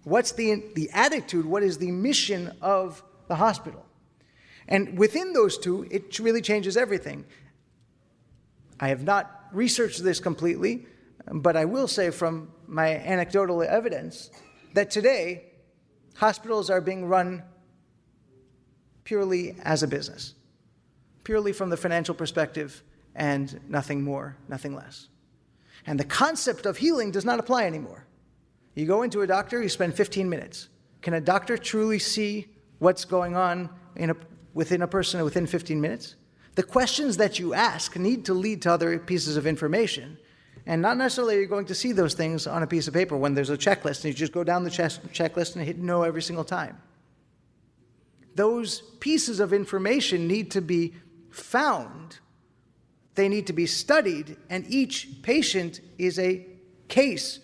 What's 0.03 0.33
the, 0.33 0.63
the 0.75 0.89
attitude? 0.93 1.45
What 1.45 1.63
is 1.63 1.77
the 1.77 1.91
mission 1.91 2.55
of 2.61 3.03
the 3.27 3.35
hospital? 3.35 3.85
And 4.67 4.97
within 4.97 5.33
those 5.33 5.57
two, 5.57 5.87
it 5.89 6.19
really 6.19 6.41
changes 6.41 6.75
everything. 6.75 7.25
I 8.79 8.89
have 8.89 9.03
not 9.03 9.45
researched 9.53 10.03
this 10.03 10.19
completely, 10.19 10.85
but 11.31 11.55
I 11.55 11.65
will 11.65 11.87
say 11.87 12.09
from 12.09 12.51
my 12.67 12.95
anecdotal 12.95 13.63
evidence 13.63 14.29
that 14.73 14.91
today 14.91 15.45
hospitals 16.15 16.69
are 16.69 16.81
being 16.81 17.05
run 17.05 17.43
purely 19.05 19.55
as 19.63 19.83
a 19.83 19.87
business, 19.87 20.35
purely 21.23 21.53
from 21.53 21.69
the 21.69 21.77
financial 21.77 22.13
perspective 22.13 22.83
and 23.17 23.59
nothing 23.67 24.03
more, 24.03 24.37
nothing 24.47 24.73
less. 24.73 25.09
And 25.85 25.99
the 25.99 26.05
concept 26.05 26.65
of 26.65 26.77
healing 26.77 27.11
does 27.11 27.25
not 27.25 27.39
apply 27.39 27.65
anymore. 27.65 28.05
You 28.75 28.85
go 28.85 29.01
into 29.01 29.21
a 29.21 29.27
doctor, 29.27 29.61
you 29.61 29.69
spend 29.69 29.95
15 29.95 30.29
minutes. 30.29 30.69
Can 31.01 31.15
a 31.15 31.21
doctor 31.21 31.57
truly 31.57 31.99
see 31.99 32.47
what's 32.79 33.05
going 33.05 33.35
on 33.35 33.69
a, 33.97 34.15
within 34.53 34.83
a 34.83 34.87
person 34.87 35.23
within 35.23 35.47
15 35.47 35.81
minutes? 35.81 36.15
The 36.55 36.63
questions 36.63 37.17
that 37.17 37.39
you 37.39 37.53
ask 37.53 37.97
need 37.97 38.25
to 38.25 38.33
lead 38.33 38.61
to 38.63 38.71
other 38.71 38.97
pieces 38.99 39.35
of 39.35 39.47
information. 39.47 40.17
And 40.67 40.81
not 40.81 40.97
necessarily 40.97 41.35
you're 41.35 41.43
you 41.43 41.49
going 41.49 41.65
to 41.67 41.75
see 41.75 41.91
those 41.91 42.13
things 42.13 42.45
on 42.45 42.61
a 42.61 42.67
piece 42.67 42.87
of 42.87 42.93
paper 42.93 43.15
when 43.15 43.33
there's 43.33 43.49
a 43.49 43.57
checklist 43.57 44.03
and 44.03 44.05
you 44.05 44.13
just 44.13 44.33
go 44.33 44.43
down 44.43 44.63
the 44.63 44.69
checklist 44.69 45.55
and 45.55 45.65
hit 45.65 45.77
no 45.77 46.03
every 46.03 46.21
single 46.21 46.43
time. 46.43 46.77
Those 48.35 48.81
pieces 48.99 49.39
of 49.39 49.53
information 49.53 50.27
need 50.27 50.51
to 50.51 50.61
be 50.61 50.93
found, 51.31 52.19
they 53.17 53.27
need 53.27 53.47
to 53.47 53.53
be 53.53 53.65
studied, 53.65 54.37
and 54.49 54.65
each 54.69 55.21
patient 55.21 55.81
is 55.97 56.17
a 56.17 56.47
case 56.87 57.41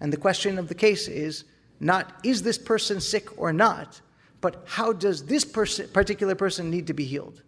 and 0.00 0.12
the 0.12 0.16
question 0.16 0.58
of 0.58 0.68
the 0.68 0.74
case 0.74 1.08
is 1.08 1.44
not 1.78 2.12
is 2.24 2.42
this 2.42 2.58
person 2.58 3.00
sick 3.00 3.38
or 3.38 3.52
not, 3.52 4.00
but 4.40 4.64
how 4.66 4.92
does 4.92 5.26
this 5.26 5.44
person, 5.44 5.88
particular 5.88 6.34
person 6.34 6.70
need 6.70 6.86
to 6.86 6.94
be 6.94 7.04
healed? 7.04 7.42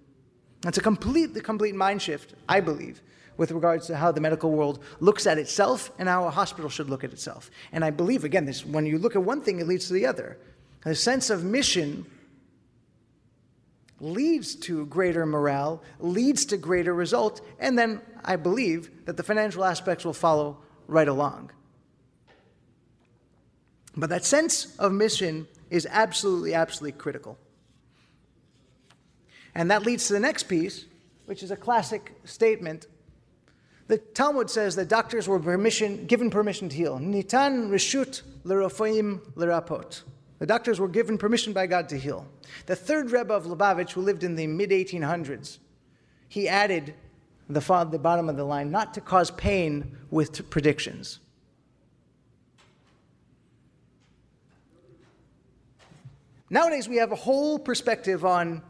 That's 0.61 0.79
a 0.79 0.83
complete, 0.83 1.35
the 1.35 1.41
complete 1.41 1.75
mind 1.75 2.03
shift, 2.03 2.35
I 2.49 2.61
believe, 2.61 3.03
with 3.37 3.51
regards 3.51 3.87
to 3.89 3.97
how 3.97 4.13
the 4.13 4.21
medical 4.21 4.51
world 4.53 4.83
looks 5.01 5.27
at 5.27 5.39
itself 5.39 5.91
and 5.99 6.09
how 6.09 6.27
a 6.27 6.31
hospital 6.31 6.71
should 6.71 6.89
look 6.89 7.03
at 7.03 7.13
itself. 7.13 7.51
And 7.73 7.85
I 7.85 7.91
believe, 7.91 8.25
again, 8.25 8.45
this, 8.45 8.65
when 8.65 8.87
you 8.87 8.99
look 8.99 9.17
at 9.17 9.23
one 9.23 9.41
thing, 9.41 9.59
it 9.59 9.67
leads 9.67 9.89
to 9.89 9.95
the 9.95 10.07
other. 10.07 10.39
The 10.85 10.95
sense 10.95 11.31
of 11.31 11.43
mission 11.43 12.07
leads 14.03 14.57
to 14.57 14.85
greater 14.87 15.25
morale, 15.25 15.83
leads 16.01 16.45
to 16.47 16.57
greater 16.57 16.93
results, 16.93 17.41
and 17.59 17.79
then 17.79 18.01
I 18.25 18.37
believe 18.37 19.07
that 19.07 19.17
the 19.17 19.23
financial 19.23 19.65
aspects 19.65 20.05
will 20.05 20.13
follow 20.13 20.59
right 20.89 21.09
along. 21.09 21.53
But 23.97 24.11
that 24.11 24.25
sense 24.25 24.77
of 24.79 24.93
mission 24.93 25.47
is 25.71 25.87
absolutely, 25.89 26.53
absolutely 26.53 26.99
critical. 26.99 27.39
And 29.55 29.71
that 29.71 29.83
leads 29.83 30.07
to 30.09 30.15
the 30.15 30.21
next 30.21 30.45
piece, 30.45 30.87
which 31.27 31.43
is 31.43 31.51
a 31.51 31.57
classic 31.57 32.13
statement. 32.25 32.87
The 33.87 33.99
Talmud 33.99 34.51
says 34.51 34.75
that 34.77 34.89
doctors 34.89 35.29
were 35.29 35.39
permission, 35.39 36.07
given 36.07 36.31
permission 36.31 36.69
to 36.71 36.77
heal. 36.77 36.99
Nitan 36.99 37.69
reshut 37.69 38.23
l'rofoim 38.45 39.21
l'rapot. 39.37 40.03
The 40.43 40.47
doctors 40.47 40.81
were 40.81 40.89
given 40.89 41.19
permission 41.19 41.53
by 41.53 41.69
God 41.69 41.89
to 41.91 41.97
heal. 41.97 42.27
The 42.67 42.75
third 42.75 43.13
Rebbe 43.13 43.33
of 43.33 43.45
Lubavitch, 43.45 43.93
who 43.93 44.01
lived 44.01 44.25
in 44.25 44.35
the 44.35 44.49
mid 44.49 44.71
1800s, 44.71 45.59
he 46.27 46.49
added 46.49 46.95
the, 47.49 47.61
the 47.89 47.99
bottom 48.01 48.29
of 48.29 48.37
the 48.37 48.43
line, 48.43 48.69
not 48.69 48.93
to 48.95 49.01
cause 49.01 49.31
pain 49.31 49.97
with 50.11 50.51
predictions. 50.51 51.21
Nowadays, 56.51 56.89
we 56.89 56.97
have 56.97 57.13
a 57.13 57.15
whole 57.15 57.57
perspective 57.57 58.25
on 58.25 58.63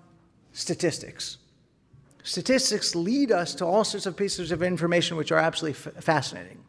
statistics. 0.52 1.38
Statistics 2.22 2.94
lead 2.94 3.32
us 3.32 3.54
to 3.54 3.64
all 3.64 3.84
sorts 3.84 4.04
of 4.04 4.14
pieces 4.14 4.52
of 4.52 4.62
information 4.62 5.16
which 5.16 5.32
are 5.32 5.38
absolutely 5.38 6.02
fascinating. 6.02 6.62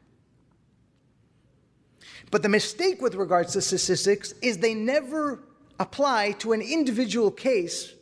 But 2.34 2.42
the 2.42 2.50
mistake 2.50 3.00
with 3.00 3.14
regards 3.14 3.54
to 3.54 3.62
statistics 3.62 4.34
is 4.42 4.58
they 4.58 4.74
never 4.74 5.44
apply 5.80 6.32
to 6.40 6.54
an 6.54 6.64
individual 6.64 7.30
case 7.30 7.94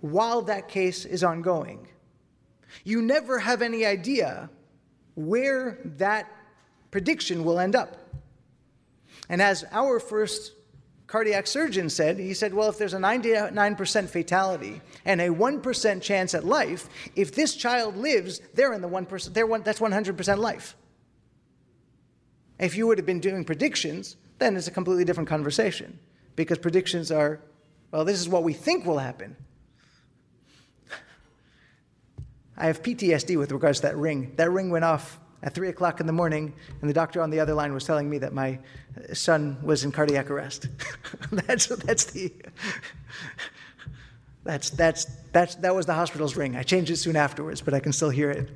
while 0.00 0.42
that 0.42 0.66
case 0.66 1.04
is 1.04 1.22
ongoing. 1.22 1.86
You 2.82 3.00
never 3.00 3.38
have 3.38 3.62
any 3.62 3.86
idea 3.86 4.50
where 5.14 5.78
that 5.98 6.26
prediction 6.90 7.44
will 7.44 7.60
end 7.60 7.76
up. 7.76 7.96
And 9.28 9.40
as 9.40 9.64
our 9.70 10.00
first 10.00 10.50
cardiac 11.06 11.46
surgeon 11.46 11.88
said, 11.88 12.18
he 12.18 12.34
said, 12.34 12.52
well, 12.52 12.68
if 12.68 12.78
there's 12.78 12.94
a 12.94 12.98
99% 12.98 14.08
fatality 14.08 14.80
and 15.04 15.20
a 15.20 15.28
1% 15.28 16.02
chance 16.02 16.34
at 16.34 16.44
life, 16.44 16.88
if 17.14 17.32
this 17.32 17.54
child 17.54 17.96
lives, 17.96 18.40
they're 18.54 18.72
in 18.72 18.82
the 18.82 18.88
1%, 18.88 19.32
they're 19.32 19.46
one, 19.46 19.62
that's 19.62 19.78
100% 19.78 20.38
life. 20.38 20.74
If 22.58 22.76
you 22.76 22.86
would 22.86 22.98
have 22.98 23.06
been 23.06 23.20
doing 23.20 23.44
predictions, 23.44 24.16
then 24.38 24.56
it's 24.56 24.68
a 24.68 24.70
completely 24.70 25.04
different 25.04 25.28
conversation 25.28 25.98
because 26.36 26.58
predictions 26.58 27.10
are, 27.10 27.40
well, 27.90 28.04
this 28.04 28.20
is 28.20 28.28
what 28.28 28.42
we 28.42 28.52
think 28.52 28.86
will 28.86 28.98
happen. 28.98 29.36
I 32.56 32.66
have 32.66 32.82
PTSD 32.82 33.38
with 33.38 33.52
regards 33.52 33.80
to 33.80 33.88
that 33.88 33.96
ring. 33.96 34.32
That 34.36 34.50
ring 34.50 34.70
went 34.70 34.84
off 34.84 35.18
at 35.42 35.54
3 35.54 35.68
o'clock 35.68 36.00
in 36.00 36.06
the 36.06 36.12
morning, 36.12 36.52
and 36.80 36.88
the 36.88 36.94
doctor 36.94 37.22
on 37.22 37.30
the 37.30 37.40
other 37.40 37.54
line 37.54 37.72
was 37.72 37.84
telling 37.84 38.08
me 38.08 38.18
that 38.18 38.32
my 38.32 38.58
uh, 38.96 39.14
son 39.14 39.58
was 39.62 39.84
in 39.84 39.92
cardiac 39.92 40.30
arrest. 40.30 40.68
that's, 41.32 41.66
that's 41.66 42.04
the. 42.04 42.32
That's, 44.44 44.70
that's, 44.70 45.06
that's, 45.32 45.56
that 45.56 45.74
was 45.74 45.86
the 45.86 45.94
hospital's 45.94 46.36
ring. 46.36 46.54
I 46.54 46.62
changed 46.62 46.88
it 46.92 46.98
soon 46.98 47.16
afterwards, 47.16 47.60
but 47.60 47.74
I 47.74 47.80
can 47.80 47.92
still 47.92 48.10
hear 48.10 48.30
it. 48.30 48.48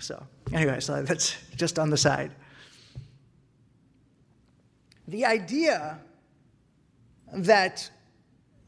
So, 0.00 0.22
anyway, 0.52 0.80
so 0.80 1.02
that's 1.02 1.34
just 1.56 1.78
on 1.78 1.88
the 1.88 1.96
side. 1.96 2.32
The 5.08 5.24
idea 5.24 5.98
that 7.32 7.90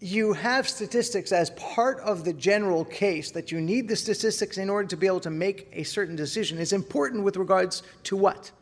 you 0.01 0.33
have 0.33 0.69
statistics 0.69 1.33
as 1.33 1.51
part 1.51 1.99
of 2.01 2.25
the 2.25 2.33
general 2.33 2.85
case, 2.85 3.33
that 3.33 3.51
you 3.51 3.61
need 3.61 3.89
the 3.89 3.97
statistics 3.97 4.57
in 4.57 4.71
order 4.71 4.89
to 4.89 4.97
be 4.97 5.07
able 5.07 5.21
to 5.21 5.31
make 5.31 5.69
a 5.73 5.83
certain 5.83 6.15
decision, 6.15 6.59
is 6.59 6.73
important 6.73 7.25
with 7.25 7.37
regards 7.37 7.83
to 8.05 8.17
what? 8.17 8.53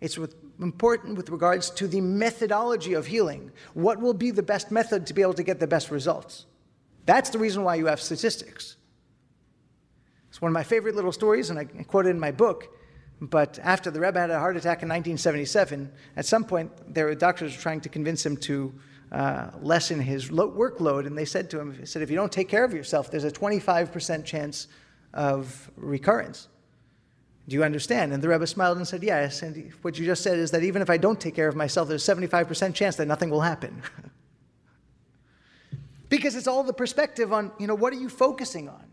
It's 0.00 0.16
with, 0.16 0.36
important 0.60 1.16
with 1.16 1.30
regards 1.30 1.70
to 1.70 1.88
the 1.88 2.00
methodology 2.00 2.92
of 2.92 3.06
healing. 3.06 3.50
What 3.74 3.98
will 4.00 4.14
be 4.14 4.30
the 4.30 4.42
best 4.42 4.70
method 4.70 5.06
to 5.06 5.14
be 5.14 5.22
able 5.22 5.34
to 5.34 5.42
get 5.42 5.58
the 5.58 5.66
best 5.66 5.90
results? 5.90 6.46
That's 7.06 7.30
the 7.30 7.38
reason 7.38 7.64
why 7.64 7.76
you 7.76 7.86
have 7.86 8.00
statistics. 8.00 8.76
It's 10.28 10.40
one 10.40 10.50
of 10.50 10.54
my 10.54 10.64
favorite 10.64 10.94
little 10.94 11.12
stories, 11.12 11.50
and 11.50 11.58
I 11.58 11.64
quote 11.64 12.06
it 12.06 12.10
in 12.10 12.20
my 12.20 12.30
book. 12.30 12.75
But 13.20 13.58
after 13.62 13.90
the 13.90 14.00
Rebbe 14.00 14.20
had 14.20 14.30
a 14.30 14.38
heart 14.38 14.56
attack 14.56 14.82
in 14.82 14.88
1977, 14.88 15.90
at 16.16 16.26
some 16.26 16.44
point, 16.44 16.70
there 16.92 17.06
were 17.06 17.14
doctors 17.14 17.56
trying 17.56 17.80
to 17.80 17.88
convince 17.88 18.24
him 18.24 18.36
to 18.38 18.74
uh, 19.10 19.50
lessen 19.60 20.00
his 20.00 20.30
lo- 20.30 20.50
workload. 20.50 21.06
And 21.06 21.16
they 21.16 21.24
said 21.24 21.48
to 21.50 21.60
him, 21.60 21.86
said, 21.86 22.02
if 22.02 22.10
you 22.10 22.16
don't 22.16 22.32
take 22.32 22.48
care 22.48 22.64
of 22.64 22.74
yourself, 22.74 23.10
there's 23.10 23.24
a 23.24 23.30
25% 23.30 24.24
chance 24.24 24.68
of 25.14 25.70
recurrence. 25.76 26.48
Do 27.48 27.54
you 27.54 27.64
understand? 27.64 28.12
And 28.12 28.22
the 28.22 28.28
Rebbe 28.28 28.46
smiled 28.46 28.76
and 28.76 28.86
said, 28.86 29.02
Yes. 29.02 29.42
And 29.42 29.72
what 29.82 29.98
you 29.98 30.04
just 30.04 30.22
said 30.22 30.38
is 30.38 30.50
that 30.50 30.64
even 30.64 30.82
if 30.82 30.90
I 30.90 30.96
don't 30.96 31.20
take 31.20 31.34
care 31.34 31.48
of 31.48 31.54
myself, 31.54 31.88
there's 31.88 32.06
a 32.06 32.14
75% 32.14 32.74
chance 32.74 32.96
that 32.96 33.06
nothing 33.06 33.30
will 33.30 33.40
happen. 33.40 33.82
because 36.08 36.34
it's 36.34 36.48
all 36.48 36.64
the 36.64 36.72
perspective 36.72 37.32
on, 37.32 37.52
you 37.58 37.68
know, 37.68 37.74
what 37.74 37.92
are 37.92 37.96
you 37.96 38.08
focusing 38.08 38.68
on? 38.68 38.84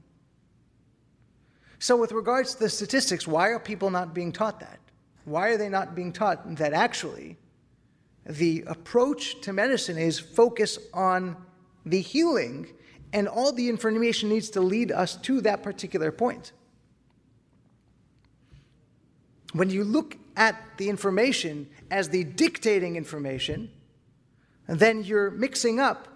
So, 1.83 1.97
with 1.97 2.13
regards 2.13 2.53
to 2.53 2.59
the 2.59 2.69
statistics, 2.69 3.27
why 3.27 3.49
are 3.49 3.59
people 3.59 3.89
not 3.89 4.13
being 4.13 4.31
taught 4.31 4.61
that? 4.61 4.79
Why 5.25 5.49
are 5.49 5.57
they 5.57 5.67
not 5.67 5.95
being 5.95 6.13
taught 6.13 6.55
that 6.55 6.71
actually 6.71 7.35
the 8.25 8.63
approach 8.67 9.41
to 9.41 9.51
medicine 9.51 9.97
is 9.97 10.17
focus 10.17 10.79
on 10.93 11.35
the 11.85 11.99
healing, 11.99 12.69
and 13.11 13.27
all 13.27 13.51
the 13.51 13.67
information 13.67 14.29
needs 14.29 14.49
to 14.51 14.61
lead 14.61 14.93
us 14.93 15.17
to 15.23 15.41
that 15.41 15.61
particular 15.61 16.09
point. 16.09 16.53
When 19.51 19.69
you 19.69 19.83
look 19.83 20.15
at 20.37 20.55
the 20.77 20.87
information 20.87 21.67
as 21.91 22.07
the 22.07 22.23
dictating 22.23 22.95
information, 22.95 23.69
then 24.67 25.03
you're 25.03 25.31
mixing 25.31 25.81
up 25.81 26.07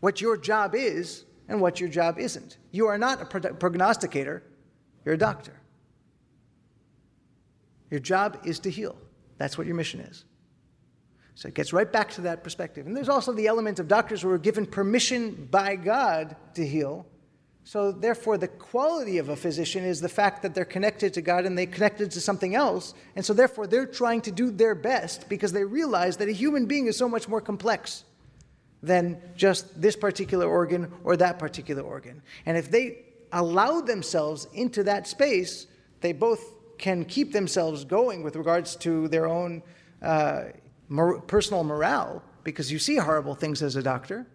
what 0.00 0.20
your 0.20 0.36
job 0.36 0.74
is 0.74 1.22
and 1.46 1.60
what 1.60 1.78
your 1.78 1.88
job 1.88 2.18
isn't. 2.18 2.58
You 2.72 2.88
are 2.88 2.98
not 2.98 3.22
a 3.22 3.54
prognosticator, 3.54 4.42
you're 5.04 5.14
a 5.14 5.18
doctor. 5.18 5.52
Your 7.90 8.00
job 8.00 8.38
is 8.44 8.58
to 8.60 8.70
heal. 8.70 8.96
That's 9.38 9.58
what 9.58 9.66
your 9.66 9.76
mission 9.76 10.00
is. 10.00 10.24
So 11.34 11.48
it 11.48 11.54
gets 11.54 11.72
right 11.72 11.90
back 11.90 12.10
to 12.12 12.22
that 12.22 12.44
perspective. 12.44 12.86
And 12.86 12.96
there's 12.96 13.08
also 13.08 13.32
the 13.32 13.46
element 13.46 13.78
of 13.78 13.88
doctors 13.88 14.22
who 14.22 14.30
are 14.30 14.38
given 14.38 14.66
permission 14.66 15.48
by 15.50 15.76
God 15.76 16.36
to 16.54 16.66
heal. 16.66 17.06
So 17.64 17.92
therefore, 17.92 18.38
the 18.38 18.48
quality 18.48 19.18
of 19.18 19.28
a 19.28 19.36
physician 19.36 19.84
is 19.84 20.00
the 20.00 20.08
fact 20.08 20.42
that 20.42 20.54
they're 20.54 20.64
connected 20.64 21.14
to 21.14 21.22
God 21.22 21.46
and 21.46 21.56
they're 21.56 21.66
connected 21.66 22.10
to 22.12 22.20
something 22.20 22.54
else. 22.54 22.94
And 23.14 23.24
so 23.24 23.32
therefore, 23.32 23.66
they're 23.66 23.86
trying 23.86 24.20
to 24.22 24.32
do 24.32 24.50
their 24.50 24.74
best 24.74 25.28
because 25.28 25.52
they 25.52 25.64
realize 25.64 26.16
that 26.18 26.28
a 26.28 26.32
human 26.32 26.66
being 26.66 26.86
is 26.86 26.96
so 26.96 27.08
much 27.08 27.28
more 27.28 27.40
complex 27.40 28.04
than 28.82 29.20
just 29.36 29.80
this 29.80 29.96
particular 29.96 30.46
organ 30.46 30.92
or 31.04 31.16
that 31.16 31.38
particular 31.38 31.82
organ. 31.82 32.20
And 32.46 32.56
if 32.56 32.70
they 32.70 33.04
allow 33.32 33.80
themselves 33.80 34.46
into 34.52 34.84
that 34.84 35.06
space, 35.06 35.66
they 36.00 36.12
both 36.12 36.54
can 36.78 37.04
keep 37.04 37.32
themselves 37.32 37.84
going 37.84 38.22
with 38.22 38.36
regards 38.36 38.76
to 38.76 39.08
their 39.08 39.26
own 39.26 39.62
uh, 40.02 40.44
mor- 40.88 41.20
personal 41.22 41.64
morale 41.64 42.22
because 42.44 42.70
you 42.70 42.78
see 42.78 42.96
horrible 42.96 43.34
things 43.34 43.62
as 43.62 43.76
a 43.76 43.82
doctor. 43.82 44.26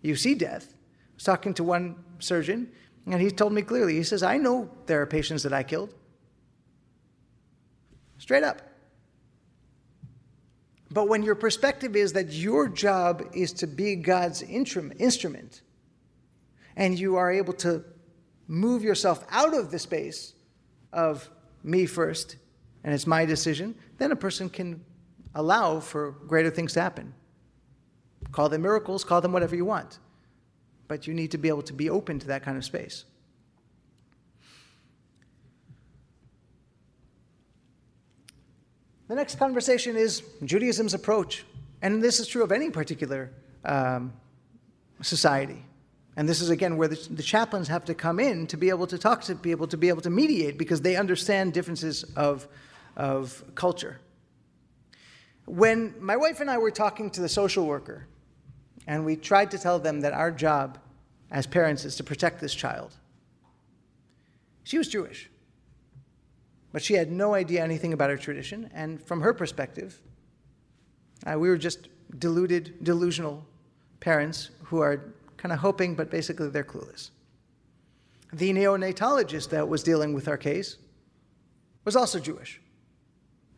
You 0.00 0.16
see 0.16 0.34
death. 0.34 0.74
I 0.74 1.14
was 1.14 1.24
talking 1.24 1.54
to 1.54 1.64
one 1.64 1.96
surgeon, 2.18 2.70
and 3.06 3.20
he 3.20 3.30
told 3.30 3.52
me 3.52 3.62
clearly, 3.62 3.94
he 3.94 4.02
says, 4.02 4.22
I 4.22 4.36
know 4.36 4.70
there 4.86 5.00
are 5.00 5.06
patients 5.06 5.42
that 5.44 5.52
I 5.52 5.62
killed. 5.62 5.94
Straight 8.18 8.42
up. 8.42 8.62
But 10.90 11.08
when 11.08 11.22
your 11.22 11.34
perspective 11.34 11.96
is 11.96 12.12
that 12.12 12.32
your 12.32 12.68
job 12.68 13.22
is 13.32 13.52
to 13.54 13.66
be 13.66 13.96
God's 13.96 14.42
instrument, 14.42 15.62
and 16.76 16.98
you 16.98 17.16
are 17.16 17.32
able 17.32 17.54
to 17.54 17.84
move 18.48 18.82
yourself 18.82 19.24
out 19.30 19.54
of 19.54 19.70
the 19.70 19.78
space 19.78 20.34
of 20.92 21.28
me 21.62 21.86
first, 21.86 22.36
and 22.84 22.92
it's 22.94 23.06
my 23.06 23.24
decision, 23.24 23.74
then 23.98 24.12
a 24.12 24.16
person 24.16 24.48
can 24.48 24.84
allow 25.34 25.80
for 25.80 26.12
greater 26.26 26.50
things 26.50 26.72
to 26.74 26.80
happen. 26.80 27.14
Call 28.30 28.48
them 28.48 28.62
miracles, 28.62 29.04
call 29.04 29.20
them 29.20 29.32
whatever 29.32 29.56
you 29.56 29.64
want. 29.64 29.98
But 30.88 31.06
you 31.06 31.14
need 31.14 31.30
to 31.30 31.38
be 31.38 31.48
able 31.48 31.62
to 31.62 31.72
be 31.72 31.88
open 31.90 32.18
to 32.18 32.26
that 32.28 32.42
kind 32.42 32.56
of 32.56 32.64
space. 32.64 33.04
The 39.08 39.14
next 39.14 39.38
conversation 39.38 39.96
is 39.96 40.22
Judaism's 40.44 40.94
approach. 40.94 41.44
And 41.82 42.02
this 42.02 42.20
is 42.20 42.28
true 42.28 42.42
of 42.42 42.52
any 42.52 42.70
particular 42.70 43.30
um, 43.64 44.12
society. 45.02 45.64
And 46.16 46.28
this 46.28 46.40
is 46.40 46.50
again 46.50 46.76
where 46.76 46.88
the, 46.88 47.08
the, 47.10 47.22
chaplains 47.22 47.68
have 47.68 47.86
to 47.86 47.94
come 47.94 48.20
in 48.20 48.46
to 48.48 48.56
be 48.56 48.68
able 48.68 48.86
to 48.86 48.98
talk 48.98 49.22
to 49.22 49.34
people, 49.34 49.66
to 49.68 49.78
be 49.78 49.88
able 49.88 50.02
to 50.02 50.10
mediate, 50.10 50.58
because 50.58 50.82
they 50.82 50.96
understand 50.96 51.54
differences 51.54 52.04
of, 52.16 52.46
of 52.96 53.42
culture. 53.54 53.98
When 55.46 55.94
my 56.00 56.16
wife 56.16 56.40
and 56.40 56.50
I 56.50 56.58
were 56.58 56.70
talking 56.70 57.10
to 57.10 57.22
the 57.22 57.28
social 57.28 57.66
worker, 57.66 58.06
and 58.86 59.04
we 59.06 59.16
tried 59.16 59.50
to 59.52 59.58
tell 59.58 59.78
them 59.78 60.00
that 60.02 60.12
our 60.12 60.30
job 60.30 60.78
as 61.30 61.46
parents 61.46 61.84
is 61.84 61.96
to 61.96 62.04
protect 62.04 62.40
this 62.40 62.54
child, 62.54 62.94
she 64.64 64.76
was 64.76 64.88
Jewish. 64.88 65.30
But 66.72 66.82
she 66.82 66.94
had 66.94 67.10
no 67.10 67.34
idea 67.34 67.62
anything 67.62 67.92
about 67.92 68.10
her 68.10 68.16
tradition, 68.16 68.70
and 68.74 69.02
from 69.02 69.20
her 69.22 69.32
perspective, 69.32 70.00
Uh, 71.24 71.38
we 71.38 71.48
were 71.48 71.58
just 71.58 71.88
deluded, 72.18 72.82
delusional 72.82 73.44
parents 74.00 74.50
who 74.64 74.80
are 74.80 75.14
kind 75.42 75.52
of 75.52 75.58
hoping, 75.58 75.96
but 75.96 76.08
basically 76.08 76.48
they're 76.48 76.62
clueless. 76.62 77.10
The 78.32 78.52
neonatologist 78.52 79.50
that 79.50 79.68
was 79.68 79.82
dealing 79.82 80.14
with 80.14 80.28
our 80.28 80.36
case 80.36 80.76
was 81.84 81.96
also 81.96 82.20
Jewish. 82.20 82.60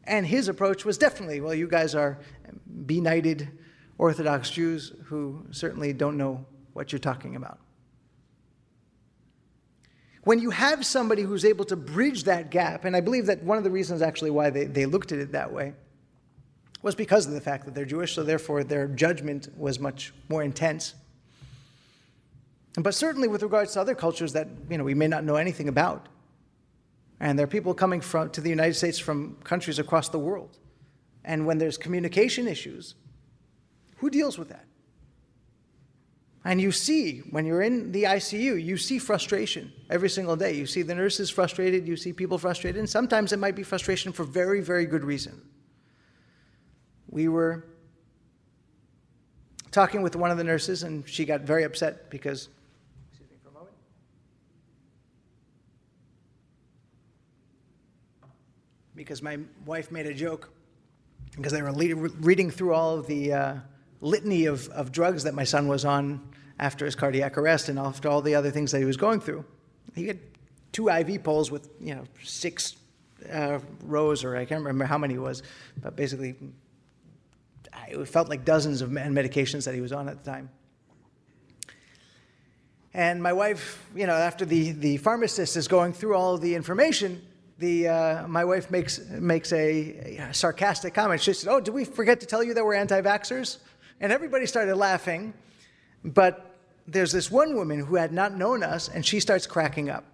And 0.04 0.26
his 0.26 0.48
approach 0.48 0.86
was 0.86 0.96
definitely, 0.96 1.42
well, 1.42 1.54
you 1.54 1.68
guys 1.68 1.94
are 1.94 2.18
benighted 2.86 3.50
Orthodox 3.98 4.50
Jews 4.50 4.92
who 5.04 5.46
certainly 5.50 5.92
don't 5.92 6.16
know 6.16 6.46
what 6.72 6.90
you're 6.90 6.98
talking 6.98 7.36
about. 7.36 7.58
When 10.22 10.38
you 10.38 10.48
have 10.50 10.86
somebody 10.86 11.20
who's 11.20 11.44
able 11.44 11.66
to 11.66 11.76
bridge 11.76 12.24
that 12.24 12.50
gap, 12.50 12.86
and 12.86 12.96
I 12.96 13.02
believe 13.02 13.26
that 13.26 13.42
one 13.42 13.58
of 13.58 13.64
the 13.64 13.70
reasons 13.70 14.00
actually 14.00 14.30
why 14.30 14.48
they, 14.48 14.64
they 14.64 14.86
looked 14.86 15.12
at 15.12 15.18
it 15.18 15.32
that 15.32 15.52
way 15.52 15.74
was 16.80 16.94
because 16.94 17.26
of 17.26 17.34
the 17.34 17.42
fact 17.42 17.66
that 17.66 17.74
they're 17.74 17.84
Jewish, 17.84 18.14
so 18.14 18.22
therefore 18.22 18.64
their 18.64 18.88
judgment 18.88 19.48
was 19.54 19.78
much 19.78 20.14
more 20.30 20.42
intense. 20.42 20.94
But 22.76 22.94
certainly 22.94 23.28
with 23.28 23.42
regards 23.42 23.72
to 23.74 23.80
other 23.80 23.94
cultures 23.94 24.32
that 24.32 24.48
you 24.68 24.78
know, 24.78 24.84
we 24.84 24.94
may 24.94 25.06
not 25.06 25.24
know 25.24 25.36
anything 25.36 25.68
about. 25.68 26.08
And 27.20 27.38
there 27.38 27.44
are 27.44 27.48
people 27.48 27.74
coming 27.74 28.00
from, 28.00 28.30
to 28.30 28.40
the 28.40 28.50
United 28.50 28.74
States 28.74 28.98
from 28.98 29.36
countries 29.44 29.78
across 29.78 30.08
the 30.08 30.18
world. 30.18 30.58
And 31.24 31.46
when 31.46 31.58
there's 31.58 31.78
communication 31.78 32.48
issues, 32.48 32.96
who 33.98 34.10
deals 34.10 34.38
with 34.38 34.48
that? 34.48 34.66
And 36.44 36.60
you 36.60 36.72
see, 36.72 37.20
when 37.30 37.46
you're 37.46 37.62
in 37.62 37.90
the 37.92 38.02
ICU, 38.02 38.62
you 38.62 38.76
see 38.76 38.98
frustration 38.98 39.72
every 39.88 40.10
single 40.10 40.36
day. 40.36 40.52
You 40.52 40.66
see 40.66 40.82
the 40.82 40.94
nurses 40.94 41.30
frustrated, 41.30 41.88
you 41.88 41.96
see 41.96 42.12
people 42.12 42.36
frustrated, 42.36 42.78
and 42.78 42.90
sometimes 42.90 43.32
it 43.32 43.38
might 43.38 43.56
be 43.56 43.62
frustration 43.62 44.12
for 44.12 44.24
very, 44.24 44.60
very 44.60 44.84
good 44.84 45.04
reason. 45.04 45.40
We 47.08 47.28
were 47.28 47.64
talking 49.70 50.02
with 50.02 50.16
one 50.16 50.30
of 50.30 50.36
the 50.36 50.44
nurses, 50.44 50.82
and 50.82 51.08
she 51.08 51.24
got 51.24 51.40
very 51.40 51.62
upset 51.62 52.10
because 52.10 52.50
because 58.96 59.22
my 59.22 59.38
wife 59.66 59.90
made 59.90 60.06
a 60.06 60.14
joke 60.14 60.50
because 61.36 61.52
they 61.52 61.62
were 61.62 61.72
le- 61.72 61.94
reading 61.94 62.50
through 62.50 62.74
all 62.74 62.98
of 62.98 63.06
the 63.06 63.32
uh, 63.32 63.54
litany 64.00 64.46
of, 64.46 64.68
of 64.68 64.92
drugs 64.92 65.24
that 65.24 65.34
my 65.34 65.44
son 65.44 65.68
was 65.68 65.84
on 65.84 66.20
after 66.58 66.84
his 66.84 66.94
cardiac 66.94 67.36
arrest 67.36 67.68
and 67.68 67.78
after 67.78 68.08
all 68.08 68.22
the 68.22 68.34
other 68.34 68.50
things 68.50 68.70
that 68.70 68.78
he 68.78 68.84
was 68.84 68.96
going 68.96 69.20
through. 69.20 69.44
He 69.94 70.06
had 70.06 70.20
two 70.72 70.88
IV 70.88 71.24
poles 71.24 71.50
with, 71.50 71.68
you 71.80 71.94
know, 71.94 72.04
six 72.22 72.76
uh, 73.32 73.58
rows, 73.82 74.22
or 74.22 74.36
I 74.36 74.44
can't 74.44 74.60
remember 74.60 74.84
how 74.84 74.98
many 74.98 75.14
it 75.14 75.20
was, 75.20 75.42
but 75.82 75.96
basically 75.96 76.36
it 77.88 78.04
felt 78.06 78.28
like 78.28 78.44
dozens 78.44 78.82
of 78.82 78.90
medications 78.90 79.64
that 79.64 79.74
he 79.74 79.80
was 79.80 79.92
on 79.92 80.08
at 80.08 80.22
the 80.22 80.30
time. 80.30 80.50
And 82.92 83.20
my 83.20 83.32
wife, 83.32 83.84
you 83.96 84.06
know, 84.06 84.12
after 84.12 84.44
the, 84.44 84.70
the 84.70 84.98
pharmacist 84.98 85.56
is 85.56 85.66
going 85.66 85.92
through 85.92 86.14
all 86.14 86.34
of 86.34 86.40
the 86.40 86.54
information, 86.54 87.20
the, 87.58 87.88
uh, 87.88 88.28
my 88.28 88.44
wife 88.44 88.70
makes, 88.70 88.98
makes 89.08 89.52
a, 89.52 90.18
a, 90.18 90.34
sarcastic 90.34 90.94
comment. 90.94 91.20
She 91.20 91.32
said, 91.32 91.50
Oh, 91.50 91.60
did 91.60 91.72
we 91.72 91.84
forget 91.84 92.20
to 92.20 92.26
tell 92.26 92.42
you 92.42 92.54
that 92.54 92.64
we're 92.64 92.74
anti 92.74 93.00
vaxxers? 93.00 93.58
And 94.00 94.12
everybody 94.12 94.46
started 94.46 94.74
laughing. 94.76 95.34
But 96.04 96.56
there's 96.86 97.12
this 97.12 97.30
one 97.30 97.54
woman 97.54 97.80
who 97.80 97.94
had 97.96 98.12
not 98.12 98.36
known 98.36 98.62
us, 98.62 98.88
and 98.88 99.06
she 99.06 99.20
starts 99.20 99.46
cracking 99.46 99.88
up. 99.88 100.04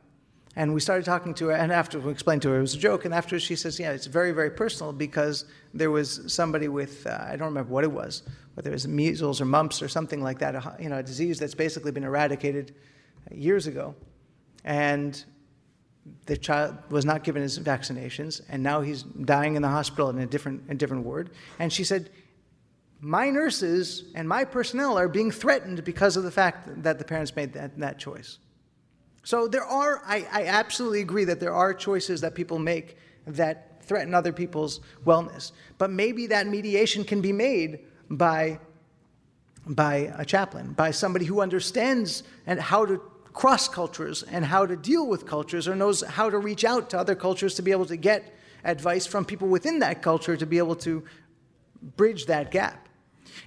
And 0.57 0.74
we 0.74 0.80
started 0.80 1.05
talking 1.05 1.32
to 1.34 1.47
her, 1.47 1.53
and 1.53 1.72
after 1.72 2.01
we 2.01 2.11
explained 2.11 2.43
to 2.43 2.49
her 2.51 2.59
it 2.59 2.61
was 2.61 2.74
a 2.74 2.78
joke, 2.78 3.05
and 3.05 3.14
after 3.14 3.38
she 3.38 3.57
says, 3.57 3.78
Yeah, 3.78 3.93
it's 3.93 4.07
very, 4.07 4.32
very 4.32 4.51
personal 4.51 4.93
because 4.93 5.45
there 5.72 5.91
was 5.91 6.22
somebody 6.26 6.68
with, 6.68 7.07
uh, 7.07 7.18
I 7.20 7.36
don't 7.36 7.49
remember 7.49 7.72
what 7.72 7.84
it 7.84 7.93
was, 7.93 8.22
whether 8.55 8.70
it 8.70 8.74
was 8.74 8.86
measles 8.86 9.41
or 9.41 9.45
mumps 9.45 9.80
or 9.80 9.88
something 9.88 10.22
like 10.22 10.41
that, 10.41 10.55
a, 10.57 10.76
you 10.80 10.88
know, 10.88 10.99
a 10.99 11.03
disease 11.03 11.38
that's 11.38 11.55
basically 11.55 11.93
been 11.93 12.05
eradicated 12.05 12.74
years 13.30 13.66
ago. 13.66 13.95
And 14.64 15.24
the 16.26 16.36
child 16.36 16.76
was 16.90 17.04
not 17.04 17.24
given 17.24 17.42
his 17.42 17.58
vaccinations, 17.58 18.40
and 18.48 18.62
now 18.62 18.80
he's 18.80 19.02
dying 19.02 19.56
in 19.56 19.62
the 19.62 19.68
hospital 19.68 20.11
in 20.11 20.18
a 20.18 20.26
different, 20.26 20.62
a 20.68 20.74
different 20.74 21.04
ward. 21.04 21.30
And 21.58 21.72
she 21.72 21.84
said, 21.84 22.11
My 23.00 23.30
nurses 23.30 24.04
and 24.14 24.28
my 24.28 24.44
personnel 24.44 24.98
are 24.98 25.08
being 25.08 25.30
threatened 25.30 25.84
because 25.84 26.16
of 26.16 26.22
the 26.22 26.30
fact 26.30 26.82
that 26.82 26.98
the 26.98 27.04
parents 27.04 27.34
made 27.34 27.52
that, 27.54 27.78
that 27.78 27.98
choice. 27.98 28.38
So 29.22 29.48
there 29.48 29.64
are, 29.64 30.02
I, 30.06 30.26
I 30.32 30.46
absolutely 30.46 31.00
agree 31.00 31.24
that 31.24 31.40
there 31.40 31.54
are 31.54 31.74
choices 31.74 32.20
that 32.22 32.34
people 32.34 32.58
make 32.58 32.96
that 33.26 33.82
threaten 33.84 34.14
other 34.14 34.32
people's 34.32 34.80
wellness. 35.04 35.52
But 35.78 35.90
maybe 35.90 36.28
that 36.28 36.46
mediation 36.46 37.04
can 37.04 37.20
be 37.20 37.32
made 37.32 37.80
by, 38.08 38.61
by 39.66 40.12
a 40.16 40.24
chaplain, 40.24 40.72
by 40.72 40.92
somebody 40.92 41.24
who 41.24 41.40
understands 41.40 42.22
and 42.46 42.61
how 42.61 42.86
to 42.86 43.02
cross 43.33 43.68
cultures 43.68 44.22
and 44.22 44.45
how 44.45 44.66
to 44.66 44.76
deal 44.76 45.07
with 45.07 45.26
cultures 45.26 45.68
or 45.68 45.76
knows 45.76 46.03
how 46.03 46.28
to 46.31 46.39
reach 46.39 46.64
out 46.64 46.91
to 46.91 46.99
other 46.99 47.14
cultures 47.14 47.55
to 47.55 47.62
be 47.62 47.70
able 47.70 47.87
to 47.87 47.97
get 47.97 48.35
advice 48.64 49.07
from 49.07 49.24
people 49.24 49.49
within 49.49 49.78
that 49.78 50.03
culture 50.03 50.37
to 50.37 50.47
be 50.47 50.59
able 50.59 50.76
to 50.76 51.03
bridge 51.97 52.26
that 52.26 52.51
gap. 52.51 52.89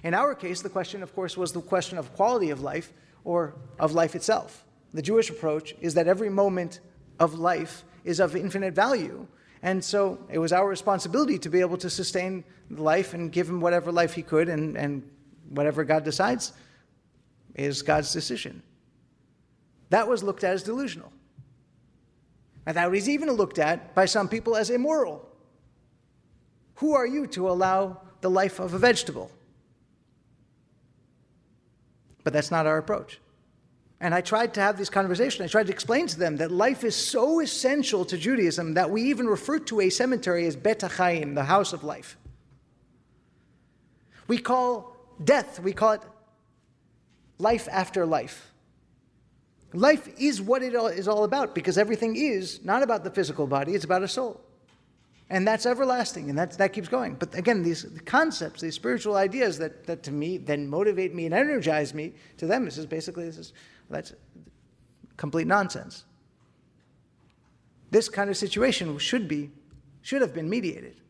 In 0.02 0.14
our 0.14 0.34
case, 0.34 0.62
the 0.62 0.68
question, 0.68 1.02
of 1.02 1.14
course, 1.14 1.36
was 1.36 1.52
the 1.52 1.60
question 1.60 1.98
of 1.98 2.12
quality 2.14 2.50
of 2.50 2.60
life 2.60 2.92
or 3.24 3.54
of 3.78 3.92
life 3.92 4.14
itself. 4.14 4.64
The 4.92 5.02
Jewish 5.02 5.30
approach 5.30 5.74
is 5.80 5.94
that 5.94 6.08
every 6.08 6.30
moment 6.30 6.80
of 7.18 7.34
life 7.34 7.84
is 8.04 8.20
of 8.20 8.36
infinite 8.36 8.74
value. 8.74 9.26
And 9.62 9.82
so 9.82 10.18
it 10.30 10.38
was 10.38 10.52
our 10.52 10.68
responsibility 10.68 11.38
to 11.38 11.48
be 11.48 11.60
able 11.60 11.78
to 11.78 11.90
sustain 11.90 12.44
life 12.70 13.14
and 13.14 13.32
give 13.32 13.48
him 13.48 13.60
whatever 13.60 13.90
life 13.90 14.14
he 14.14 14.22
could, 14.22 14.48
and, 14.48 14.76
and 14.76 15.08
whatever 15.48 15.84
God 15.84 16.04
decides 16.04 16.52
is 17.54 17.82
God's 17.82 18.12
decision. 18.12 18.62
That 19.94 20.08
was 20.08 20.24
looked 20.24 20.42
at 20.42 20.54
as 20.54 20.64
delusional. 20.64 21.12
And 22.66 22.76
that 22.76 22.90
was 22.90 23.08
even 23.08 23.30
looked 23.30 23.60
at 23.60 23.94
by 23.94 24.06
some 24.06 24.28
people 24.28 24.56
as 24.56 24.68
immoral. 24.68 25.24
Who 26.78 26.94
are 26.94 27.06
you 27.06 27.28
to 27.28 27.48
allow 27.48 28.00
the 28.20 28.28
life 28.28 28.58
of 28.58 28.74
a 28.74 28.78
vegetable? 28.78 29.30
But 32.24 32.32
that's 32.32 32.50
not 32.50 32.66
our 32.66 32.76
approach. 32.76 33.20
And 34.00 34.12
I 34.12 34.20
tried 34.20 34.54
to 34.54 34.60
have 34.60 34.76
this 34.76 34.90
conversation. 34.90 35.44
I 35.44 35.46
tried 35.46 35.68
to 35.68 35.72
explain 35.72 36.08
to 36.08 36.18
them 36.18 36.38
that 36.38 36.50
life 36.50 36.82
is 36.82 36.96
so 36.96 37.38
essential 37.38 38.04
to 38.06 38.18
Judaism 38.18 38.74
that 38.74 38.90
we 38.90 39.02
even 39.02 39.28
refer 39.28 39.60
to 39.60 39.80
a 39.80 39.90
cemetery 39.90 40.44
as 40.46 40.56
Bet 40.56 40.80
HaChaim, 40.80 41.36
the 41.36 41.44
house 41.44 41.72
of 41.72 41.84
life. 41.84 42.18
We 44.26 44.38
call 44.38 44.96
death, 45.22 45.60
we 45.60 45.72
call 45.72 45.92
it 45.92 46.02
life 47.38 47.68
after 47.70 48.04
life. 48.04 48.50
Life 49.74 50.08
is 50.18 50.40
what 50.40 50.62
it 50.62 50.72
is 50.72 51.08
all 51.08 51.24
about 51.24 51.52
because 51.52 51.76
everything 51.76 52.14
is 52.14 52.64
not 52.64 52.84
about 52.84 53.02
the 53.02 53.10
physical 53.10 53.48
body, 53.48 53.74
it's 53.74 53.84
about 53.84 54.04
a 54.04 54.08
soul. 54.08 54.40
And 55.30 55.46
that's 55.46 55.66
everlasting 55.66 56.30
and 56.30 56.38
that's, 56.38 56.56
that 56.56 56.72
keeps 56.72 56.86
going. 56.86 57.16
But 57.16 57.34
again, 57.34 57.64
these 57.64 57.84
concepts, 58.04 58.60
these 58.60 58.76
spiritual 58.76 59.16
ideas 59.16 59.58
that, 59.58 59.84
that 59.86 60.04
to 60.04 60.12
me 60.12 60.38
then 60.38 60.68
motivate 60.68 61.12
me 61.12 61.24
and 61.24 61.34
energize 61.34 61.92
me, 61.92 62.12
to 62.36 62.46
them, 62.46 62.66
this 62.66 62.78
is 62.78 62.86
basically, 62.86 63.24
this 63.24 63.36
is, 63.36 63.52
that's 63.90 64.12
complete 65.16 65.48
nonsense. 65.48 66.04
This 67.90 68.08
kind 68.08 68.30
of 68.30 68.36
situation 68.36 68.96
should 68.98 69.26
be, 69.26 69.50
should 70.02 70.22
have 70.22 70.32
been 70.32 70.48
mediated. 70.48 71.00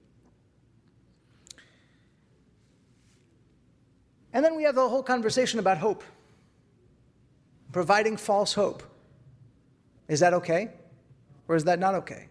And 4.33 4.43
then 4.43 4.57
we 4.57 4.63
have 4.63 4.75
the 4.75 4.89
whole 4.89 5.03
conversation 5.03 5.59
about 5.59 5.77
hope 5.77 6.03
providing 7.75 8.17
false 8.17 8.55
hope. 8.55 8.85
Is 10.07 10.21
that 10.21 10.33
okay? 10.33 10.71
Or 11.49 11.57
is 11.57 11.65
that 11.65 11.81
not 11.81 11.97
okay? 11.97 12.29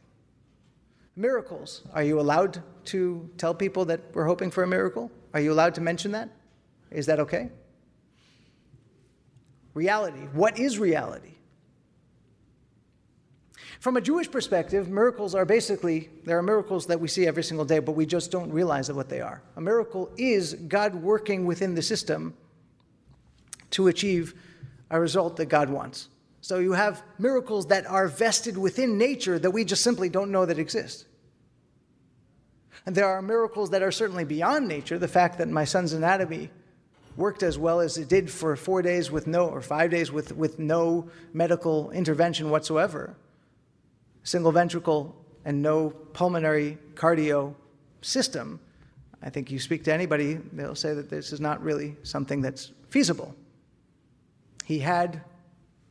Miracles. 1.17 1.81
Are 1.93 2.01
you 2.01 2.21
allowed 2.21 2.63
to 2.85 3.29
tell 3.37 3.53
people 3.53 3.83
that 3.85 3.99
we're 4.13 4.25
hoping 4.25 4.49
for 4.49 4.63
a 4.63 4.67
miracle? 4.67 5.11
Are 5.33 5.41
you 5.41 5.51
allowed 5.51 5.75
to 5.75 5.81
mention 5.81 6.13
that? 6.13 6.29
Is 6.91 7.07
that 7.07 7.19
okay? 7.19 7.49
Reality. 9.73 10.21
What 10.31 10.57
is 10.57 10.79
reality? 10.79 11.33
From 13.81 13.97
a 13.97 14.01
Jewish 14.01 14.31
perspective, 14.31 14.87
miracles 14.87 15.35
are 15.35 15.43
basically, 15.43 16.09
there 16.23 16.37
are 16.37 16.41
miracles 16.41 16.85
that 16.85 17.01
we 17.01 17.09
see 17.09 17.27
every 17.27 17.43
single 17.43 17.65
day, 17.65 17.79
but 17.79 17.97
we 17.97 18.05
just 18.05 18.31
don't 18.31 18.49
realize 18.49 18.89
what 18.89 19.09
they 19.09 19.19
are. 19.19 19.43
A 19.57 19.61
miracle 19.61 20.09
is 20.15 20.53
God 20.53 20.95
working 20.95 21.45
within 21.45 21.75
the 21.75 21.81
system 21.81 22.33
to 23.71 23.89
achieve 23.89 24.35
a 24.89 24.99
result 24.99 25.37
that 25.37 25.45
God 25.45 25.69
wants. 25.69 26.09
So 26.41 26.59
you 26.59 26.73
have 26.73 27.03
miracles 27.17 27.67
that 27.67 27.85
are 27.87 28.07
vested 28.07 28.57
within 28.57 28.97
nature 28.97 29.39
that 29.39 29.51
we 29.51 29.63
just 29.63 29.83
simply 29.83 30.09
don't 30.09 30.31
know 30.31 30.45
that 30.45 30.59
exist. 30.59 31.05
And 32.85 32.95
there 32.95 33.07
are 33.07 33.21
miracles 33.21 33.69
that 33.69 33.81
are 33.81 33.91
certainly 33.91 34.25
beyond 34.25 34.67
nature. 34.67 34.99
The 34.99 35.07
fact 35.07 35.37
that 35.37 35.47
my 35.47 35.63
son's 35.63 35.93
anatomy 35.93 36.49
worked 37.15 37.43
as 37.43 37.57
well 37.57 37.79
as 37.79 37.97
it 37.97 38.09
did 38.09 38.29
for 38.29 38.55
four 38.55 38.81
days 38.81 39.11
with 39.11 39.27
no, 39.27 39.47
or 39.47 39.61
five 39.61 39.91
days 39.91 40.11
with, 40.11 40.35
with 40.35 40.59
no 40.59 41.09
medical 41.31 41.91
intervention 41.91 42.49
whatsoever, 42.49 43.15
single 44.23 44.51
ventricle 44.51 45.15
and 45.45 45.61
no 45.61 45.91
pulmonary 45.91 46.77
cardio 46.95 47.53
system, 48.01 48.59
I 49.21 49.29
think 49.29 49.49
you 49.49 49.59
speak 49.59 49.85
to 49.85 49.93
anybody, 49.93 50.39
they'll 50.51 50.75
say 50.75 50.93
that 50.93 51.09
this 51.09 51.31
is 51.31 51.39
not 51.39 51.63
really 51.63 51.95
something 52.03 52.41
that's 52.41 52.71
feasible. 52.89 53.33
He 54.65 54.79
had, 54.79 55.21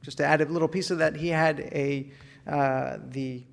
just 0.02 0.18
to 0.18 0.24
add 0.24 0.40
a 0.40 0.46
little 0.46 0.68
piece 0.68 0.90
of 0.90 0.98
that, 0.98 1.16
he 1.16 1.28
had 1.28 1.60
a, 1.60 2.10
uh, 2.46 2.98
the 3.08 3.44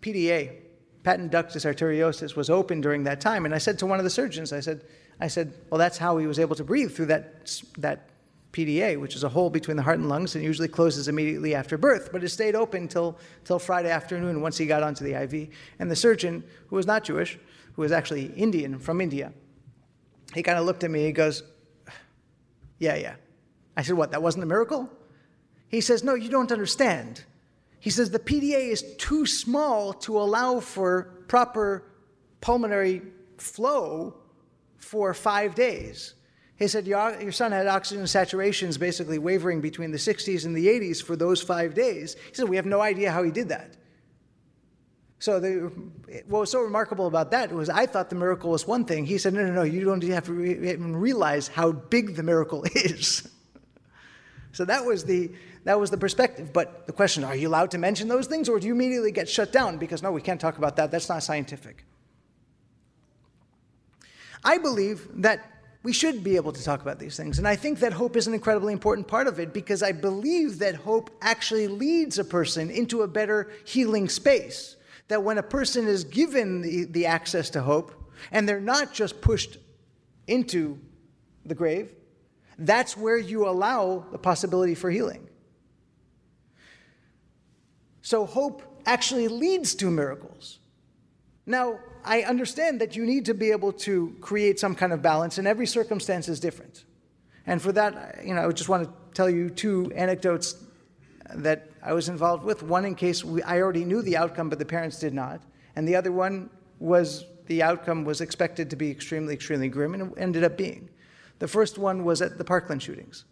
PDA, 0.00 0.56
patent 1.02 1.32
ductus 1.32 1.64
arteriosus, 1.64 2.36
was 2.36 2.50
open 2.50 2.80
during 2.80 3.04
that 3.04 3.20
time. 3.20 3.44
And 3.44 3.54
I 3.54 3.58
said 3.58 3.78
to 3.80 3.86
one 3.86 3.98
of 3.98 4.04
the 4.04 4.10
surgeons, 4.10 4.52
I 4.52 4.60
said, 4.60 4.84
I 5.20 5.28
said, 5.28 5.54
well, 5.70 5.78
that's 5.78 5.98
how 5.98 6.18
he 6.18 6.26
was 6.26 6.38
able 6.38 6.56
to 6.56 6.64
breathe 6.64 6.92
through 6.94 7.06
that, 7.06 7.60
that 7.78 8.08
PDA, 8.52 8.98
which 8.98 9.14
is 9.14 9.22
a 9.22 9.28
hole 9.28 9.50
between 9.50 9.76
the 9.76 9.82
heart 9.82 9.98
and 9.98 10.08
lungs 10.08 10.34
and 10.34 10.42
usually 10.42 10.68
closes 10.68 11.08
immediately 11.08 11.54
after 11.54 11.76
birth, 11.76 12.10
but 12.10 12.24
it 12.24 12.28
stayed 12.30 12.54
open 12.54 12.88
till, 12.88 13.18
till 13.44 13.58
Friday 13.58 13.90
afternoon 13.90 14.40
once 14.40 14.56
he 14.56 14.66
got 14.66 14.82
onto 14.82 15.04
the 15.04 15.14
IV. 15.22 15.48
And 15.78 15.90
the 15.90 15.96
surgeon, 15.96 16.42
who 16.68 16.76
was 16.76 16.86
not 16.86 17.04
Jewish, 17.04 17.38
who 17.74 17.82
was 17.82 17.92
actually 17.92 18.26
Indian 18.32 18.78
from 18.78 19.00
India, 19.00 19.32
he 20.34 20.42
kind 20.42 20.58
of 20.58 20.64
looked 20.64 20.84
at 20.84 20.90
me, 20.90 21.04
he 21.04 21.12
goes, 21.12 21.42
Yeah, 22.78 22.96
yeah. 22.96 23.16
I 23.76 23.82
said, 23.82 23.96
What, 23.96 24.10
that 24.12 24.22
wasn't 24.22 24.44
a 24.44 24.46
miracle? 24.46 24.90
He 25.68 25.80
says, 25.80 26.02
No, 26.02 26.14
you 26.14 26.28
don't 26.28 26.52
understand. 26.52 27.24
He 27.80 27.90
says, 27.90 28.10
The 28.10 28.18
PDA 28.18 28.70
is 28.70 28.84
too 28.96 29.26
small 29.26 29.92
to 29.92 30.18
allow 30.18 30.60
for 30.60 31.24
proper 31.28 31.84
pulmonary 32.40 33.02
flow 33.38 34.14
for 34.76 35.12
five 35.14 35.54
days. 35.54 36.14
He 36.58 36.68
said, 36.68 36.86
your, 36.86 37.20
your 37.20 37.32
son 37.32 37.52
had 37.52 37.66
oxygen 37.66 38.04
saturations 38.04 38.78
basically 38.78 39.18
wavering 39.18 39.60
between 39.60 39.90
the 39.90 39.98
60s 39.98 40.46
and 40.46 40.56
the 40.56 40.66
80s 40.66 41.02
for 41.02 41.14
those 41.14 41.42
five 41.42 41.74
days. 41.74 42.16
He 42.28 42.34
said, 42.34 42.48
We 42.48 42.56
have 42.56 42.66
no 42.66 42.80
idea 42.80 43.12
how 43.12 43.22
he 43.22 43.30
did 43.30 43.50
that. 43.50 43.76
So, 45.18 45.40
the, 45.40 45.72
what 46.28 46.40
was 46.40 46.50
so 46.50 46.60
remarkable 46.60 47.06
about 47.06 47.30
that 47.30 47.50
was 47.52 47.68
I 47.68 47.86
thought 47.86 48.10
the 48.10 48.16
miracle 48.16 48.50
was 48.50 48.66
one 48.66 48.84
thing. 48.84 49.04
He 49.06 49.18
said, 49.18 49.34
No, 49.34 49.44
no, 49.44 49.52
no, 49.52 49.62
you 49.62 49.84
don't 49.84 50.02
have 50.04 50.26
to 50.26 50.42
even 50.42 50.96
realize 50.96 51.48
how 51.48 51.72
big 51.72 52.16
the 52.16 52.22
miracle 52.22 52.64
is. 52.74 53.28
So, 54.56 54.64
that 54.64 54.86
was, 54.86 55.04
the, 55.04 55.30
that 55.64 55.78
was 55.78 55.90
the 55.90 55.98
perspective. 55.98 56.50
But 56.50 56.86
the 56.86 56.92
question 56.94 57.24
are 57.24 57.36
you 57.36 57.46
allowed 57.46 57.72
to 57.72 57.78
mention 57.78 58.08
those 58.08 58.26
things, 58.26 58.48
or 58.48 58.58
do 58.58 58.66
you 58.66 58.72
immediately 58.72 59.12
get 59.12 59.28
shut 59.28 59.52
down? 59.52 59.76
Because, 59.76 60.02
no, 60.02 60.10
we 60.12 60.22
can't 60.22 60.40
talk 60.40 60.56
about 60.56 60.76
that. 60.76 60.90
That's 60.90 61.10
not 61.10 61.22
scientific. 61.22 61.84
I 64.42 64.56
believe 64.56 65.08
that 65.16 65.44
we 65.82 65.92
should 65.92 66.24
be 66.24 66.36
able 66.36 66.54
to 66.54 66.64
talk 66.64 66.80
about 66.80 66.98
these 66.98 67.18
things. 67.18 67.36
And 67.38 67.46
I 67.46 67.54
think 67.54 67.80
that 67.80 67.92
hope 67.92 68.16
is 68.16 68.26
an 68.26 68.32
incredibly 68.32 68.72
important 68.72 69.06
part 69.06 69.26
of 69.26 69.38
it 69.38 69.52
because 69.52 69.82
I 69.82 69.92
believe 69.92 70.60
that 70.60 70.74
hope 70.74 71.10
actually 71.20 71.68
leads 71.68 72.18
a 72.18 72.24
person 72.24 72.70
into 72.70 73.02
a 73.02 73.06
better 73.06 73.50
healing 73.66 74.08
space. 74.08 74.76
That 75.08 75.22
when 75.22 75.36
a 75.36 75.42
person 75.42 75.86
is 75.86 76.02
given 76.02 76.62
the, 76.62 76.84
the 76.84 77.04
access 77.04 77.50
to 77.50 77.60
hope 77.60 77.92
and 78.32 78.48
they're 78.48 78.58
not 78.58 78.94
just 78.94 79.20
pushed 79.20 79.58
into 80.26 80.78
the 81.44 81.54
grave, 81.54 81.90
that's 82.58 82.96
where 82.96 83.18
you 83.18 83.48
allow 83.48 84.06
the 84.12 84.18
possibility 84.18 84.74
for 84.74 84.90
healing. 84.90 85.28
So 88.02 88.24
hope 88.24 88.62
actually 88.86 89.28
leads 89.28 89.74
to 89.76 89.90
miracles. 89.90 90.58
Now, 91.44 91.80
I 92.04 92.22
understand 92.22 92.80
that 92.80 92.94
you 92.96 93.04
need 93.04 93.24
to 93.26 93.34
be 93.34 93.50
able 93.50 93.72
to 93.72 94.16
create 94.20 94.60
some 94.60 94.74
kind 94.74 94.92
of 94.92 95.02
balance, 95.02 95.38
and 95.38 95.46
every 95.46 95.66
circumstance 95.66 96.28
is 96.28 96.38
different. 96.40 96.84
And 97.46 97.60
for 97.60 97.72
that, 97.72 98.24
you 98.24 98.34
know, 98.34 98.48
I 98.48 98.52
just 98.52 98.68
want 98.68 98.84
to 98.84 98.92
tell 99.12 99.28
you 99.28 99.50
two 99.50 99.92
anecdotes 99.94 100.56
that 101.34 101.68
I 101.82 101.92
was 101.92 102.08
involved 102.08 102.44
with. 102.44 102.62
One 102.62 102.84
in 102.84 102.94
case 102.94 103.24
we, 103.24 103.42
I 103.42 103.60
already 103.60 103.84
knew 103.84 104.02
the 104.02 104.16
outcome, 104.16 104.48
but 104.48 104.58
the 104.58 104.64
parents 104.64 104.98
did 104.98 105.14
not. 105.14 105.40
And 105.74 105.86
the 105.86 105.96
other 105.96 106.12
one 106.12 106.50
was 106.78 107.24
the 107.46 107.62
outcome 107.62 108.04
was 108.04 108.20
expected 108.20 108.70
to 108.70 108.76
be 108.76 108.90
extremely, 108.90 109.34
extremely 109.34 109.68
grim, 109.68 109.94
and 109.94 110.12
it 110.12 110.18
ended 110.18 110.44
up 110.44 110.56
being. 110.56 110.88
The 111.38 111.48
first 111.48 111.78
one 111.78 112.04
was 112.04 112.22
at 112.22 112.38
the 112.38 112.44
Parkland 112.44 112.82
shootings. 112.82 113.24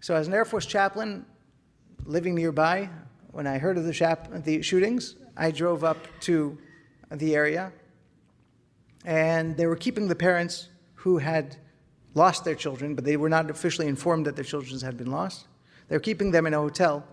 So, 0.00 0.14
as 0.14 0.28
an 0.28 0.34
Air 0.34 0.44
Force 0.44 0.66
chaplain 0.66 1.26
living 2.04 2.34
nearby, 2.34 2.88
when 3.32 3.46
I 3.46 3.58
heard 3.58 3.76
of 3.76 3.84
the, 3.84 4.40
the 4.44 4.62
shootings, 4.62 5.16
I 5.36 5.50
drove 5.50 5.84
up 5.84 5.98
to 6.20 6.58
the 7.10 7.34
area, 7.34 7.72
and 9.04 9.56
they 9.56 9.66
were 9.66 9.76
keeping 9.76 10.08
the 10.08 10.14
parents 10.14 10.68
who 10.94 11.18
had 11.18 11.56
lost 12.14 12.44
their 12.44 12.54
children, 12.54 12.94
but 12.94 13.04
they 13.04 13.16
were 13.16 13.28
not 13.28 13.50
officially 13.50 13.86
informed 13.86 14.26
that 14.26 14.36
their 14.36 14.44
children 14.44 14.78
had 14.80 14.96
been 14.96 15.10
lost. 15.10 15.46
They 15.88 15.96
were 15.96 16.00
keeping 16.00 16.30
them 16.30 16.46
in 16.46 16.54
a 16.54 16.58
hotel 16.58 17.04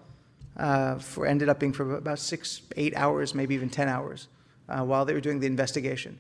uh, 0.58 0.98
for 0.98 1.26
ended 1.26 1.50
up 1.50 1.60
being 1.60 1.74
for 1.74 1.96
about 1.96 2.20
six, 2.20 2.62
eight 2.76 2.96
hours, 2.96 3.36
maybe 3.36 3.56
even 3.56 3.70
ten 3.70 3.88
hours, 3.88 4.28
uh, 4.70 4.84
while 4.84 5.06
they 5.06 5.14
were 5.14 5.22
doing 5.22 5.40
the 5.40 5.48
investigation. 5.48 6.20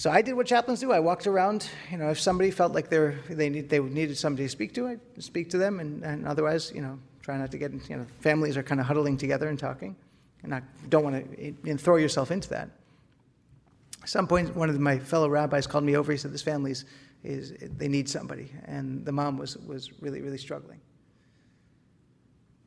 So 0.00 0.10
I 0.10 0.22
did 0.22 0.34
what 0.34 0.46
chaplains 0.46 0.80
do. 0.80 0.92
I 0.92 1.00
walked 1.00 1.26
around. 1.26 1.68
You 1.90 1.98
know, 1.98 2.08
if 2.10 2.18
somebody 2.18 2.50
felt 2.50 2.72
like 2.72 2.88
they 2.88 3.14
they 3.28 3.50
need, 3.50 3.68
they 3.68 3.80
needed 3.80 4.16
somebody 4.16 4.44
to 4.44 4.48
speak 4.48 4.72
to, 4.74 4.88
I 4.88 4.96
speak 5.18 5.50
to 5.50 5.58
them, 5.58 5.78
and, 5.78 6.02
and 6.02 6.26
otherwise, 6.26 6.72
you 6.74 6.80
know, 6.80 6.98
try 7.22 7.36
not 7.36 7.50
to 7.50 7.58
get. 7.58 7.72
You 7.90 7.96
know, 7.98 8.06
families 8.20 8.56
are 8.56 8.62
kind 8.62 8.80
of 8.80 8.86
huddling 8.86 9.18
together 9.18 9.48
and 9.48 9.58
talking 9.58 9.94
and 10.42 10.54
I 10.54 10.62
don't 10.88 11.04
want 11.04 11.38
to 11.64 11.76
throw 11.76 11.96
yourself 11.96 12.30
into 12.30 12.48
that. 12.50 12.70
At 14.02 14.08
some 14.08 14.26
point, 14.26 14.54
one 14.56 14.70
of 14.70 14.78
my 14.80 14.98
fellow 14.98 15.28
rabbis 15.28 15.66
called 15.66 15.84
me 15.84 15.96
over. 15.96 16.12
He 16.12 16.18
said, 16.18 16.32
"This 16.32 16.42
family 16.42 16.70
is, 16.70 16.84
is 17.22 17.52
they 17.60 17.88
need 17.88 18.08
somebody," 18.08 18.50
and 18.64 19.04
the 19.04 19.12
mom 19.12 19.36
was 19.36 19.56
was 19.58 20.00
really 20.00 20.22
really 20.22 20.38
struggling. 20.38 20.80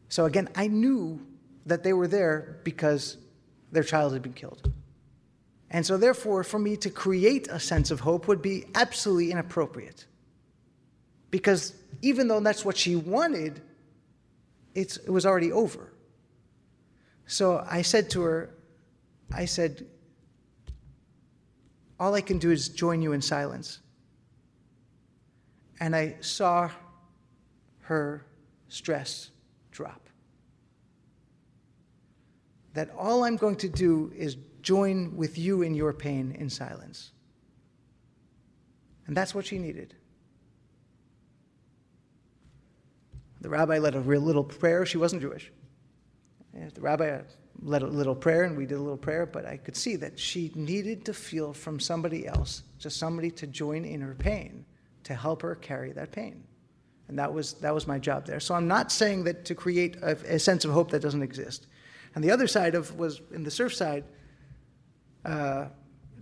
So 0.09 0.25
again, 0.25 0.49
I 0.55 0.67
knew 0.67 1.19
that 1.65 1.81
they 1.81 1.93
were 1.93 2.07
there 2.07 2.59
because 2.63 3.17
their 3.71 3.83
child 3.83 4.13
had 4.13 4.21
been 4.21 4.33
killed. 4.33 4.71
And 5.73 5.83
so, 5.83 5.97
therefore, 5.97 6.43
for 6.43 6.59
me 6.59 6.77
to 6.77 6.89
create 6.91 7.47
a 7.49 7.59
sense 7.59 7.89
of 7.89 7.99
hope 7.99 8.27
would 8.27 8.43
be 8.43 8.65
absolutely 8.75 9.31
inappropriate. 9.31 10.05
Because 11.31 11.73
even 12.03 12.27
though 12.27 12.39
that's 12.39 12.63
what 12.63 12.77
she 12.77 12.95
wanted, 12.95 13.59
it 14.75 14.99
was 15.07 15.25
already 15.25 15.51
over. 15.51 15.91
So 17.25 17.65
I 17.67 17.81
said 17.81 18.11
to 18.11 18.21
her, 18.21 18.53
I 19.33 19.45
said, 19.45 19.87
all 21.99 22.13
I 22.13 22.21
can 22.21 22.37
do 22.37 22.51
is 22.51 22.69
join 22.69 23.01
you 23.01 23.13
in 23.13 23.21
silence. 23.21 23.79
And 25.79 25.95
I 25.95 26.17
saw 26.21 26.69
her 27.81 28.25
stress 28.67 29.31
drop. 29.71 30.02
That 32.73 32.89
all 32.97 33.23
I'm 33.23 33.37
going 33.37 33.57
to 33.57 33.69
do 33.69 34.11
is 34.15 34.37
join 34.61 35.15
with 35.15 35.37
you 35.37 35.61
in 35.61 35.73
your 35.73 35.93
pain 35.93 36.35
in 36.37 36.49
silence. 36.49 37.11
And 39.05 39.15
that's 39.15 39.35
what 39.35 39.45
she 39.45 39.59
needed. 39.59 39.95
The 43.41 43.49
rabbi 43.49 43.77
led 43.77 43.95
a 43.95 43.99
real 43.99 44.21
little 44.21 44.43
prayer. 44.43 44.85
She 44.85 44.97
wasn't 44.97 45.21
Jewish. 45.21 45.51
The 46.53 46.81
rabbi 46.81 47.19
led 47.61 47.81
a 47.81 47.87
little 47.87 48.15
prayer, 48.15 48.43
and 48.43 48.57
we 48.57 48.65
did 48.65 48.75
a 48.75 48.81
little 48.81 48.97
prayer, 48.97 49.25
but 49.25 49.45
I 49.45 49.57
could 49.57 49.75
see 49.75 49.95
that 49.97 50.17
she 50.17 50.51
needed 50.55 51.05
to 51.05 51.13
feel 51.13 51.53
from 51.53 51.79
somebody 51.79 52.25
else, 52.27 52.63
just 52.79 52.97
somebody 52.97 53.31
to 53.31 53.47
join 53.47 53.85
in 53.85 54.01
her 54.01 54.15
pain, 54.15 54.65
to 55.03 55.13
help 55.13 55.41
her 55.41 55.55
carry 55.55 55.91
that 55.91 56.11
pain. 56.11 56.43
And 57.09 57.19
that 57.19 57.33
was, 57.33 57.53
that 57.55 57.73
was 57.73 57.85
my 57.85 57.99
job 57.99 58.25
there. 58.25 58.39
So 58.39 58.55
I'm 58.55 58.67
not 58.67 58.91
saying 58.91 59.25
that 59.25 59.45
to 59.45 59.55
create 59.55 59.97
a, 59.97 60.11
a 60.35 60.39
sense 60.39 60.63
of 60.63 60.71
hope 60.71 60.89
that 60.91 61.01
doesn't 61.01 61.21
exist. 61.21 61.67
And 62.15 62.23
the 62.23 62.31
other 62.31 62.47
side 62.47 62.75
of 62.75 62.97
was 62.97 63.21
in 63.31 63.43
the 63.43 63.49
Surfside 63.49 64.03
uh, 65.25 65.65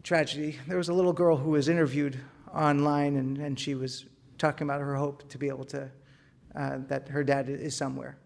tragedy, 0.04 0.58
there 0.68 0.78
was 0.78 0.90
a 0.90 0.94
little 0.94 1.14
girl 1.14 1.38
who 1.38 1.52
was 1.52 1.68
interviewed 1.68 2.20
online, 2.54 3.16
and, 3.18 3.38
and 3.38 3.60
she 3.60 3.76
was 3.76 4.06
talking 4.38 4.66
about 4.66 4.82
her 4.82 4.96
hope 4.96 5.28
to 5.30 5.38
be 5.38 5.48
able 5.48 5.66
to, 5.66 5.90
uh, 6.56 6.78
that 6.88 7.10
her 7.10 7.24
dad 7.24 7.50
is 7.50 7.76
somewhere. 7.76 8.18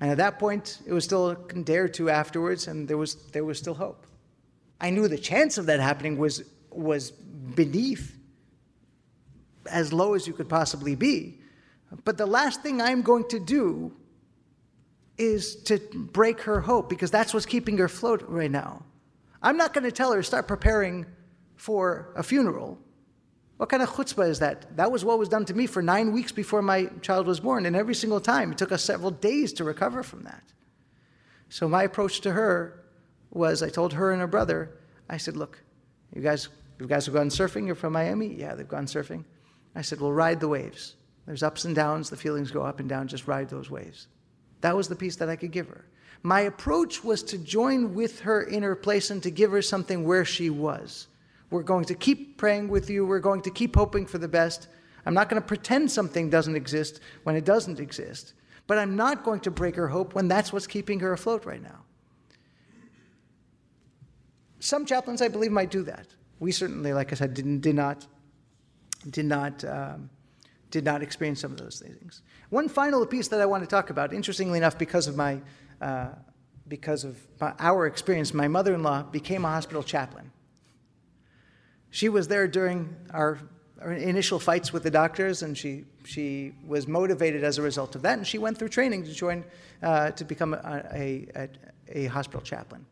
And 0.00 0.10
at 0.10 0.18
that 0.18 0.38
point, 0.38 0.80
it 0.86 0.92
was 0.92 1.04
still 1.04 1.30
a 1.30 1.34
day 1.62 1.78
or 1.78 1.88
two 1.88 2.10
afterwards, 2.10 2.66
and 2.66 2.86
there 2.86 2.98
was, 2.98 3.14
there 3.32 3.44
was 3.44 3.58
still 3.58 3.74
hope. 3.74 4.06
I 4.80 4.90
knew 4.90 5.08
the 5.08 5.18
chance 5.18 5.56
of 5.56 5.66
that 5.66 5.80
happening 5.80 6.18
was, 6.18 6.42
was 6.70 7.10
beneath 7.10 8.14
as 9.70 9.92
low 9.92 10.14
as 10.14 10.26
you 10.26 10.34
could 10.34 10.48
possibly 10.48 10.94
be. 10.94 11.40
But 12.04 12.18
the 12.18 12.26
last 12.26 12.62
thing 12.62 12.82
I'm 12.82 13.02
going 13.02 13.28
to 13.28 13.38
do 13.38 13.92
is 15.18 15.56
to 15.64 15.78
break 15.94 16.40
her 16.42 16.60
hope 16.60 16.88
because 16.88 17.10
that's 17.10 17.32
what's 17.32 17.46
keeping 17.46 17.78
her 17.78 17.86
afloat 17.86 18.24
right 18.28 18.50
now. 18.50 18.84
I'm 19.42 19.56
not 19.56 19.72
going 19.72 19.84
to 19.84 19.92
tell 19.92 20.12
her 20.12 20.22
start 20.22 20.48
preparing 20.48 21.06
for 21.56 22.12
a 22.16 22.22
funeral. 22.22 22.78
What 23.56 23.70
kind 23.70 23.82
of 23.82 23.88
chutzpah 23.88 24.28
is 24.28 24.38
that? 24.40 24.76
That 24.76 24.92
was 24.92 25.04
what 25.04 25.18
was 25.18 25.28
done 25.28 25.46
to 25.46 25.54
me 25.54 25.66
for 25.66 25.80
nine 25.80 26.12
weeks 26.12 26.32
before 26.32 26.60
my 26.60 26.86
child 27.00 27.26
was 27.26 27.40
born, 27.40 27.64
and 27.64 27.74
every 27.74 27.94
single 27.94 28.20
time 28.20 28.52
it 28.52 28.58
took 28.58 28.72
us 28.72 28.82
several 28.82 29.10
days 29.10 29.52
to 29.54 29.64
recover 29.64 30.02
from 30.02 30.24
that. 30.24 30.42
So 31.48 31.68
my 31.68 31.84
approach 31.84 32.20
to 32.22 32.32
her 32.32 32.84
was 33.30 33.62
I 33.62 33.70
told 33.70 33.94
her 33.94 34.12
and 34.12 34.20
her 34.20 34.26
brother, 34.26 34.78
I 35.08 35.16
said, 35.16 35.36
Look, 35.36 35.62
you 36.14 36.20
guys, 36.20 36.48
you 36.78 36.86
guys 36.86 37.06
have 37.06 37.14
gone 37.14 37.28
surfing? 37.28 37.66
You're 37.66 37.74
from 37.74 37.92
Miami? 37.92 38.34
Yeah, 38.34 38.54
they've 38.54 38.68
gone 38.68 38.86
surfing. 38.86 39.24
I 39.74 39.82
said, 39.82 40.00
Well, 40.00 40.12
ride 40.12 40.40
the 40.40 40.48
waves. 40.48 40.96
There's 41.26 41.42
ups 41.42 41.64
and 41.64 41.74
downs, 41.74 42.10
the 42.10 42.16
feelings 42.16 42.50
go 42.50 42.62
up 42.62 42.78
and 42.78 42.88
down, 42.88 43.08
just 43.08 43.26
ride 43.26 43.48
those 43.48 43.70
waves. 43.70 44.06
That 44.66 44.76
was 44.76 44.88
the 44.88 44.96
piece 44.96 45.14
that 45.16 45.28
I 45.28 45.36
could 45.36 45.52
give 45.52 45.68
her. 45.68 45.84
my 46.24 46.40
approach 46.40 47.04
was 47.04 47.22
to 47.22 47.38
join 47.38 47.94
with 47.94 48.18
her 48.22 48.42
in 48.42 48.64
her 48.64 48.74
place 48.74 49.12
and 49.12 49.22
to 49.22 49.30
give 49.30 49.52
her 49.52 49.62
something 49.62 50.02
where 50.02 50.24
she 50.24 50.50
was. 50.50 51.06
We're 51.50 51.62
going 51.62 51.84
to 51.84 51.94
keep 51.94 52.36
praying 52.36 52.66
with 52.66 52.90
you. 52.90 53.06
We're 53.06 53.20
going 53.20 53.42
to 53.42 53.50
keep 53.52 53.76
hoping 53.76 54.06
for 54.06 54.18
the 54.18 54.26
best. 54.26 54.66
I'm 55.04 55.14
not 55.14 55.28
going 55.28 55.40
to 55.40 55.46
pretend 55.46 55.88
something 55.88 56.30
doesn't 56.30 56.56
exist 56.56 56.98
when 57.22 57.36
it 57.36 57.44
doesn't 57.44 57.78
exist. 57.78 58.34
But 58.66 58.78
I'm 58.78 58.96
not 58.96 59.22
going 59.22 59.38
to 59.42 59.52
break 59.52 59.76
her 59.76 59.86
hope 59.86 60.16
when 60.16 60.26
that's 60.26 60.52
what's 60.52 60.66
keeping 60.66 60.98
her 60.98 61.12
afloat 61.12 61.44
right 61.44 61.62
now. 61.62 61.84
Some 64.58 64.84
chaplains, 64.84 65.22
I 65.22 65.28
believe, 65.28 65.52
might 65.52 65.70
do 65.70 65.84
that. 65.84 66.08
We 66.40 66.50
certainly, 66.50 66.92
like 66.92 67.12
I 67.12 67.14
said, 67.14 67.34
did, 67.34 67.60
did 67.60 67.76
not, 67.76 68.04
did 69.10 69.26
not, 69.26 69.64
um, 69.64 70.10
did 70.70 70.84
not 70.84 71.02
experience 71.02 71.40
some 71.40 71.52
of 71.52 71.58
those 71.58 71.80
things. 71.80 72.22
One 72.50 72.68
final 72.68 73.04
piece 73.06 73.28
that 73.28 73.40
I 73.40 73.46
want 73.46 73.62
to 73.62 73.68
talk 73.68 73.90
about, 73.90 74.12
interestingly 74.12 74.58
enough, 74.58 74.78
because 74.78 75.06
of 75.06 75.16
my, 75.16 75.40
uh, 75.80 76.08
because 76.68 77.04
of 77.04 77.16
my, 77.40 77.54
our 77.58 77.86
experience, 77.86 78.34
my 78.34 78.48
mother-in-law 78.48 79.04
became 79.04 79.44
a 79.44 79.48
hospital 79.48 79.82
chaplain. 79.82 80.32
She 81.90 82.08
was 82.08 82.28
there 82.28 82.48
during 82.48 82.94
our, 83.10 83.38
our, 83.80 83.92
initial 83.92 84.38
fights 84.38 84.72
with 84.72 84.82
the 84.82 84.90
doctors, 84.90 85.42
and 85.42 85.56
she, 85.56 85.84
she 86.04 86.52
was 86.66 86.88
motivated 86.88 87.44
as 87.44 87.58
a 87.58 87.62
result 87.62 87.94
of 87.94 88.02
that, 88.02 88.18
and 88.18 88.26
she 88.26 88.38
went 88.38 88.58
through 88.58 88.68
training 88.68 89.04
to 89.04 89.12
join, 89.12 89.44
uh, 89.82 90.10
to 90.10 90.24
become 90.24 90.54
a, 90.54 90.82
a, 90.92 91.28
a, 91.36 91.48
a 91.88 92.06
hospital 92.06 92.40
chaplain. 92.40 92.84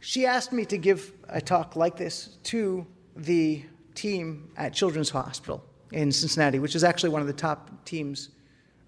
She 0.00 0.26
asked 0.26 0.52
me 0.52 0.64
to 0.66 0.78
give 0.78 1.12
a 1.28 1.40
talk 1.40 1.76
like 1.76 1.96
this 1.96 2.38
to 2.44 2.86
the 3.16 3.64
team 3.94 4.50
at 4.56 4.74
Children's 4.74 5.10
Hospital 5.10 5.64
in 5.94 6.10
Cincinnati, 6.10 6.58
which 6.58 6.74
is 6.74 6.82
actually 6.82 7.10
one 7.10 7.22
of 7.22 7.28
the 7.28 7.32
top 7.32 7.70
teams, 7.84 8.30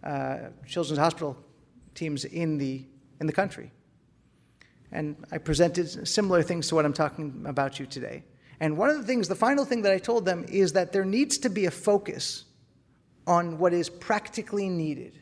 uh, 0.02 0.38
Children's 0.66 0.98
Hospital 0.98 1.36
teams 1.94 2.24
in 2.24 2.58
the, 2.58 2.84
in 3.20 3.26
the 3.26 3.32
country. 3.32 3.70
And 4.90 5.16
I 5.30 5.38
presented 5.38 6.08
similar 6.08 6.42
things 6.42 6.68
to 6.68 6.74
what 6.74 6.84
I'm 6.84 6.92
talking 6.92 7.44
about 7.46 7.78
you 7.78 7.86
today. 7.86 8.24
And 8.58 8.76
one 8.76 8.90
of 8.90 8.96
the 8.96 9.04
things, 9.04 9.28
the 9.28 9.36
final 9.36 9.64
thing 9.64 9.82
that 9.82 9.92
I 9.92 9.98
told 9.98 10.24
them 10.24 10.44
is 10.48 10.72
that 10.72 10.92
there 10.92 11.04
needs 11.04 11.38
to 11.38 11.48
be 11.48 11.66
a 11.66 11.70
focus 11.70 12.44
on 13.26 13.58
what 13.58 13.72
is 13.72 13.88
practically 13.88 14.68
needed. 14.68 15.18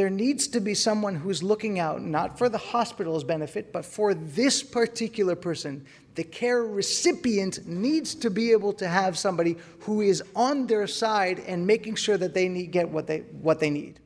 There 0.00 0.08
needs 0.08 0.48
to 0.48 0.60
be 0.62 0.72
someone 0.72 1.14
who's 1.14 1.42
looking 1.42 1.78
out 1.78 2.00
not 2.00 2.38
for 2.38 2.48
the 2.48 2.56
hospital's 2.56 3.22
benefit, 3.22 3.70
but 3.70 3.84
for 3.84 4.14
this 4.14 4.62
particular 4.62 5.36
person. 5.36 5.84
The 6.14 6.24
care 6.24 6.64
recipient 6.64 7.66
needs 7.66 8.14
to 8.14 8.30
be 8.30 8.52
able 8.52 8.72
to 8.72 8.88
have 8.88 9.18
somebody 9.18 9.58
who 9.80 10.00
is 10.00 10.22
on 10.34 10.66
their 10.66 10.86
side 10.86 11.40
and 11.40 11.66
making 11.66 11.96
sure 11.96 12.16
that 12.16 12.32
they 12.32 12.48
need, 12.48 12.70
get 12.70 12.88
what 12.88 13.08
they, 13.08 13.18
what 13.42 13.60
they 13.60 13.68
need. 13.68 14.00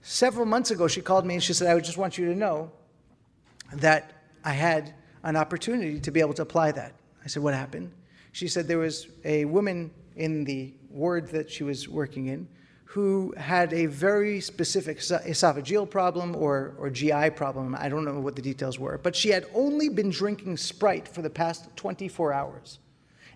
Several 0.00 0.46
months 0.46 0.70
ago, 0.70 0.86
she 0.86 1.00
called 1.00 1.26
me 1.26 1.34
and 1.34 1.42
she 1.42 1.54
said, 1.54 1.76
I 1.76 1.80
just 1.80 1.98
want 1.98 2.16
you 2.16 2.26
to 2.26 2.36
know 2.36 2.70
that 3.72 4.12
I 4.44 4.52
had 4.52 4.94
an 5.24 5.34
opportunity 5.34 5.98
to 5.98 6.12
be 6.12 6.20
able 6.20 6.34
to 6.34 6.42
apply 6.42 6.70
that. 6.70 6.94
I 7.24 7.26
said, 7.26 7.42
What 7.42 7.54
happened? 7.54 7.90
She 8.30 8.46
said 8.46 8.68
there 8.68 8.78
was 8.78 9.08
a 9.24 9.44
woman 9.44 9.90
in 10.14 10.44
the 10.44 10.72
ward 10.88 11.30
that 11.30 11.50
she 11.50 11.64
was 11.64 11.88
working 11.88 12.26
in 12.26 12.46
who 12.92 13.32
had 13.38 13.72
a 13.72 13.86
very 13.86 14.38
specific 14.38 14.98
esophageal 14.98 15.88
problem 15.88 16.36
or, 16.36 16.74
or 16.76 16.90
GI 16.90 17.30
problem. 17.30 17.74
I 17.78 17.88
don't 17.88 18.04
know 18.04 18.20
what 18.20 18.36
the 18.36 18.42
details 18.42 18.78
were, 18.78 18.98
but 18.98 19.16
she 19.16 19.30
had 19.30 19.46
only 19.54 19.88
been 19.88 20.10
drinking 20.10 20.58
Sprite 20.58 21.08
for 21.08 21.22
the 21.22 21.30
past 21.30 21.74
24 21.76 22.34
hours. 22.34 22.80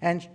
And 0.03 0.29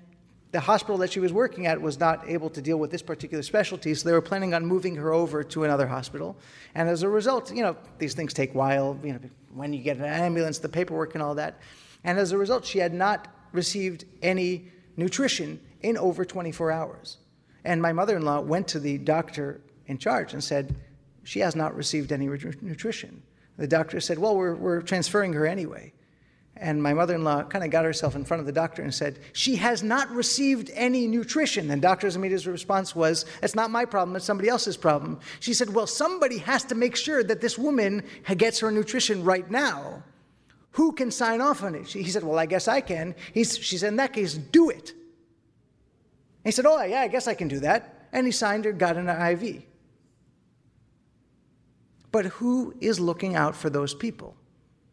the 0.51 0.59
hospital 0.59 0.97
that 0.97 1.11
she 1.11 1.19
was 1.19 1.31
working 1.31 1.67
at 1.67 1.79
was 1.79 1.99
not 1.99 2.27
able 2.27 2.49
to 2.49 2.63
deal 2.63 2.77
with 2.77 2.89
this 2.89 3.03
particular 3.03 3.43
specialty, 3.43 3.93
so 3.93 4.09
they 4.09 4.13
were 4.13 4.23
planning 4.23 4.55
on 4.55 4.65
moving 4.65 4.95
her 4.95 5.13
over 5.13 5.43
to 5.43 5.65
another 5.65 5.85
hospital. 5.85 6.35
And 6.73 6.89
as 6.89 7.03
a 7.03 7.09
result, 7.09 7.53
you 7.53 7.61
know, 7.61 7.77
these 7.99 8.15
things 8.15 8.33
take 8.33 8.55
a 8.55 8.57
while, 8.57 8.99
you 9.03 9.13
know, 9.13 9.19
when 9.53 9.71
you 9.71 9.83
get 9.83 9.97
an 9.97 10.05
ambulance, 10.05 10.57
the 10.57 10.67
paperwork 10.67 11.13
and 11.13 11.21
all 11.21 11.35
that. 11.35 11.59
And 12.03 12.17
as 12.17 12.31
a 12.31 12.39
result, 12.39 12.65
she 12.65 12.79
had 12.79 12.91
not 12.91 13.27
received 13.51 14.05
any 14.23 14.71
nutrition 14.97 15.59
in 15.83 15.95
over 15.95 16.25
24 16.25 16.71
hours. 16.71 17.17
And 17.63 17.81
my 17.81 17.93
mother 17.93 18.17
in 18.17 18.23
law 18.23 18.39
went 18.41 18.67
to 18.69 18.79
the 18.79 18.97
doctor 18.97 19.61
in 19.87 19.97
charge 19.97 20.33
and 20.33 20.43
said, 20.43 20.75
She 21.23 21.39
has 21.39 21.55
not 21.55 21.75
received 21.75 22.11
any 22.11 22.27
nutrition. 22.27 23.21
The 23.57 23.67
doctor 23.67 23.99
said, 23.99 24.17
Well, 24.17 24.35
we're, 24.35 24.55
we're 24.55 24.81
transferring 24.81 25.33
her 25.33 25.45
anyway. 25.45 25.93
And 26.57 26.83
my 26.83 26.93
mother 26.93 27.15
in 27.15 27.23
law 27.23 27.43
kind 27.43 27.63
of 27.63 27.71
got 27.71 27.85
herself 27.85 28.15
in 28.15 28.25
front 28.25 28.39
of 28.39 28.45
the 28.45 28.51
doctor 28.51 28.81
and 28.81 28.93
said, 28.93 29.19
She 29.33 29.55
has 29.55 29.81
not 29.83 30.11
received 30.11 30.69
any 30.73 31.07
nutrition. 31.07 31.71
And 31.71 31.81
Dr. 31.81 32.07
immediate 32.07 32.45
response 32.45 32.95
was, 32.95 33.25
It's 33.41 33.55
not 33.55 33.71
my 33.71 33.85
problem, 33.85 34.15
it's 34.15 34.25
somebody 34.25 34.49
else's 34.49 34.77
problem. 34.77 35.19
She 35.39 35.53
said, 35.53 35.73
Well, 35.73 35.87
somebody 35.87 36.37
has 36.39 36.63
to 36.65 36.75
make 36.75 36.95
sure 36.95 37.23
that 37.23 37.41
this 37.41 37.57
woman 37.57 38.03
gets 38.37 38.59
her 38.59 38.71
nutrition 38.71 39.23
right 39.23 39.49
now. 39.49 40.03
Who 40.71 40.93
can 40.93 41.11
sign 41.11 41.41
off 41.41 41.63
on 41.63 41.75
it? 41.75 41.87
He 41.87 42.09
said, 42.09 42.23
Well, 42.23 42.39
I 42.39 42.45
guess 42.45 42.67
I 42.67 42.81
can. 42.81 43.15
He's, 43.33 43.57
she 43.57 43.77
said, 43.77 43.89
In 43.89 43.95
that 43.97 44.13
case, 44.13 44.35
do 44.35 44.69
it. 44.69 44.93
He 46.43 46.51
said, 46.51 46.65
Oh, 46.65 46.81
yeah, 46.83 47.01
I 47.01 47.07
guess 47.07 47.27
I 47.27 47.33
can 47.33 47.47
do 47.47 47.59
that. 47.59 48.07
And 48.11 48.25
he 48.25 48.31
signed 48.31 48.65
her, 48.65 48.71
got 48.71 48.97
an 48.97 49.07
IV. 49.07 49.63
But 52.11 52.25
who 52.25 52.75
is 52.81 52.99
looking 52.99 53.35
out 53.35 53.55
for 53.55 53.69
those 53.69 53.93
people? 53.93 54.35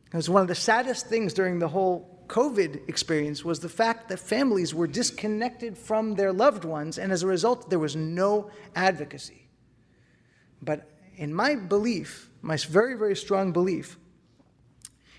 Because 0.04 0.30
one 0.30 0.42
of 0.42 0.48
the 0.48 0.54
saddest 0.54 1.06
things 1.06 1.34
during 1.34 1.58
the 1.58 1.68
whole 1.68 2.24
COVID 2.28 2.88
experience 2.88 3.44
was 3.44 3.60
the 3.60 3.68
fact 3.68 4.08
that 4.08 4.20
families 4.20 4.74
were 4.74 4.86
disconnected 4.86 5.76
from 5.76 6.14
their 6.14 6.32
loved 6.32 6.64
ones, 6.64 6.98
and 6.98 7.10
as 7.10 7.22
a 7.22 7.26
result, 7.26 7.70
there 7.70 7.78
was 7.78 7.96
no 7.96 8.50
advocacy. 8.76 9.48
But 10.62 10.88
in 11.16 11.34
my 11.34 11.56
belief, 11.56 12.30
my 12.42 12.56
very, 12.56 12.94
very 12.94 13.16
strong 13.16 13.52
belief, 13.52 13.98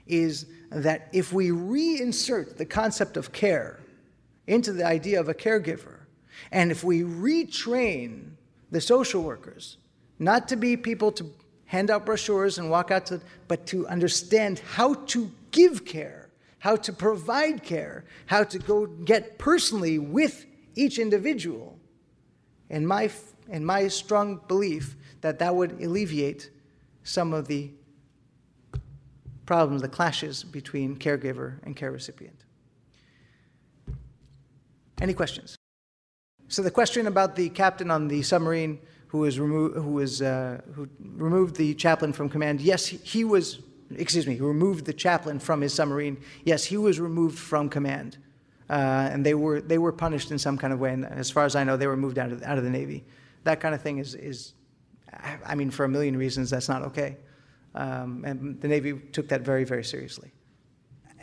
is 0.07 0.45
that 0.71 1.09
if 1.11 1.33
we 1.33 1.49
reinsert 1.49 2.57
the 2.57 2.65
concept 2.65 3.17
of 3.17 3.31
care 3.31 3.79
into 4.47 4.71
the 4.71 4.85
idea 4.85 5.19
of 5.19 5.29
a 5.29 5.33
caregiver, 5.33 5.98
and 6.51 6.71
if 6.71 6.83
we 6.83 7.01
retrain 7.01 8.31
the 8.71 8.81
social 8.81 9.23
workers 9.23 9.77
not 10.19 10.47
to 10.49 10.55
be 10.55 10.75
people 10.75 11.11
to 11.13 11.31
hand 11.65 11.91
out 11.91 12.05
brochures 12.05 12.57
and 12.57 12.69
walk 12.69 12.91
out 12.91 13.05
to, 13.05 13.21
but 13.47 13.65
to 13.67 13.87
understand 13.87 14.59
how 14.59 14.95
to 15.05 15.31
give 15.51 15.85
care, 15.85 16.29
how 16.57 16.75
to 16.75 16.91
provide 16.91 17.63
care, 17.63 18.03
how 18.25 18.43
to 18.43 18.57
go 18.59 18.85
get 18.85 19.37
personally 19.37 19.99
with 19.99 20.45
each 20.75 20.97
individual, 20.97 21.77
And 22.69 22.87
my, 22.87 23.11
in 23.49 23.65
my 23.65 23.87
strong 23.87 24.41
belief 24.47 24.95
that 25.21 25.39
that 25.39 25.55
would 25.55 25.73
alleviate 25.81 26.49
some 27.03 27.33
of 27.33 27.47
the 27.47 27.71
problems, 29.45 29.81
the 29.81 29.89
clashes 29.89 30.43
between 30.43 30.95
caregiver 30.95 31.55
and 31.63 31.75
care 31.75 31.91
recipient. 31.91 32.45
Any 35.01 35.13
questions? 35.13 35.58
So 36.49 36.61
the 36.61 36.71
question 36.71 37.07
about 37.07 37.35
the 37.35 37.49
captain 37.49 37.89
on 37.89 38.07
the 38.07 38.21
submarine 38.21 38.79
who 39.07 39.19
was 39.19 39.39
removed, 39.39 39.75
who 39.75 39.91
was 39.91 40.21
uh, 40.21 40.61
who 40.73 40.89
removed 40.99 41.55
the 41.55 41.73
chaplain 41.75 42.11
from 42.11 42.29
command. 42.29 42.59
Yes, 42.61 42.85
he, 42.85 42.97
he 42.97 43.23
was. 43.23 43.59
Excuse 43.95 44.27
me. 44.27 44.35
Who 44.35 44.47
removed 44.47 44.85
the 44.85 44.93
chaplain 44.93 45.39
from 45.39 45.61
his 45.61 45.73
submarine? 45.73 46.17
Yes, 46.43 46.63
he 46.63 46.77
was 46.77 46.99
removed 46.99 47.39
from 47.39 47.69
command, 47.69 48.17
uh, 48.69 48.73
and 49.11 49.25
they 49.25 49.33
were 49.33 49.61
they 49.61 49.77
were 49.77 49.91
punished 49.91 50.31
in 50.31 50.37
some 50.37 50.57
kind 50.57 50.73
of 50.73 50.79
way. 50.79 50.91
And 50.91 51.05
as 51.05 51.31
far 51.31 51.45
as 51.45 51.55
I 51.55 51.63
know, 51.63 51.77
they 51.77 51.87
were 51.87 51.97
moved 51.97 52.19
out 52.19 52.31
of 52.31 52.43
out 52.43 52.57
of 52.57 52.63
the 52.63 52.69
navy. 52.69 53.05
That 53.45 53.59
kind 53.59 53.73
of 53.73 53.81
thing 53.81 53.97
is 53.97 54.13
is, 54.13 54.53
I 55.45 55.55
mean, 55.55 55.71
for 55.71 55.85
a 55.85 55.89
million 55.89 56.17
reasons, 56.17 56.49
that's 56.49 56.69
not 56.69 56.83
okay. 56.83 57.17
Um, 57.75 58.23
and 58.25 58.59
the 58.61 58.67
Navy 58.67 58.99
took 59.11 59.27
that 59.29 59.41
very, 59.41 59.63
very 59.63 59.83
seriously. 59.83 60.31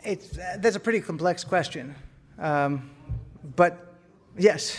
It's, 0.03 0.37
uh, 0.37 0.57
that's 0.59 0.75
a 0.75 0.79
pretty 0.79 1.01
complex 1.01 1.43
question. 1.43 1.95
Um, 2.39 2.89
but 3.55 3.93
yes, 4.37 4.77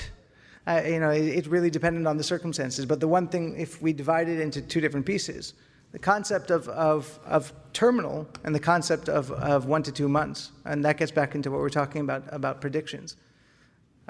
uh, 0.69 0.83
you 0.87 1.01
know, 1.01 1.11
it, 1.11 1.47
really 1.47 1.71
depended 1.71 2.07
on 2.07 2.16
the 2.16 2.23
circumstances. 2.23 2.85
But 2.85 3.01
the 3.01 3.09
one 3.09 3.27
thing, 3.29 3.57
if 3.59 3.81
we 3.81 3.93
divide 3.93 4.29
it 4.29 4.39
into 4.39 4.61
two 4.61 4.81
different 4.81 5.07
pieces, 5.07 5.55
the 5.93 5.99
concept 5.99 6.51
of, 6.51 6.69
of, 6.69 7.19
of 7.25 7.53
terminal 7.73 8.29
and 8.45 8.55
the 8.55 8.61
concept 8.61 9.09
of, 9.09 9.33
of 9.33 9.64
one 9.66 9.83
to 9.85 9.93
two 9.93 10.09
months, 10.09 10.53
and 10.64 10.85
that 10.85 10.99
gets 10.99 11.11
back 11.11 11.35
into 11.35 11.51
what 11.51 11.61
we're 11.61 11.71
talking 11.71 12.03
about, 12.03 12.23
about 12.31 12.61
predictions. 12.61 13.16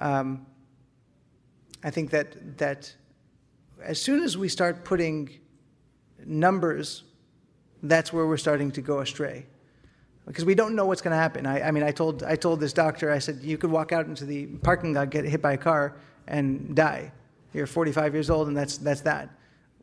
Um, 0.00 0.46
I 1.84 1.90
think 1.90 2.10
that, 2.10 2.58
that 2.58 2.92
as 3.82 4.02
soon 4.02 4.24
as 4.24 4.36
we 4.36 4.48
start 4.48 4.84
putting 4.84 5.30
numbers 6.26 7.04
that's 7.82 8.12
where 8.12 8.26
we're 8.26 8.36
starting 8.36 8.70
to 8.72 8.80
go 8.80 9.00
astray 9.00 9.46
because 10.26 10.44
we 10.44 10.54
don't 10.54 10.74
know 10.74 10.84
what's 10.84 11.00
going 11.00 11.12
to 11.12 11.16
happen. 11.16 11.46
I, 11.46 11.68
I, 11.68 11.70
mean, 11.70 11.82
I 11.82 11.90
told, 11.90 12.22
I 12.22 12.36
told 12.36 12.60
this 12.60 12.74
doctor, 12.74 13.10
I 13.10 13.18
said, 13.18 13.38
you 13.40 13.56
could 13.56 13.70
walk 13.70 13.92
out 13.92 14.06
into 14.06 14.26
the 14.26 14.46
parking 14.46 14.92
lot, 14.92 15.08
get 15.08 15.24
hit 15.24 15.40
by 15.40 15.54
a 15.54 15.56
car, 15.56 15.96
and 16.28 16.76
die. 16.76 17.12
You're 17.52 17.66
45 17.66 18.14
years 18.14 18.30
old, 18.30 18.48
and 18.48 18.56
that's, 18.56 18.78
that's 18.78 19.00
that. 19.02 19.30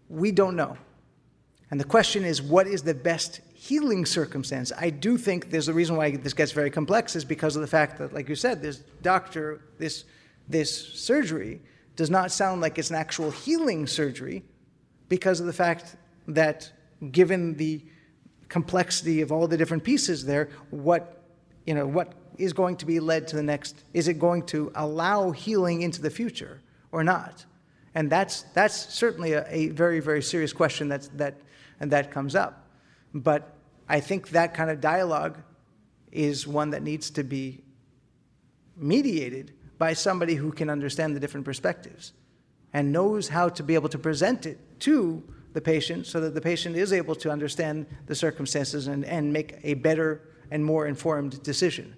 We 0.08 0.32
don't 0.32 0.56
know. 0.56 0.78
And 1.72 1.80
the 1.80 1.86
question 1.86 2.24
is, 2.24 2.42
what 2.42 2.68
is 2.68 2.84
the 2.84 2.94
best 2.94 3.42
healing 3.54 4.06
circumstance? 4.06 4.72
I 4.78 4.92
do 4.92 5.18
think 5.18 5.50
there's 5.50 5.68
a 5.68 5.74
reason 5.74 5.98
why 5.98 6.16
this 6.16 6.34
gets 6.34 6.52
very 6.52 6.70
complex 6.70 7.16
is 7.16 7.26
because 7.26 7.56
of 7.56 7.62
the 7.62 7.68
fact 7.68 7.98
that, 7.98 8.14
like 8.14 8.30
you 8.30 8.36
said, 8.36 8.62
this 8.62 8.84
doctor, 9.02 9.62
this, 9.80 10.06
this 10.48 10.94
surgery 10.94 11.62
does 11.96 12.10
not 12.10 12.32
sound 12.32 12.62
like 12.62 12.78
it's 12.78 12.92
an 12.92 12.96
actual 12.96 13.32
healing 13.32 13.88
surgery 13.88 14.44
because 15.10 15.40
of 15.40 15.48
the 15.48 15.54
fact 15.54 15.96
that 16.28 16.72
given 17.12 17.56
the 17.56 17.84
complexity 18.48 19.22
of 19.22 19.32
all 19.32 19.48
the 19.48 19.58
different 19.58 19.84
pieces 19.84 20.26
there, 20.26 20.50
what, 20.70 21.24
you 21.66 21.74
know, 21.74 21.88
what 21.88 22.14
is 22.38 22.54
going 22.54 22.78
to 22.78 22.86
be 22.86 23.00
led 23.00 23.28
to 23.30 23.36
the 23.36 23.44
next? 23.44 23.84
Is 23.94 24.08
it 24.08 24.20
going 24.20 24.46
to 24.48 24.72
allow 24.76 25.32
healing 25.32 25.82
into 25.82 26.02
the 26.02 26.10
future 26.10 26.62
or 26.92 27.04
not? 27.04 27.46
And 27.94 28.12
that's, 28.12 28.44
that's 28.54 28.94
certainly 28.94 29.34
a, 29.34 29.46
a 29.50 29.70
very, 29.70 30.00
very 30.00 30.22
serious 30.22 30.54
question 30.54 30.90
that's, 30.90 31.08
that, 31.10 31.36
and 31.80 31.92
that 31.92 32.12
comes 32.12 32.36
up. 32.36 32.68
But 33.14 33.56
I 33.88 34.00
think 34.00 34.30
that 34.30 34.54
kind 34.54 34.70
of 34.70 34.82
dialogue 34.82 35.38
is 36.12 36.48
one 36.48 36.72
that 36.72 36.84
needs 36.84 37.10
to 37.12 37.24
be 37.24 37.64
mediated 38.76 39.54
by 39.78 39.94
somebody 39.94 40.36
who 40.36 40.52
can 40.52 40.70
understand 40.70 41.16
the 41.16 41.20
different 41.20 41.46
perspectives 41.46 42.14
and 42.74 42.92
knows 42.92 43.30
how 43.30 43.50
to 43.50 43.64
be 43.64 43.76
able 43.76 43.90
to 43.90 43.98
present 43.98 44.46
it 44.46 44.60
to 44.82 45.24
the 45.54 45.62
patient 45.62 46.06
so 46.06 46.20
that 46.20 46.34
the 46.34 46.42
patient 46.42 46.76
is 46.76 46.92
able 46.92 47.16
to 47.16 47.32
understand 47.32 47.86
the 48.08 48.16
circumstances 48.16 48.88
and, 48.88 49.06
and 49.06 49.32
make 49.32 49.58
a 49.64 49.74
better 49.76 50.22
and 50.52 50.64
more 50.64 50.86
informed 50.86 51.42
decision. 51.44 51.96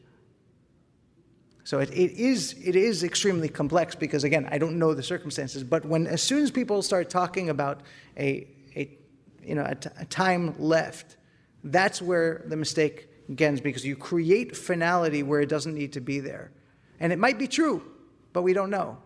So 1.68 1.80
it, 1.80 1.90
it, 1.90 2.14
is, 2.14 2.56
it 2.64 2.78
is 2.78 3.04
extremely 3.04 3.50
complex 3.50 3.94
because, 3.94 4.24
again, 4.24 4.48
I 4.50 4.58
don't 4.58 4.80
know 4.80 4.94
the 4.94 5.04
circumstances. 5.04 5.66
But 5.66 5.84
when, 5.84 6.08
as 6.08 6.22
soon 6.22 6.42
as 6.42 6.50
people 6.50 6.82
start 6.82 7.10
talking 7.10 7.50
about 7.50 7.82
a, 8.18 8.48
a, 8.74 8.98
you 9.44 9.54
know, 9.54 9.66
a, 9.66 9.76
t- 9.76 9.90
a 10.00 10.06
time 10.06 10.56
left, 10.60 11.18
that's 11.66 12.02
where 12.02 12.46
the 12.46 12.56
mistake 12.56 13.10
begins 13.28 13.60
because 13.60 13.86
you 13.86 13.98
create 13.98 14.56
finality 14.56 15.24
where 15.24 15.42
it 15.42 15.50
doesn't 15.50 15.76
need 15.76 15.92
to 15.92 16.00
be 16.00 16.22
there. 16.22 16.54
And 17.02 17.12
it 17.12 17.20
might 17.20 17.38
be 17.38 17.50
true, 17.50 17.84
but 18.32 18.44
we 18.44 18.54
don't 18.54 18.70
know. 18.70 18.98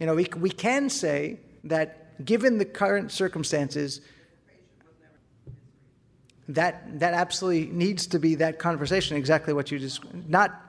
You 0.00 0.06
know, 0.06 0.14
we, 0.14 0.26
we 0.38 0.48
can 0.48 0.88
say 0.88 1.40
that 1.64 2.24
given 2.24 2.56
the 2.56 2.64
current 2.64 3.12
circumstances, 3.12 4.00
that, 6.48 6.98
that 6.98 7.12
absolutely 7.12 7.66
needs 7.66 8.06
to 8.06 8.18
be 8.18 8.36
that 8.36 8.58
conversation, 8.58 9.18
exactly 9.18 9.52
what 9.52 9.70
you 9.70 9.78
just, 9.78 10.02
not, 10.26 10.62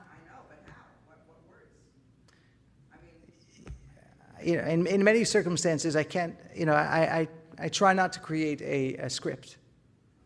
you 4.42 4.56
know, 4.56 4.64
in, 4.64 4.86
in 4.86 5.02
many 5.02 5.24
circumstances, 5.24 5.96
I 5.96 6.02
can't, 6.02 6.36
you 6.54 6.66
know, 6.66 6.74
I, 6.74 7.20
I, 7.20 7.28
I 7.58 7.68
try 7.68 7.92
not 7.92 8.12
to 8.14 8.20
create 8.20 8.60
a, 8.62 8.94
a 8.96 9.10
script 9.10 9.56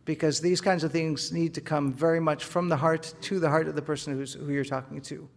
because 0.04 0.40
these 0.40 0.60
kinds 0.60 0.84
of 0.84 0.92
things 0.92 1.32
need 1.32 1.54
to 1.54 1.60
come 1.60 1.92
very 1.92 2.20
much 2.20 2.44
from 2.44 2.68
the 2.68 2.76
heart 2.76 3.14
to 3.22 3.38
the 3.38 3.48
heart 3.48 3.68
of 3.68 3.74
the 3.74 3.82
person 3.82 4.14
who's, 4.14 4.34
who 4.34 4.52
you're 4.52 4.64
talking 4.64 5.00
to. 5.02 5.28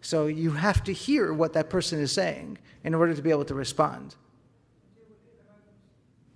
So 0.00 0.26
you 0.26 0.50
have 0.50 0.84
to 0.84 0.92
hear 0.92 1.32
what 1.32 1.54
that 1.54 1.70
person 1.70 1.98
is 1.98 2.12
saying 2.12 2.58
in 2.84 2.94
order 2.94 3.14
to 3.14 3.22
be 3.22 3.30
able 3.30 3.46
to 3.46 3.54
respond. 3.54 4.16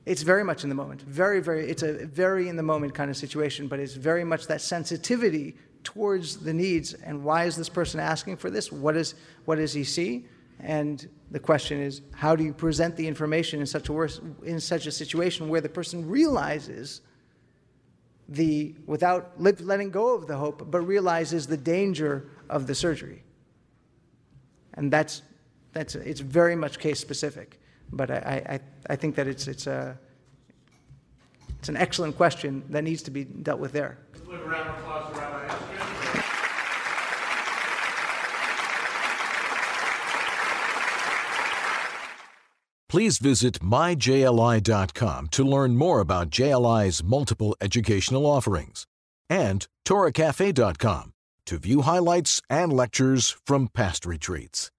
It's 0.06 0.22
very 0.22 0.42
much 0.42 0.62
in 0.62 0.70
the 0.70 0.74
moment. 0.74 1.02
Very, 1.02 1.40
very, 1.40 1.68
it's 1.68 1.82
a 1.82 2.06
very 2.06 2.48
in 2.48 2.56
the 2.56 2.62
moment 2.62 2.94
kind 2.94 3.10
of 3.10 3.16
situation, 3.16 3.68
but 3.68 3.78
it's 3.78 3.92
very 3.92 4.24
much 4.24 4.46
that 4.46 4.62
sensitivity 4.62 5.54
towards 5.84 6.38
the 6.38 6.54
needs 6.54 6.94
and 6.94 7.22
why 7.22 7.44
is 7.44 7.56
this 7.56 7.68
person 7.68 8.00
asking 8.00 8.38
for 8.38 8.48
this? 8.48 8.72
What, 8.72 8.96
is, 8.96 9.14
what 9.44 9.56
does 9.56 9.74
he 9.74 9.84
see? 9.84 10.24
And 10.60 11.08
the 11.30 11.38
question 11.38 11.80
is, 11.80 12.02
how 12.14 12.34
do 12.34 12.44
you 12.44 12.52
present 12.52 12.96
the 12.96 13.06
information 13.06 13.60
in 13.60 13.66
such 13.66 13.88
a, 13.88 13.92
worse, 13.92 14.20
in 14.44 14.60
such 14.60 14.86
a 14.86 14.92
situation 14.92 15.48
where 15.48 15.60
the 15.60 15.68
person 15.68 16.08
realizes 16.08 17.00
the, 18.28 18.74
without 18.86 19.40
letting 19.40 19.90
go 19.90 20.14
of 20.14 20.26
the 20.26 20.36
hope, 20.36 20.70
but 20.70 20.80
realizes 20.80 21.46
the 21.46 21.56
danger 21.56 22.28
of 22.50 22.66
the 22.66 22.74
surgery? 22.74 23.22
and 24.78 24.92
that's, 24.92 25.22
that's 25.72 25.96
it's 25.96 26.20
very 26.20 26.54
much 26.54 26.78
case 26.78 27.00
specific. 27.00 27.60
But 27.92 28.10
I, 28.10 28.42
I, 28.48 28.60
I 28.92 28.96
think 28.96 29.16
that 29.16 29.26
it's, 29.26 29.48
it's, 29.48 29.66
a, 29.66 29.98
it's 31.58 31.68
an 31.68 31.76
excellent 31.76 32.16
question 32.16 32.62
that 32.70 32.84
needs 32.84 33.02
to 33.02 33.10
be 33.10 33.24
dealt 33.24 33.58
with 33.60 33.72
there. 33.72 33.98
Please 42.88 43.18
visit 43.18 43.60
myjli.com 43.60 45.28
to 45.28 45.44
learn 45.44 45.76
more 45.76 46.00
about 46.00 46.30
JLI's 46.30 47.04
multiple 47.04 47.54
educational 47.60 48.24
offerings 48.24 48.86
and 49.28 49.66
torahcafe.com 49.84 51.12
to 51.44 51.58
view 51.58 51.82
highlights 51.82 52.40
and 52.48 52.72
lectures 52.72 53.36
from 53.44 53.68
past 53.68 54.06
retreats. 54.06 54.70